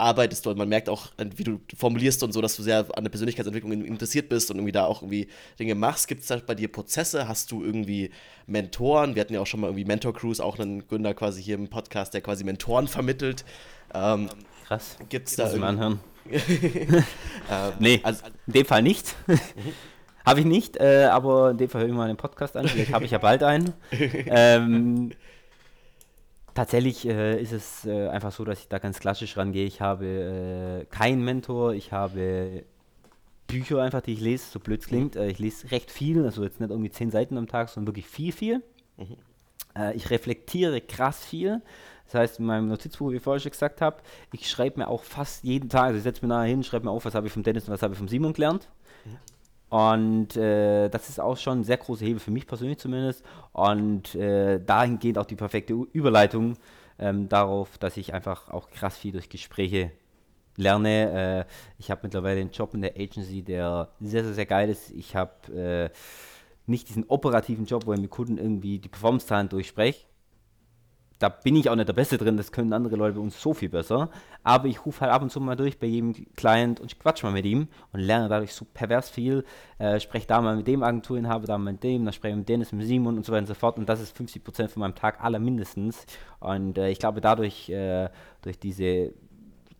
arbeitest 0.00 0.46
du 0.46 0.50
und 0.50 0.58
man 0.58 0.68
merkt 0.68 0.88
auch, 0.88 1.08
wie 1.36 1.44
du 1.44 1.60
formulierst 1.76 2.22
und 2.22 2.32
so, 2.32 2.40
dass 2.40 2.56
du 2.56 2.62
sehr 2.62 2.86
an 2.96 3.04
der 3.04 3.10
Persönlichkeitsentwicklung 3.10 3.84
interessiert 3.84 4.28
bist 4.28 4.50
und 4.50 4.56
irgendwie 4.56 4.72
da 4.72 4.84
auch 4.84 5.02
irgendwie 5.02 5.28
Dinge 5.58 5.74
machst. 5.74 6.08
Gibt 6.08 6.22
es 6.22 6.28
da 6.28 6.36
bei 6.44 6.54
dir 6.54 6.68
Prozesse? 6.68 7.28
Hast 7.28 7.52
du 7.52 7.62
irgendwie 7.62 8.10
Mentoren? 8.46 9.14
Wir 9.14 9.20
hatten 9.20 9.34
ja 9.34 9.40
auch 9.40 9.46
schon 9.46 9.60
mal 9.60 9.68
irgendwie 9.68 9.84
Mentor 9.84 10.14
Cruise, 10.14 10.44
auch 10.44 10.58
einen 10.58 10.86
Gründer 10.88 11.14
quasi 11.14 11.42
hier 11.42 11.54
im 11.54 11.68
Podcast, 11.68 12.14
der 12.14 12.22
quasi 12.22 12.44
Mentoren 12.44 12.88
vermittelt. 12.88 13.44
Ähm, 13.94 14.28
Krass. 14.66 14.96
Gibt 15.08 15.28
es 15.28 15.36
da 15.36 15.44
Muss 15.44 15.54
ich 15.54 15.62
anhören. 15.62 16.00
ähm, 16.30 17.02
Nee, 17.78 18.00
also, 18.02 18.24
in 18.46 18.52
dem 18.52 18.66
Fall 18.66 18.82
nicht. 18.82 19.14
habe 20.24 20.40
ich 20.40 20.46
nicht, 20.46 20.76
äh, 20.76 21.06
aber 21.10 21.50
in 21.50 21.58
dem 21.58 21.68
Fall 21.68 21.82
höre 21.82 21.88
ich 21.88 21.94
mal 21.94 22.08
einen 22.08 22.16
Podcast 22.16 22.56
an. 22.56 22.68
Vielleicht 22.68 22.92
habe 22.92 23.04
ich 23.04 23.10
ja 23.10 23.18
bald 23.18 23.42
einen. 23.42 23.72
ähm, 23.92 25.12
tatsächlich 26.54 27.06
äh, 27.06 27.40
ist 27.40 27.52
es 27.52 27.86
äh, 27.86 28.08
einfach 28.08 28.32
so, 28.32 28.44
dass 28.44 28.60
ich 28.60 28.68
da 28.68 28.78
ganz 28.78 29.00
klassisch 29.00 29.36
rangehe. 29.36 29.66
Ich 29.66 29.80
habe 29.80 30.06
äh, 30.06 30.84
keinen 30.86 31.24
Mentor, 31.24 31.74
ich 31.74 31.92
habe 31.92 32.64
Bücher 33.46 33.82
einfach, 33.82 34.00
die 34.00 34.12
ich 34.12 34.20
lese, 34.20 34.44
so 34.50 34.60
blöd 34.60 34.80
es 34.80 34.86
klingt. 34.86 35.16
Äh, 35.16 35.28
ich 35.28 35.38
lese 35.38 35.70
recht 35.70 35.90
viel, 35.90 36.24
also 36.24 36.42
jetzt 36.44 36.60
nicht 36.60 36.70
irgendwie 36.70 36.90
zehn 36.90 37.10
Seiten 37.10 37.36
am 37.36 37.48
Tag, 37.48 37.68
sondern 37.68 37.88
wirklich 37.88 38.06
viel, 38.06 38.32
viel. 38.32 38.62
Äh, 39.76 39.94
ich 39.96 40.10
reflektiere 40.10 40.80
krass 40.80 41.24
viel. 41.24 41.62
Das 42.06 42.14
heißt, 42.14 42.38
in 42.40 42.46
meinem 42.46 42.68
Notizbuch, 42.68 43.10
wie 43.12 43.16
ich 43.16 43.22
vorher 43.22 43.40
schon 43.40 43.52
gesagt 43.52 43.80
habe, 43.80 43.98
ich 44.32 44.50
schreibe 44.50 44.80
mir 44.80 44.88
auch 44.88 45.04
fast 45.04 45.44
jeden 45.44 45.68
Tag, 45.68 45.84
also 45.84 45.98
ich 45.98 46.02
setze 46.02 46.24
mir 46.24 46.28
nachher 46.28 46.48
hin, 46.48 46.64
schreibe 46.64 46.86
mir 46.86 46.90
auf, 46.90 47.04
was 47.04 47.14
habe 47.14 47.28
ich 47.28 47.32
vom 47.32 47.42
Dennis 47.44 47.68
und 47.68 47.74
was 47.74 47.82
habe 47.82 47.94
ich 47.94 47.98
vom 47.98 48.08
Simon 48.08 48.32
gelernt. 48.32 48.68
Und 49.70 50.36
äh, 50.36 50.88
das 50.88 51.08
ist 51.08 51.20
auch 51.20 51.36
schon 51.36 51.60
ein 51.60 51.64
sehr 51.64 51.76
großer 51.76 52.04
Hebel 52.04 52.20
für 52.20 52.32
mich 52.32 52.46
persönlich 52.46 52.78
zumindest. 52.78 53.24
Und 53.52 54.14
äh, 54.16 54.60
dahingehend 54.60 55.16
auch 55.16 55.26
die 55.26 55.36
perfekte 55.36 55.74
Überleitung 55.92 56.56
ähm, 56.98 57.28
darauf, 57.28 57.78
dass 57.78 57.96
ich 57.96 58.12
einfach 58.12 58.48
auch 58.50 58.70
krass 58.70 58.98
viel 58.98 59.12
durch 59.12 59.28
Gespräche 59.28 59.92
lerne. 60.56 61.46
Äh, 61.46 61.52
ich 61.78 61.90
habe 61.90 62.00
mittlerweile 62.02 62.40
einen 62.40 62.50
Job 62.50 62.74
in 62.74 62.82
der 62.82 62.96
Agency, 62.96 63.42
der 63.42 63.88
sehr, 64.00 64.24
sehr, 64.24 64.34
sehr 64.34 64.46
geil 64.46 64.68
ist. 64.68 64.90
Ich 64.90 65.14
habe 65.14 65.52
äh, 65.54 65.90
nicht 66.66 66.88
diesen 66.88 67.04
operativen 67.04 67.64
Job, 67.64 67.86
wo 67.86 67.92
ich 67.92 68.00
mit 68.00 68.10
Kunden 68.10 68.38
irgendwie 68.38 68.80
die 68.80 68.88
Performance-Zahlen 68.88 69.48
durchspreche. 69.48 70.04
Da 71.20 71.28
bin 71.28 71.54
ich 71.54 71.68
auch 71.68 71.76
nicht 71.76 71.86
der 71.86 71.92
Beste 71.92 72.16
drin, 72.16 72.38
das 72.38 72.50
können 72.50 72.72
andere 72.72 72.96
Leute 72.96 73.16
bei 73.16 73.20
uns 73.20 73.40
so 73.40 73.52
viel 73.52 73.68
besser. 73.68 74.08
Aber 74.42 74.68
ich 74.68 74.86
rufe 74.86 75.02
halt 75.02 75.12
ab 75.12 75.20
und 75.20 75.30
zu 75.30 75.38
mal 75.38 75.54
durch 75.54 75.78
bei 75.78 75.86
jedem 75.86 76.14
Client 76.34 76.80
und 76.80 76.98
quatsch 76.98 77.22
mal 77.22 77.30
mit 77.30 77.44
ihm 77.44 77.68
und 77.92 78.00
lerne 78.00 78.30
dadurch 78.30 78.54
so 78.54 78.64
pervers 78.64 79.10
viel. 79.10 79.44
Äh, 79.78 80.00
spreche 80.00 80.26
da 80.26 80.40
mal 80.40 80.56
mit 80.56 80.66
dem 80.66 80.82
Agenturinhaber, 80.82 81.46
da 81.46 81.58
mal 81.58 81.72
mit 81.72 81.84
dem, 81.84 82.06
dann 82.06 82.14
spreche 82.14 82.32
ich 82.32 82.38
mit 82.38 82.48
Dennis, 82.48 82.72
mit 82.72 82.86
Simon 82.86 83.18
und 83.18 83.26
so 83.26 83.32
weiter 83.32 83.42
und 83.42 83.48
so 83.48 83.54
fort. 83.54 83.78
Und 83.78 83.86
das 83.86 84.00
ist 84.00 84.16
50% 84.16 84.68
von 84.68 84.80
meinem 84.80 84.94
Tag 84.94 85.22
aller 85.22 85.38
mindestens. 85.38 86.06
Und 86.40 86.78
äh, 86.78 86.88
ich 86.88 86.98
glaube, 86.98 87.20
dadurch, 87.20 87.68
äh, 87.68 88.08
durch 88.40 88.58
diese 88.58 89.12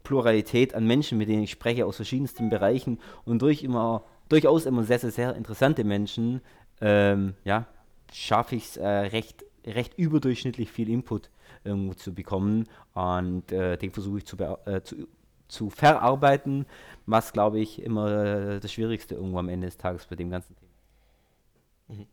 Pluralität 0.03 0.75
an 0.75 0.87
Menschen, 0.87 1.17
mit 1.17 1.31
denen 1.31 1.45
ich 1.45 1.53
spreche, 1.53 1.87
aus 1.87 1.97
verschiedensten 1.97 2.51
Bereichen 2.51 2.99
und 3.25 3.41
durch 3.41 3.63
immer, 3.63 4.05
durchaus 4.29 4.67
immer 4.67 4.85
sehr, 4.85 4.99
sehr, 4.99 5.11
sehr 5.11 5.35
interessante 5.37 5.85
Menschen, 5.85 6.43
ähm, 6.83 7.35
ja, 7.45 7.67
schaffe 8.13 8.57
ich 8.57 8.65
es 8.65 8.77
äh, 8.77 8.87
recht, 8.87 9.45
recht 9.67 9.95
überdurchschnittlich 9.99 10.71
viel 10.71 10.89
Input 10.89 11.31
irgendwo 11.65 11.95
zu 11.95 12.15
bekommen 12.15 12.69
und 12.95 13.51
äh, 13.53 13.77
den 13.77 13.91
versuche 13.93 14.19
ich 14.19 14.27
zu, 14.27 14.37
äh, 14.67 14.83
zu, 14.83 15.09
zu 15.49 15.71
verarbeiten, 15.71 16.67
was, 17.07 17.33
glaube 17.33 17.61
ich, 17.61 17.83
immer 17.83 18.11
äh, 18.57 18.61
das 18.61 18.73
Schwierigste 18.73 19.15
irgendwo 19.17 19.39
am 19.39 19.49
Ende 19.49 19.67
des 19.67 19.77
Tages 19.77 20.07
bei 20.07 20.17
dem 20.17 20.31
ganzen 20.31 20.57
Thema 20.57 20.71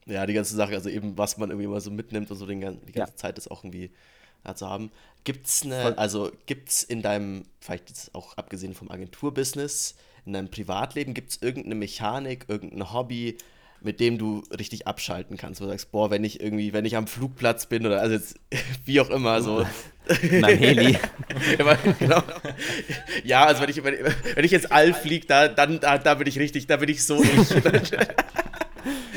Ja, 0.05 0.25
die 0.25 0.33
ganze 0.33 0.55
Sache, 0.55 0.73
also 0.73 0.89
eben, 0.89 1.17
was 1.17 1.38
man 1.38 1.49
irgendwie 1.49 1.65
immer 1.65 1.81
so 1.81 1.91
mitnimmt 1.91 2.31
und 2.31 2.38
so 2.38 2.45
den, 2.47 2.60
die 2.86 2.91
ganze 2.93 3.12
Ja. 3.12 3.15
Zeit 3.15 3.38
ist 3.38 3.49
auch 3.51 3.63
irgendwie 3.63 3.91
da 4.43 4.55
zu 4.55 4.67
haben. 4.67 4.91
Gibt's 5.23 5.63
eine, 5.63 5.97
also 5.97 6.31
gibt's 6.47 6.83
in 6.83 7.01
deinem, 7.01 7.45
vielleicht 7.60 7.89
jetzt 7.89 8.15
auch 8.15 8.38
abgesehen 8.38 8.73
vom 8.73 8.89
Agenturbusiness, 8.89 9.95
in 10.25 10.33
deinem 10.33 10.49
Privatleben, 10.49 11.13
gibt's 11.13 11.38
irgendeine 11.41 11.75
Mechanik, 11.75 12.45
irgendein 12.47 12.91
Hobby, 12.93 13.38
mit 13.81 13.99
dem 13.99 14.17
du 14.17 14.43
richtig 14.57 14.87
abschalten 14.87 15.37
kannst, 15.37 15.61
wo 15.61 15.65
du 15.65 15.71
sagst, 15.71 15.91
boah, 15.91 16.09
wenn 16.09 16.23
ich 16.23 16.41
irgendwie, 16.41 16.73
wenn 16.73 16.85
ich 16.85 16.95
am 16.95 17.07
Flugplatz 17.07 17.67
bin 17.67 17.85
oder 17.85 18.01
also 18.01 18.15
jetzt, 18.15 18.39
wie 18.85 18.99
auch 18.99 19.09
immer, 19.09 19.41
so. 19.41 19.65
In 20.21 20.39
meinem 20.39 20.57
Heli. 20.57 20.97
Ja, 21.59 21.77
genau. 21.99 22.23
ja 23.25 23.45
also 23.45 23.61
wenn 23.61 23.69
ich, 23.69 23.83
wenn, 23.83 23.95
wenn 24.35 24.45
ich 24.45 24.53
ins 24.53 24.65
All 24.67 24.93
fliege, 24.93 25.27
da, 25.27 25.49
dann, 25.49 25.81
da, 25.81 25.97
da 25.97 26.15
bin 26.15 26.27
ich 26.27 26.39
richtig, 26.39 26.65
da 26.65 26.77
bin 26.77 26.87
ich 26.89 27.03
so 27.03 27.21
ich. 27.21 27.97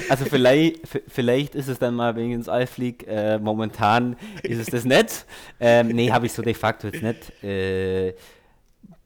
Also 0.08 0.24
vielleicht, 0.24 0.80
vielleicht 1.06 1.54
ist 1.54 1.68
es 1.68 1.78
dann 1.78 1.94
mal, 1.94 2.16
wenn 2.16 2.28
ich 2.28 2.34
ins 2.34 2.48
All 2.48 2.66
fliege, 2.66 3.06
äh, 3.06 3.38
momentan 3.38 4.16
ist 4.42 4.58
es 4.58 4.66
das 4.66 4.84
nicht. 4.84 5.24
Ähm, 5.60 5.88
nee, 5.88 6.10
habe 6.10 6.26
ich 6.26 6.32
so 6.32 6.42
de 6.42 6.54
facto 6.54 6.88
jetzt 6.88 7.02
nicht. 7.02 7.44
Äh, 7.44 8.14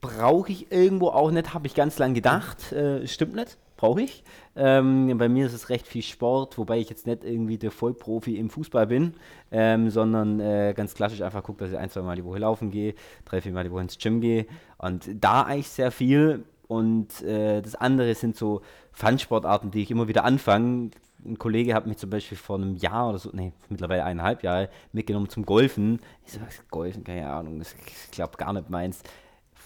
Brauche 0.00 0.52
ich 0.52 0.72
irgendwo 0.72 1.08
auch 1.08 1.30
nicht, 1.30 1.52
habe 1.52 1.66
ich 1.66 1.74
ganz 1.74 1.98
lang 1.98 2.14
gedacht. 2.14 2.72
Äh, 2.72 3.06
stimmt 3.06 3.34
nicht, 3.34 3.58
brauche 3.84 4.00
ich. 4.00 4.24
Ähm, 4.56 5.18
bei 5.18 5.28
mir 5.28 5.46
ist 5.46 5.52
es 5.52 5.68
recht 5.68 5.86
viel 5.86 6.02
Sport, 6.02 6.56
wobei 6.56 6.78
ich 6.78 6.88
jetzt 6.88 7.06
nicht 7.06 7.22
irgendwie 7.22 7.58
der 7.58 7.70
Vollprofi 7.70 8.36
im 8.38 8.48
Fußball 8.48 8.86
bin, 8.86 9.12
ähm, 9.52 9.90
sondern 9.90 10.40
äh, 10.40 10.72
ganz 10.74 10.94
klassisch 10.94 11.20
einfach 11.20 11.42
gucke, 11.42 11.64
dass 11.64 11.72
ich 11.72 11.76
ein, 11.76 11.90
zwei 11.90 12.00
Mal 12.00 12.16
die 12.16 12.24
Woche 12.24 12.38
laufen 12.38 12.70
gehe, 12.70 12.94
drei, 13.26 13.42
vier 13.42 13.52
Mal 13.52 13.64
die 13.64 13.70
Woche 13.70 13.82
ins 13.82 13.98
Gym 13.98 14.22
gehe 14.22 14.46
und 14.78 15.10
da 15.20 15.42
eigentlich 15.42 15.68
sehr 15.68 15.90
viel. 15.90 16.44
Und 16.66 17.20
äh, 17.22 17.60
das 17.60 17.74
andere 17.74 18.14
sind 18.14 18.36
so 18.36 18.62
Fun-Sportarten, 18.92 19.70
die 19.70 19.82
ich 19.82 19.90
immer 19.90 20.08
wieder 20.08 20.24
anfange. 20.24 20.90
Ein 21.26 21.38
Kollege 21.38 21.74
hat 21.74 21.86
mich 21.86 21.98
zum 21.98 22.08
Beispiel 22.08 22.38
vor 22.38 22.56
einem 22.56 22.76
Jahr 22.76 23.10
oder 23.10 23.18
so, 23.18 23.30
nee, 23.34 23.52
mittlerweile 23.68 24.04
eineinhalb 24.04 24.42
Jahre, 24.42 24.70
mitgenommen 24.92 25.28
zum 25.28 25.44
Golfen. 25.44 26.00
Ich 26.24 26.32
so, 26.32 26.40
Golfen, 26.70 27.04
keine 27.04 27.30
Ahnung, 27.30 27.60
ich 27.60 28.10
glaube 28.12 28.38
gar 28.38 28.54
nicht 28.54 28.70
meins. 28.70 29.02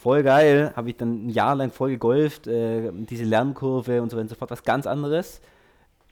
Voll 0.01 0.23
geil, 0.23 0.71
habe 0.77 0.89
ich 0.89 0.95
dann 0.95 1.25
ein 1.25 1.29
Jahr 1.29 1.55
lang 1.55 1.71
voll 1.71 1.89
gegolft, 1.89 2.47
äh, 2.47 2.89
diese 2.93 3.25
Lernkurve 3.25 4.01
und 4.01 4.09
so 4.09 4.15
weiter 4.15 4.21
und 4.21 4.29
so 4.29 4.35
fort, 4.35 4.49
was 4.49 4.63
ganz 4.63 4.87
anderes. 4.87 5.41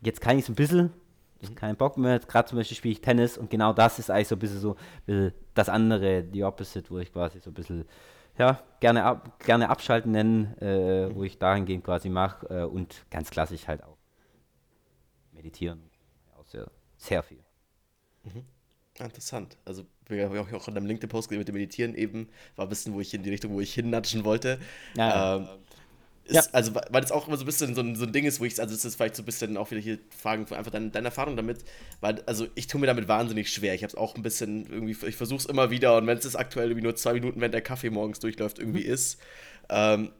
Jetzt 0.01 0.19
kann 0.19 0.37
ich 0.37 0.43
es 0.43 0.49
ein 0.49 0.55
bisschen, 0.55 0.91
ich 1.39 1.55
keinen 1.55 1.77
Bock 1.77 1.97
mehr, 1.97 2.19
gerade 2.19 2.49
zum 2.49 2.57
Beispiel 2.57 2.75
spiele 2.75 2.91
ich 2.91 2.99
Tennis 2.99 3.37
und 3.37 3.49
genau 3.49 3.71
das 3.71 3.97
ist 3.97 4.11
eigentlich 4.11 4.27
so 4.27 4.35
ein 4.35 4.39
bisschen 4.39 4.59
so 4.59 4.75
bisschen 5.05 5.33
das 5.53 5.69
andere, 5.69 6.21
die 6.21 6.43
Opposite, 6.43 6.89
wo 6.89 6.99
ich 6.99 7.13
quasi 7.13 7.39
so 7.39 7.49
ein 7.49 7.53
bisschen, 7.53 7.85
ja, 8.37 8.61
gerne, 8.81 9.05
ab, 9.05 9.39
gerne 9.39 9.69
abschalten 9.69 10.11
nennen, 10.11 10.57
äh, 10.57 11.15
wo 11.15 11.23
ich 11.23 11.39
dahingehend 11.39 11.85
quasi 11.85 12.09
mache 12.09 12.45
äh, 12.47 12.63
und 12.65 13.05
ganz 13.09 13.29
klassisch 13.29 13.69
halt 13.69 13.85
auch 13.85 13.95
meditieren, 15.31 15.81
auch 16.37 16.45
sehr, 16.45 16.69
sehr 16.97 17.23
viel. 17.23 17.43
Ah, 18.99 19.05
Interessant. 19.05 19.57
Also, 19.63 19.85
wir 20.09 20.25
haben 20.25 20.35
ja 20.35 20.57
auch 20.57 20.67
in 20.67 20.75
deinem 20.75 20.87
LinkedIn-Post 20.87 21.29
gesehen 21.29 21.39
mit 21.39 21.47
dem 21.47 21.55
Meditieren 21.55 21.95
eben, 21.95 22.29
war 22.55 22.65
ein 22.65 22.69
bisschen, 22.69 22.93
wo 22.93 23.01
ich 23.01 23.13
in 23.13 23.23
die 23.23 23.29
Richtung, 23.29 23.53
wo 23.53 23.61
ich 23.61 23.73
hinnatschen 23.73 24.23
wollte. 24.23 24.59
Ja. 24.95 25.37
Ähm, 25.37 25.47
ist, 26.25 26.35
Ja. 26.35 26.43
Also, 26.51 26.75
weil 26.75 27.01
das 27.01 27.11
auch 27.11 27.27
immer 27.27 27.37
so 27.37 27.43
ein 27.43 27.45
bisschen 27.45 27.73
so 27.73 27.81
ein, 27.81 27.95
so 27.95 28.05
ein 28.05 28.11
Ding 28.11 28.25
ist, 28.25 28.39
wo 28.39 28.45
ich, 28.45 28.59
also, 28.59 28.73
es 28.73 28.83
ist 28.83 28.95
vielleicht 28.95 29.15
so 29.15 29.23
ein 29.23 29.25
bisschen 29.25 29.57
auch 29.57 29.71
wieder 29.71 29.79
hier 29.79 29.99
Fragen, 30.09 30.41
einfach 30.53 30.71
deine, 30.71 30.89
deine 30.89 31.07
Erfahrung 31.07 31.35
damit, 31.37 31.63
weil, 32.01 32.21
also, 32.25 32.47
ich 32.55 32.67
tue 32.67 32.81
mir 32.81 32.87
damit 32.87 33.07
wahnsinnig 33.07 33.49
schwer. 33.51 33.73
Ich 33.75 33.83
habe 33.83 33.89
es 33.89 33.95
auch 33.95 34.15
ein 34.15 34.23
bisschen 34.23 34.65
irgendwie, 34.69 34.95
ich 35.07 35.15
versuche 35.15 35.39
es 35.39 35.45
immer 35.45 35.69
wieder 35.71 35.97
und 35.97 36.07
wenn 36.07 36.17
es 36.17 36.35
aktuell 36.35 36.69
irgendwie 36.69 36.83
nur 36.83 36.95
zwei 36.95 37.13
Minuten, 37.13 37.41
wenn 37.41 37.51
der 37.51 37.61
Kaffee 37.61 37.89
morgens 37.89 38.19
durchläuft, 38.19 38.59
irgendwie 38.59 38.81
ist. 38.81 39.19
Ähm, 39.69 40.11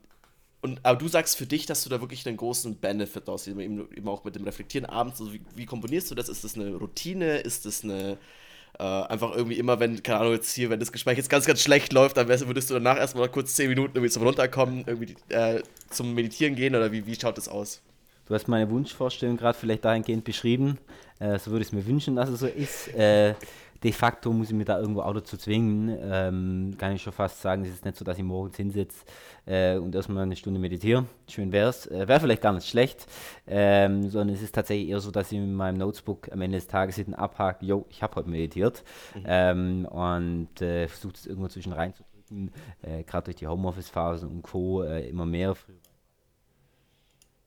und, 0.62 0.80
aber 0.84 0.98
du 0.98 1.08
sagst 1.08 1.38
für 1.38 1.46
dich, 1.46 1.66
dass 1.66 1.84
du 1.84 1.90
da 1.90 2.02
wirklich 2.02 2.26
einen 2.28 2.38
großen 2.38 2.78
Benefit 2.78 3.30
aus 3.30 3.48
eben, 3.48 3.60
eben 3.60 4.08
auch 4.08 4.24
mit 4.24 4.36
dem 4.36 4.44
Reflektieren 4.44 4.86
abends. 4.86 5.20
Also 5.22 5.34
wie, 5.34 5.42
wie 5.56 5.66
komponierst 5.66 6.10
du 6.10 6.16
das? 6.16 6.30
Ist 6.30 6.44
das 6.44 6.56
eine 6.56 6.76
Routine? 6.76 7.38
Ist 7.38 7.66
das 7.66 7.84
eine 7.84 8.18
äh, 8.80 8.84
einfach 8.84 9.36
irgendwie 9.36 9.58
immer, 9.58 9.80
wenn, 9.80 10.02
keine 10.04 10.20
Ahnung, 10.20 10.34
jetzt 10.34 10.54
hier, 10.54 10.70
wenn 10.70 10.80
das 10.80 10.92
Gespräch 10.92 11.18
jetzt 11.18 11.30
ganz, 11.30 11.46
ganz 11.46 11.62
schlecht 11.62 11.94
läuft, 11.94 12.18
dann 12.18 12.28
würdest 12.28 12.70
du 12.70 12.74
danach 12.74 12.98
erstmal 12.98 13.30
kurz 13.30 13.56
zehn 13.56 13.70
Minuten 13.70 13.96
irgendwie 13.96 14.12
zum 14.12 14.24
Runterkommen, 14.24 14.84
irgendwie 14.86 15.16
äh, 15.30 15.62
zum 15.90 16.14
Meditieren 16.14 16.56
gehen 16.56 16.76
oder 16.76 16.92
wie, 16.92 17.06
wie 17.06 17.16
schaut 17.16 17.38
das 17.38 17.48
aus? 17.48 17.82
Du 18.28 18.36
hast 18.36 18.48
meine 18.48 18.70
Wunschvorstellung 18.70 19.38
gerade 19.38 19.58
vielleicht 19.58 19.86
dahingehend 19.86 20.26
beschrieben. 20.26 20.78
Äh, 21.20 21.40
so 21.40 21.52
würde 21.52 21.62
ich 21.62 21.70
es 21.70 21.74
mir 21.74 21.86
wünschen, 21.88 22.16
dass 22.16 22.30
es 22.30 22.40
so 22.40 22.48
ist. 22.48 22.90
De 23.84 23.92
facto 23.92 24.32
muss 24.32 24.50
ich 24.50 24.56
mir 24.56 24.66
da 24.66 24.80
irgendwo 24.80 25.02
auch 25.02 25.14
dazu 25.14 25.38
zwingen. 25.38 25.96
Ähm, 26.02 26.74
kann 26.78 26.94
ich 26.94 27.02
schon 27.02 27.14
fast 27.14 27.42
sagen, 27.42 27.64
es 27.64 27.70
ist 27.70 27.86
nicht 27.86 27.98
so, 27.98 28.04
dass 28.04 28.18
ich 28.18 28.24
morgens 28.24 28.58
hinsitze 28.58 29.06
äh, 29.46 29.78
und 29.78 29.94
erstmal 29.94 30.24
eine 30.24 30.36
Stunde 30.36 30.60
meditiere. 30.60 31.06
Schön 31.30 31.52
wäre 31.52 31.70
es. 31.70 31.86
Äh, 31.88 32.08
wäre 32.08 32.20
vielleicht 32.20 32.42
gar 32.42 32.54
nicht 32.54 32.68
schlecht. 32.68 33.06
Ähm, 33.46 34.10
sondern 34.10 34.36
es 34.36 34.42
ist 34.42 34.56
tatsächlich 34.56 34.90
eher 34.90 35.00
so, 35.00 35.12
dass 35.12 35.32
ich 35.32 35.38
in 35.38 35.54
meinem 35.54 35.78
Notebook 35.78 36.32
am 36.32 36.42
Ende 36.42 36.58
des 36.58 36.68
Tages 36.68 36.96
hinten 36.96 37.14
abhake, 37.14 37.66
yo, 37.66 37.86
ich 37.90 38.02
habe 38.02 38.16
heute 38.16 38.30
meditiert. 38.30 38.84
Ähm, 39.26 39.86
und 39.86 40.62
äh, 40.62 40.88
versuche 40.88 41.14
es 41.16 41.26
irgendwo 41.26 41.48
zwischen 41.48 41.74
reinzudrücken. 41.74 42.52
Äh, 42.82 43.04
gerade 43.04 43.26
durch 43.26 43.38
die 43.38 43.48
Homeoffice-Phase 43.48 44.28
und 44.28 44.42
Co. 44.42 44.84
Äh, 44.84 45.08
immer 45.10 45.26
mehr. 45.26 45.56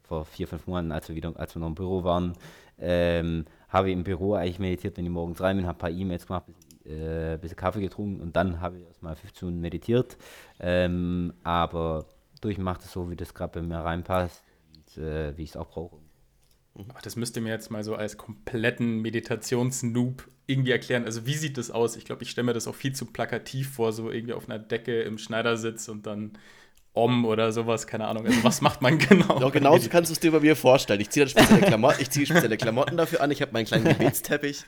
Vor 0.03 0.25
vier, 0.25 0.49
fünf 0.49 0.67
Monaten, 0.67 0.91
als 0.91 1.09
wir 1.09 1.15
wieder, 1.15 1.33
als 1.37 1.55
wir 1.55 1.61
noch 1.61 1.69
im 1.69 1.75
Büro 1.75 2.03
waren, 2.03 2.33
ähm, 2.81 3.45
habe 3.69 3.89
ich 3.89 3.95
im 3.95 4.05
Büro 4.05 4.35
eigentlich 4.35 4.59
meditiert, 4.59 4.97
wenn 4.97 5.05
ich 5.05 5.11
morgens 5.11 5.41
rein 5.41 5.57
bin, 5.57 5.67
habe 5.67 5.77
ein 5.77 5.81
paar 5.81 5.91
E-Mails 5.91 6.27
gemacht, 6.27 6.47
bisschen, 6.47 6.93
äh, 6.93 7.39
bisschen 7.41 7.57
Kaffee 7.57 7.81
getrunken 7.81 8.21
und 8.21 8.37
dann 8.37 8.61
habe 8.61 8.79
ich 8.79 8.85
erstmal 8.85 9.17
15 9.17 9.47
Minuten 9.47 9.61
meditiert. 9.63 10.17
Ähm, 10.59 11.33
aber 11.45 12.07
durch 12.41 12.59
macht 12.59 12.83
es 12.83 12.93
so, 12.93 13.11
wie 13.11 13.17
das 13.17 13.35
gerade 13.35 13.61
bei 13.61 13.67
mir 13.67 13.79
reinpasst 13.79 14.43
und 14.75 15.03
äh, 15.03 15.37
wie 15.37 15.43
ich 15.43 15.51
es 15.51 15.57
auch 15.57 15.69
brauche. 15.69 15.99
Aber 16.75 17.01
das 17.03 17.17
müsst 17.17 17.37
ihr 17.37 17.43
mir 17.43 17.51
jetzt 17.51 17.71
mal 17.71 17.85
so 17.85 17.95
als 17.95 18.17
kompletten 18.17 19.01
Meditationsnoob 19.03 20.29
irgendwie 20.47 20.71
erklären. 20.71 21.05
Also 21.05 21.27
wie 21.27 21.35
sieht 21.35 21.59
das 21.59 21.71
aus? 21.71 21.97
Ich 21.97 22.05
glaube, 22.05 22.23
ich 22.23 22.31
stelle 22.31 22.47
mir 22.47 22.53
das 22.53 22.67
auch 22.67 22.75
viel 22.75 22.95
zu 22.95 23.07
plakativ 23.07 23.71
vor, 23.71 23.93
so 23.93 24.11
irgendwie 24.11 24.35
auf 24.35 24.49
einer 24.49 24.59
Decke 24.59 25.03
im 25.03 25.19
Schneidersitz 25.19 25.89
und 25.89 26.07
dann 26.07 26.33
Om 26.93 27.25
oder 27.25 27.53
sowas, 27.53 27.87
keine 27.87 28.09
Ahnung. 28.09 28.27
Also 28.27 28.43
was 28.43 28.61
macht 28.61 28.83
man 28.83 28.99
genau? 29.09 29.41
Ja, 29.41 29.49
genauso 29.51 29.89
kannst 29.89 30.11
du 30.11 30.13
es 30.13 30.21
dir 30.21 30.33
bei 30.33 30.41
mir 30.41 30.57
vorstellen. 30.57 31.01
Ich 31.01 31.11
ziehe 31.11 31.29
spezielle, 31.29 31.61
Klamotten, 31.61 32.03
ich 32.03 32.11
ziehe 32.11 32.27
spezielle 32.27 32.57
Klamotten 32.57 32.97
dafür 32.97 33.21
an. 33.21 33.31
Ich 33.31 33.41
habe 33.43 33.53
meinen 33.53 33.67
kleinen 33.67 33.85
Gebetsteppich. 33.85 34.65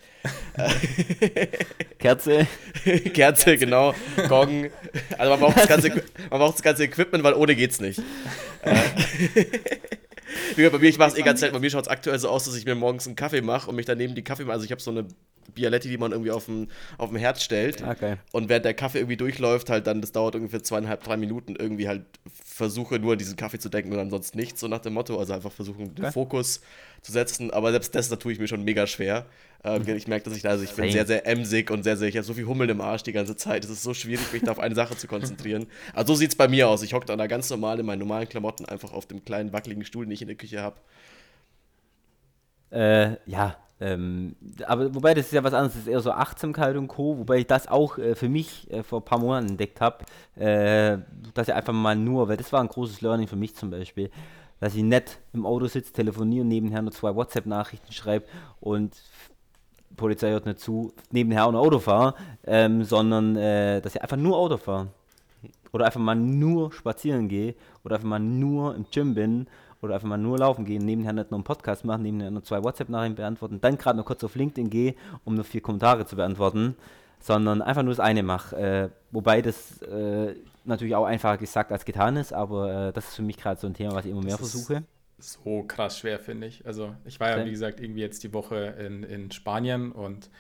Kerze. 1.99 2.47
Kerze, 3.13 3.57
genau. 3.57 3.93
Gong. 4.29 4.71
Also 5.19 5.31
man 5.31 5.41
braucht, 5.41 5.57
das 5.57 5.67
ganze, 5.67 5.89
man 6.31 6.39
braucht 6.39 6.55
das 6.55 6.63
ganze 6.63 6.85
Equipment, 6.85 7.25
weil 7.25 7.35
ohne 7.35 7.57
geht's 7.57 7.81
nicht. 7.81 8.01
Äh. 8.63 8.75
Wie 10.55 10.69
bei 10.69 10.79
mir, 10.79 10.89
ich 10.89 10.99
mache 10.99 11.11
es 11.11 11.19
eh 11.19 11.23
ganz 11.23 11.41
selten. 11.41 11.55
Bei 11.55 11.61
mir 11.61 11.71
schaut 11.71 11.83
es 11.83 11.89
aktuell 11.89 12.19
so 12.21 12.29
aus, 12.29 12.45
dass 12.45 12.55
ich 12.55 12.65
mir 12.65 12.77
morgens 12.77 13.07
einen 13.07 13.17
Kaffee 13.17 13.41
mache 13.41 13.69
und 13.69 13.77
mich 13.77 13.87
daneben 13.87 14.15
die 14.15 14.23
Kaffee 14.23 14.45
mache. 14.45 14.55
Also 14.55 14.65
ich 14.65 14.71
habe 14.71 14.81
so 14.81 14.93
eine 14.93 15.07
Bialetti, 15.55 15.89
die 15.89 15.99
man 15.99 16.13
irgendwie 16.13 16.31
auf 16.31 16.47
dem, 16.47 16.69
auf 16.99 17.11
dem 17.11 17.19
Herd 17.19 17.41
stellt. 17.41 17.83
Okay. 17.83 18.17
Und 18.33 18.49
während 18.49 18.65
der 18.65 18.75
Kaffee 18.75 18.99
irgendwie 18.99 19.17
durchläuft, 19.17 19.71
halt 19.71 19.87
dann, 19.87 20.01
das 20.01 20.13
dauert 20.13 20.35
ungefähr 20.35 20.63
zweieinhalb, 20.63 21.03
drei 21.03 21.17
Minuten, 21.17 21.57
irgendwie 21.57 21.89
halt 21.89 22.05
versuche 22.33 22.99
nur 22.99 23.17
diesen 23.17 23.37
Kaffee 23.37 23.59
zu 23.59 23.69
denken 23.69 23.93
und 23.93 23.99
ansonsten 23.99 24.39
nichts, 24.39 24.61
so 24.61 24.69
nach 24.69 24.81
dem 24.81 24.95
Motto. 24.95 25.19
Also 25.19 25.33
einfach 25.33 25.53
versuchen, 25.53 25.95
den 25.95 26.05
okay. 26.05 26.13
Fokus 26.13 26.61
zu 27.01 27.13
setzen. 27.13 27.51
Aber 27.51 27.71
selbst 27.71 27.95
das, 27.95 28.09
da 28.09 28.17
tue 28.17 28.33
ich 28.33 28.39
mir 28.39 28.49
schon 28.49 28.65
mega 28.65 28.87
schwer. 28.87 29.27
Ähm, 29.65 29.83
mhm. 29.83 29.97
Ich 29.97 30.09
merke, 30.09 30.25
dass 30.25 30.37
ich 30.37 30.43
da, 30.43 30.51
also 30.51 30.65
ich 30.65 30.73
bin 30.73 30.91
sehr, 30.91 31.07
sehr 31.07 31.27
emsig 31.27 31.71
und 31.71 31.83
sehr, 31.85 31.97
sehr, 31.97 32.09
ich 32.09 32.17
habe 32.17 32.25
so 32.25 32.35
viel 32.35 32.47
Hummel 32.47 32.69
im 32.71 32.81
Arsch 32.81 33.03
die 33.03 33.13
ganze 33.13 33.37
Zeit. 33.37 33.65
Es 33.65 33.71
ist 33.71 33.83
so 33.83 33.95
schwierig, 33.95 34.33
mich 34.33 34.43
da 34.43 34.51
auf 34.51 34.59
eine 34.59 34.75
Sache 34.75 34.97
zu 34.97 35.07
konzentrieren. 35.07 35.67
Also 35.95 36.15
so 36.15 36.19
sieht 36.19 36.31
es 36.31 36.37
bei 36.37 36.49
mir 36.49 36.69
aus. 36.69 36.83
Ich 36.83 36.95
hocke 36.95 37.07
da 37.07 37.27
ganz 37.27 37.49
normal 37.51 37.79
in 37.81 37.87
meinen 37.87 38.01
normalen 38.01 38.29
Klamotten 38.29 38.65
einfach 38.65 38.93
auf 38.93 39.07
dem 39.07 39.25
kleinen 39.25 39.53
wackeligen 39.53 39.85
Stuhl, 39.85 40.05
den 40.05 40.13
ich 40.13 40.23
in 40.23 40.29
der 40.29 40.37
Küche 40.37 40.61
habe. 40.61 40.77
Äh, 42.71 43.17
ja, 43.31 43.57
ähm, 43.83 44.37
aber 44.65 44.95
wobei 44.95 45.13
das 45.13 45.27
ist 45.27 45.33
ja 45.33 45.43
was 45.43 45.55
anderes, 45.55 45.73
das 45.73 45.83
ist 45.83 45.89
eher 45.89 46.01
so 46.01 46.13
Achtsamkeit 46.13 46.77
und 46.77 46.87
Co., 46.87 47.19
wobei 47.19 47.39
ich 47.39 47.49
das 47.49 47.67
auch 47.67 47.99
äh, 47.99 48.15
für 48.15 48.29
mich 48.29 48.71
äh, 48.71 48.85
vor 48.85 49.01
ein 49.01 49.05
paar 49.05 49.19
Monaten 49.19 49.49
entdeckt 49.49 49.81
habe, 49.81 50.05
äh, 50.37 50.99
dass 51.35 51.49
ich 51.49 51.55
einfach 51.55 51.73
mal 51.73 51.97
nur, 51.97 52.29
weil 52.29 52.37
das 52.37 52.53
war 52.53 52.61
ein 52.61 52.69
großes 52.69 53.01
Learning 53.01 53.27
für 53.27 53.35
mich 53.35 53.57
zum 53.57 53.71
Beispiel, 53.71 54.11
dass 54.61 54.77
ich 54.77 54.85
nicht 54.85 55.19
im 55.33 55.45
Auto 55.45 55.67
sitze, 55.67 55.93
telefoniere, 55.93 56.45
nebenher 56.45 56.81
nur 56.81 56.93
zwei 56.93 57.13
WhatsApp-Nachrichten 57.17 57.93
schreibe 57.93 58.27
und 58.61 58.95
Polizei 59.97 60.31
hört 60.31 60.47
nicht 60.47 60.61
zu, 60.61 60.93
nebenher 61.11 61.49
ein 61.49 61.57
Auto 61.57 61.81
fahre, 61.81 62.15
ähm, 62.45 62.85
sondern 62.85 63.35
äh, 63.35 63.81
dass 63.81 63.97
ich 63.97 64.03
einfach 64.03 64.17
nur 64.17 64.37
Auto 64.37 64.59
fahre. 64.59 64.89
Oder 65.73 65.87
einfach 65.87 66.01
mal 66.01 66.15
nur 66.15 66.71
spazieren 66.71 67.29
gehe 67.29 67.57
oder 67.83 67.97
einfach 67.97 68.09
mal 68.09 68.21
nur 68.21 68.77
im 68.77 68.87
Gym 68.93 69.15
bin 69.15 69.49
oder 69.83 69.95
einfach 69.95 70.09
mal 70.09 70.17
nur 70.17 70.39
laufen 70.39 70.65
gehen, 70.65 70.85
nebenher 70.85 71.13
nicht 71.13 71.31
noch 71.31 71.39
einen 71.39 71.45
Podcast 71.45 71.85
machen, 71.85 72.03
nebenher 72.03 72.31
noch 72.31 72.43
zwei 72.43 72.63
WhatsApp-Nachrichten 72.63 73.17
beantworten, 73.17 73.61
dann 73.61 73.77
gerade 73.77 73.99
noch 73.99 74.07
kurz 74.07 74.23
auf 74.25 74.37
LinkedIn 74.37 74.71
gehe, 74.71 74.95
um 75.25 75.35
noch 75.35 75.45
vier 75.45 75.61
Kommentare 75.61 76.07
zu 76.07 76.17
beantworten, 76.17 76.77
sondern 77.21 77.61
einfach 77.63 77.83
nur 77.83 77.93
das 77.93 78.01
eine 78.01 78.23
mache. 78.23 78.57
Äh, 78.57 78.89
wobei 79.11 79.43
das 79.43 79.83
äh, 79.83 80.35
natürlich 80.65 80.95
auch 80.95 81.05
einfacher 81.05 81.39
gesagt 81.39 81.73
als 81.73 81.85
getan 81.85 82.17
ist, 82.17 82.33
aber 82.33 82.89
äh, 82.89 82.93
das 82.93 83.09
ist 83.09 83.17
für 83.17 83.23
mich 83.23 83.37
gerade 83.37 83.61
so 83.61 83.67
ein 83.67 83.75
Thema, 83.75 83.95
was 83.95 84.05
ich 84.05 84.13
immer 84.13 84.23
mehr 84.23 84.37
das 84.37 84.51
versuche. 84.51 84.85
So 85.19 85.63
krass 85.65 85.99
schwer, 85.99 86.19
finde 86.19 86.47
ich. 86.47 86.67
Also 86.67 86.95
ich 87.05 87.21
war 87.21 87.37
ja, 87.37 87.45
wie 87.45 87.51
gesagt, 87.51 87.81
irgendwie 87.81 88.01
jetzt 88.01 88.25
die 88.25 88.33
Woche 88.33 88.75
in, 88.79 89.05
in 89.05 89.31
Spanien 89.31 89.93
und 89.93 90.31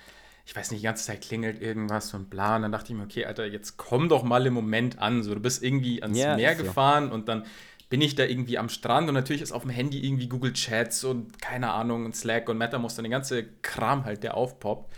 ich 0.44 0.56
weiß 0.56 0.72
nicht, 0.72 0.82
die 0.82 0.86
ganze 0.86 1.04
Zeit 1.04 1.20
klingelt 1.20 1.62
irgendwas 1.62 2.12
und 2.14 2.28
bla. 2.28 2.56
Und 2.56 2.62
dann 2.62 2.72
dachte 2.72 2.92
ich 2.92 2.98
mir, 2.98 3.04
okay, 3.04 3.26
Alter, 3.26 3.46
jetzt 3.46 3.76
komm 3.76 4.08
doch 4.08 4.24
mal 4.24 4.44
im 4.44 4.54
Moment 4.54 4.98
an. 4.98 5.22
So, 5.22 5.34
du 5.34 5.40
bist 5.40 5.62
irgendwie 5.62 6.02
ans 6.02 6.18
ja, 6.18 6.34
Meer 6.36 6.56
gefahren 6.56 7.08
so. 7.08 7.14
und 7.14 7.28
dann 7.28 7.44
bin 7.92 8.00
ich 8.00 8.14
da 8.14 8.24
irgendwie 8.24 8.56
am 8.56 8.70
Strand 8.70 9.08
und 9.08 9.14
natürlich 9.14 9.42
ist 9.42 9.52
auf 9.52 9.64
dem 9.64 9.70
Handy 9.70 10.02
irgendwie 10.02 10.26
Google 10.26 10.54
Chats 10.54 11.04
und 11.04 11.42
keine 11.42 11.72
Ahnung 11.72 12.06
und 12.06 12.16
Slack 12.16 12.48
und 12.48 12.56
MetaMost 12.56 12.98
und 12.98 13.02
der 13.02 13.10
ganze 13.10 13.44
Kram 13.60 14.06
halt, 14.06 14.22
der 14.22 14.34
aufpoppt. 14.34 14.90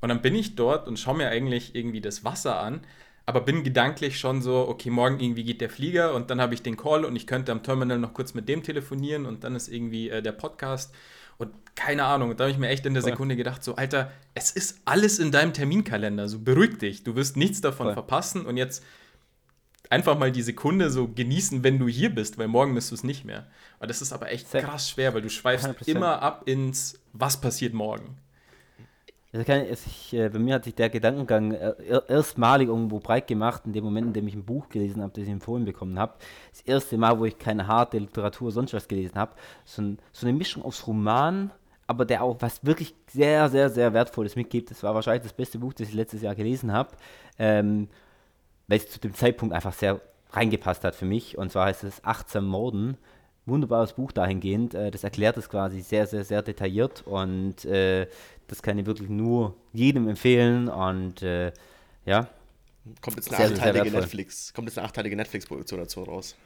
Und 0.00 0.08
dann 0.08 0.20
bin 0.20 0.34
ich 0.34 0.56
dort 0.56 0.88
und 0.88 0.98
schaue 0.98 1.16
mir 1.16 1.28
eigentlich 1.28 1.76
irgendwie 1.76 2.00
das 2.00 2.24
Wasser 2.24 2.58
an, 2.58 2.80
aber 3.24 3.42
bin 3.42 3.62
gedanklich 3.62 4.18
schon 4.18 4.42
so, 4.42 4.66
okay, 4.68 4.90
morgen 4.90 5.20
irgendwie 5.20 5.44
geht 5.44 5.60
der 5.60 5.70
Flieger 5.70 6.12
und 6.12 6.28
dann 6.30 6.40
habe 6.40 6.54
ich 6.54 6.60
den 6.60 6.76
Call 6.76 7.04
und 7.04 7.14
ich 7.14 7.28
könnte 7.28 7.52
am 7.52 7.62
Terminal 7.62 8.00
noch 8.00 8.14
kurz 8.14 8.34
mit 8.34 8.48
dem 8.48 8.64
telefonieren 8.64 9.26
und 9.26 9.44
dann 9.44 9.54
ist 9.54 9.68
irgendwie 9.68 10.10
äh, 10.10 10.20
der 10.20 10.32
Podcast 10.32 10.92
und 11.38 11.52
keine 11.76 12.02
Ahnung. 12.02 12.30
Und 12.30 12.40
da 12.40 12.44
habe 12.46 12.50
ich 12.52 12.58
mir 12.58 12.68
echt 12.68 12.84
in 12.84 12.94
der 12.94 13.04
Sekunde 13.04 13.36
gedacht, 13.36 13.62
so, 13.62 13.76
Alter, 13.76 14.10
es 14.34 14.50
ist 14.50 14.80
alles 14.86 15.20
in 15.20 15.30
deinem 15.30 15.52
Terminkalender, 15.52 16.28
so 16.28 16.40
beruhig 16.40 16.78
dich, 16.78 17.04
du 17.04 17.14
wirst 17.14 17.36
nichts 17.36 17.60
davon 17.60 17.86
Voll. 17.86 17.94
verpassen 17.94 18.44
und 18.44 18.56
jetzt 18.56 18.84
einfach 19.90 20.16
mal 20.16 20.32
die 20.32 20.42
Sekunde 20.42 20.90
so 20.90 21.08
genießen, 21.08 21.62
wenn 21.62 21.78
du 21.78 21.88
hier 21.88 22.14
bist, 22.14 22.38
weil 22.38 22.48
morgen 22.48 22.74
bist 22.74 22.90
du 22.90 22.94
es 22.94 23.04
nicht 23.04 23.26
mehr. 23.26 23.46
Aber 23.78 23.88
das 23.88 24.00
ist 24.00 24.12
aber 24.12 24.30
echt 24.30 24.50
krass 24.50 24.88
schwer, 24.88 25.12
weil 25.12 25.20
du 25.20 25.28
schweifst 25.28 25.66
100%. 25.66 25.88
immer 25.88 26.22
ab 26.22 26.44
ins, 26.46 26.98
was 27.12 27.38
passiert 27.40 27.74
morgen. 27.74 28.16
Ich, 29.32 30.12
äh, 30.12 30.28
bei 30.28 30.40
mir 30.40 30.56
hat 30.56 30.64
sich 30.64 30.74
der 30.74 30.90
Gedankengang 30.90 31.52
äh, 31.52 31.74
erstmalig 32.08 32.66
irgendwo 32.66 32.98
breit 32.98 33.28
gemacht, 33.28 33.62
in 33.64 33.72
dem 33.72 33.84
Moment, 33.84 34.08
in 34.08 34.12
dem 34.12 34.26
ich 34.26 34.34
ein 34.34 34.44
Buch 34.44 34.68
gelesen 34.68 35.02
habe, 35.02 35.12
das 35.14 35.22
ich 35.22 35.30
empfohlen 35.30 35.64
bekommen 35.64 36.00
habe. 36.00 36.14
Das 36.50 36.62
erste 36.62 36.98
Mal, 36.98 37.16
wo 37.18 37.24
ich 37.26 37.38
keine 37.38 37.68
harte 37.68 37.98
Literatur, 37.98 38.50
sonst 38.50 38.74
was 38.74 38.88
gelesen 38.88 39.14
habe. 39.14 39.36
So, 39.64 39.82
ein, 39.82 39.98
so 40.12 40.26
eine 40.26 40.36
Mischung 40.36 40.64
aus 40.64 40.84
Roman, 40.88 41.52
aber 41.86 42.04
der 42.04 42.24
auch 42.24 42.36
was 42.40 42.64
wirklich 42.64 42.92
sehr, 43.08 43.48
sehr, 43.48 43.70
sehr 43.70 43.92
Wertvolles 43.92 44.34
mitgibt. 44.34 44.72
Das 44.72 44.82
war 44.82 44.96
wahrscheinlich 44.96 45.22
das 45.22 45.32
beste 45.32 45.60
Buch, 45.60 45.74
das 45.74 45.88
ich 45.88 45.94
letztes 45.94 46.22
Jahr 46.22 46.34
gelesen 46.34 46.72
habe. 46.72 46.90
Ähm, 47.38 47.88
weil 48.70 48.78
es 48.78 48.88
zu 48.88 49.00
dem 49.00 49.14
Zeitpunkt 49.14 49.52
einfach 49.52 49.74
sehr 49.74 50.00
reingepasst 50.30 50.84
hat 50.84 50.94
für 50.94 51.04
mich. 51.04 51.36
Und 51.36 51.50
zwar 51.50 51.66
heißt 51.66 51.82
es 51.82 52.04
Achtsam 52.04 52.46
Morden. 52.46 52.96
Wunderbares 53.44 53.94
Buch 53.94 54.12
dahingehend. 54.12 54.74
Äh, 54.74 54.92
das 54.92 55.02
erklärt 55.02 55.36
es 55.36 55.48
quasi 55.48 55.80
sehr, 55.80 56.06
sehr, 56.06 56.24
sehr 56.24 56.40
detailliert 56.42 57.02
und 57.04 57.64
äh, 57.64 58.06
das 58.46 58.62
kann 58.62 58.78
ich 58.78 58.86
wirklich 58.86 59.08
nur 59.08 59.56
jedem 59.72 60.08
empfehlen. 60.08 60.68
Und 60.68 61.20
äh, 61.22 61.52
ja. 62.06 62.28
Kommt 63.00 63.16
jetzt 63.16 63.34
eine 63.34 63.48
sehr, 63.48 63.56
achteilige 63.56 63.90
sehr 63.90 64.00
Netflix, 64.00 64.54
kommt 64.54 64.68
jetzt 64.68 64.78
eine 64.78 64.86
achteilige 64.86 65.16
Netflix-Produktion 65.16 65.80
dazu 65.80 66.04
raus. 66.04 66.36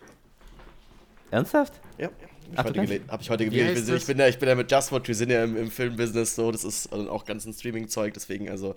Ernsthaft? 1.31 1.75
Ja. 1.99 2.09
Habe 2.57 2.85
ich, 2.85 3.01
hab 3.09 3.21
ich 3.21 3.31
heute 3.31 3.45
gelesen. 3.45 3.97
Ich, 3.97 4.07
bin 4.07 4.19
ja, 4.19 4.29
ich 4.29 4.39
bin 4.39 4.49
ja 4.49 4.55
mit 4.55 4.71
Just 4.71 4.93
Watch, 4.93 5.09
wir 5.09 5.15
sind 5.15 5.31
ja 5.31 5.45
im, 5.45 5.57
im 5.57 5.71
Filmbusiness 5.71 6.37
so, 6.37 6.51
das 6.51 6.65
ist 6.65 6.91
also 6.93 7.11
auch 7.11 7.25
ganzen 7.25 7.53
Streaming-Zeug, 7.53 8.15
deswegen 8.15 8.49
also 8.49 8.77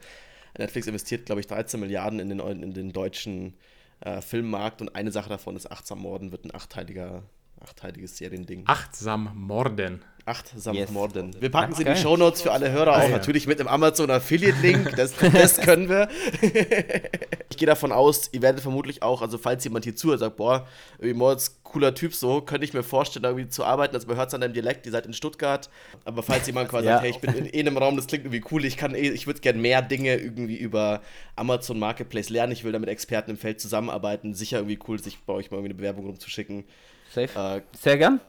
Netflix 0.57 0.87
investiert, 0.87 1.25
glaube 1.25 1.41
ich, 1.41 1.47
13 1.47 1.79
Milliarden 1.79 2.19
in 2.19 2.29
den, 2.29 2.39
in 2.39 2.73
den 2.73 2.93
deutschen 2.93 3.55
äh, 4.01 4.21
Filmmarkt 4.21 4.81
und 4.81 4.95
eine 4.95 5.11
Sache 5.11 5.29
davon 5.29 5.55
ist 5.55 5.71
Achtsam 5.71 5.99
Morden, 5.99 6.31
wird 6.31 6.45
ein 6.45 6.53
achteiliger, 6.53 7.23
achteiliges 7.61 8.17
Seriending. 8.17 8.63
Achtsam 8.65 9.31
Morden. 9.35 10.03
Achtsam 10.27 10.75
yes. 10.75 10.91
Morden. 10.91 11.33
Wir 11.39 11.49
packen 11.49 11.73
sie 11.73 11.83
in 11.83 11.93
die 11.93 11.99
Shownotes 11.99 12.41
für 12.41 12.51
alle 12.51 12.69
Hörer 12.69 12.91
ah, 12.91 12.99
auch, 12.99 13.03
ja. 13.03 13.09
natürlich 13.09 13.47
mit 13.47 13.59
dem 13.59 13.67
Amazon 13.69 14.11
Affiliate-Link, 14.11 14.93
das, 14.97 15.15
das 15.15 15.57
können 15.61 15.87
wir. 15.87 16.09
ich 17.49 17.55
gehe 17.55 17.65
davon 17.65 17.93
aus, 17.93 18.29
ihr 18.33 18.41
werdet 18.41 18.59
vermutlich 18.59 19.03
auch, 19.03 19.21
also 19.21 19.37
falls 19.37 19.63
jemand 19.63 19.85
hier 19.85 19.95
zuhört, 19.95 20.19
sagt, 20.19 20.35
boah, 20.35 20.67
irgendwie 20.97 21.17
Moritz, 21.17 21.61
cooler 21.63 21.95
Typ 21.95 22.13
so, 22.13 22.41
könnte 22.41 22.65
ich 22.65 22.73
mir 22.73 22.83
vorstellen, 22.83 23.23
irgendwie 23.23 23.47
zu 23.47 23.63
arbeiten, 23.63 23.95
also 23.95 24.05
man 24.07 24.17
hört 24.17 24.27
es 24.27 24.33
an 24.33 24.41
deinem 24.41 24.53
Dialekt, 24.53 24.85
ihr 24.85 24.91
seid 24.91 25.05
in 25.05 25.13
Stuttgart, 25.13 25.69
aber 26.03 26.21
falls 26.23 26.45
jemand 26.45 26.67
quasi 26.67 26.87
ja. 26.87 26.95
sagt, 26.95 27.03
hey, 27.03 27.11
ich 27.11 27.21
bin 27.21 27.33
in, 27.33 27.45
in 27.45 27.65
einem 27.65 27.77
Raum, 27.77 27.95
das 27.95 28.07
klingt 28.07 28.25
irgendwie 28.25 28.43
cool, 28.51 28.65
ich 28.65 28.75
kann 28.75 28.95
eh, 28.95 29.09
ich 29.09 29.27
würde 29.27 29.39
gerne 29.39 29.59
mehr 29.59 29.81
Dinge 29.81 30.17
irgendwie 30.17 30.57
über 30.57 31.01
Amazon 31.37 31.79
Marketplace 31.79 32.29
lernen, 32.29 32.51
ich 32.51 32.65
will 32.65 32.73
da 32.73 32.79
mit 32.79 32.89
Experten 32.89 33.31
im 33.31 33.37
Feld 33.37 33.61
zusammenarbeiten, 33.61 34.33
sicher 34.33 34.57
irgendwie 34.57 34.79
cool, 34.89 35.01
sich 35.01 35.19
bei 35.23 35.31
euch 35.31 35.51
mal 35.51 35.57
irgendwie 35.57 35.71
eine 35.71 35.77
Bewerbung 35.77 36.05
rumzuschicken. 36.07 36.65
Safe. 37.13 37.57
Äh, 37.57 37.61
Sehr 37.77 37.97
gern. 37.97 38.19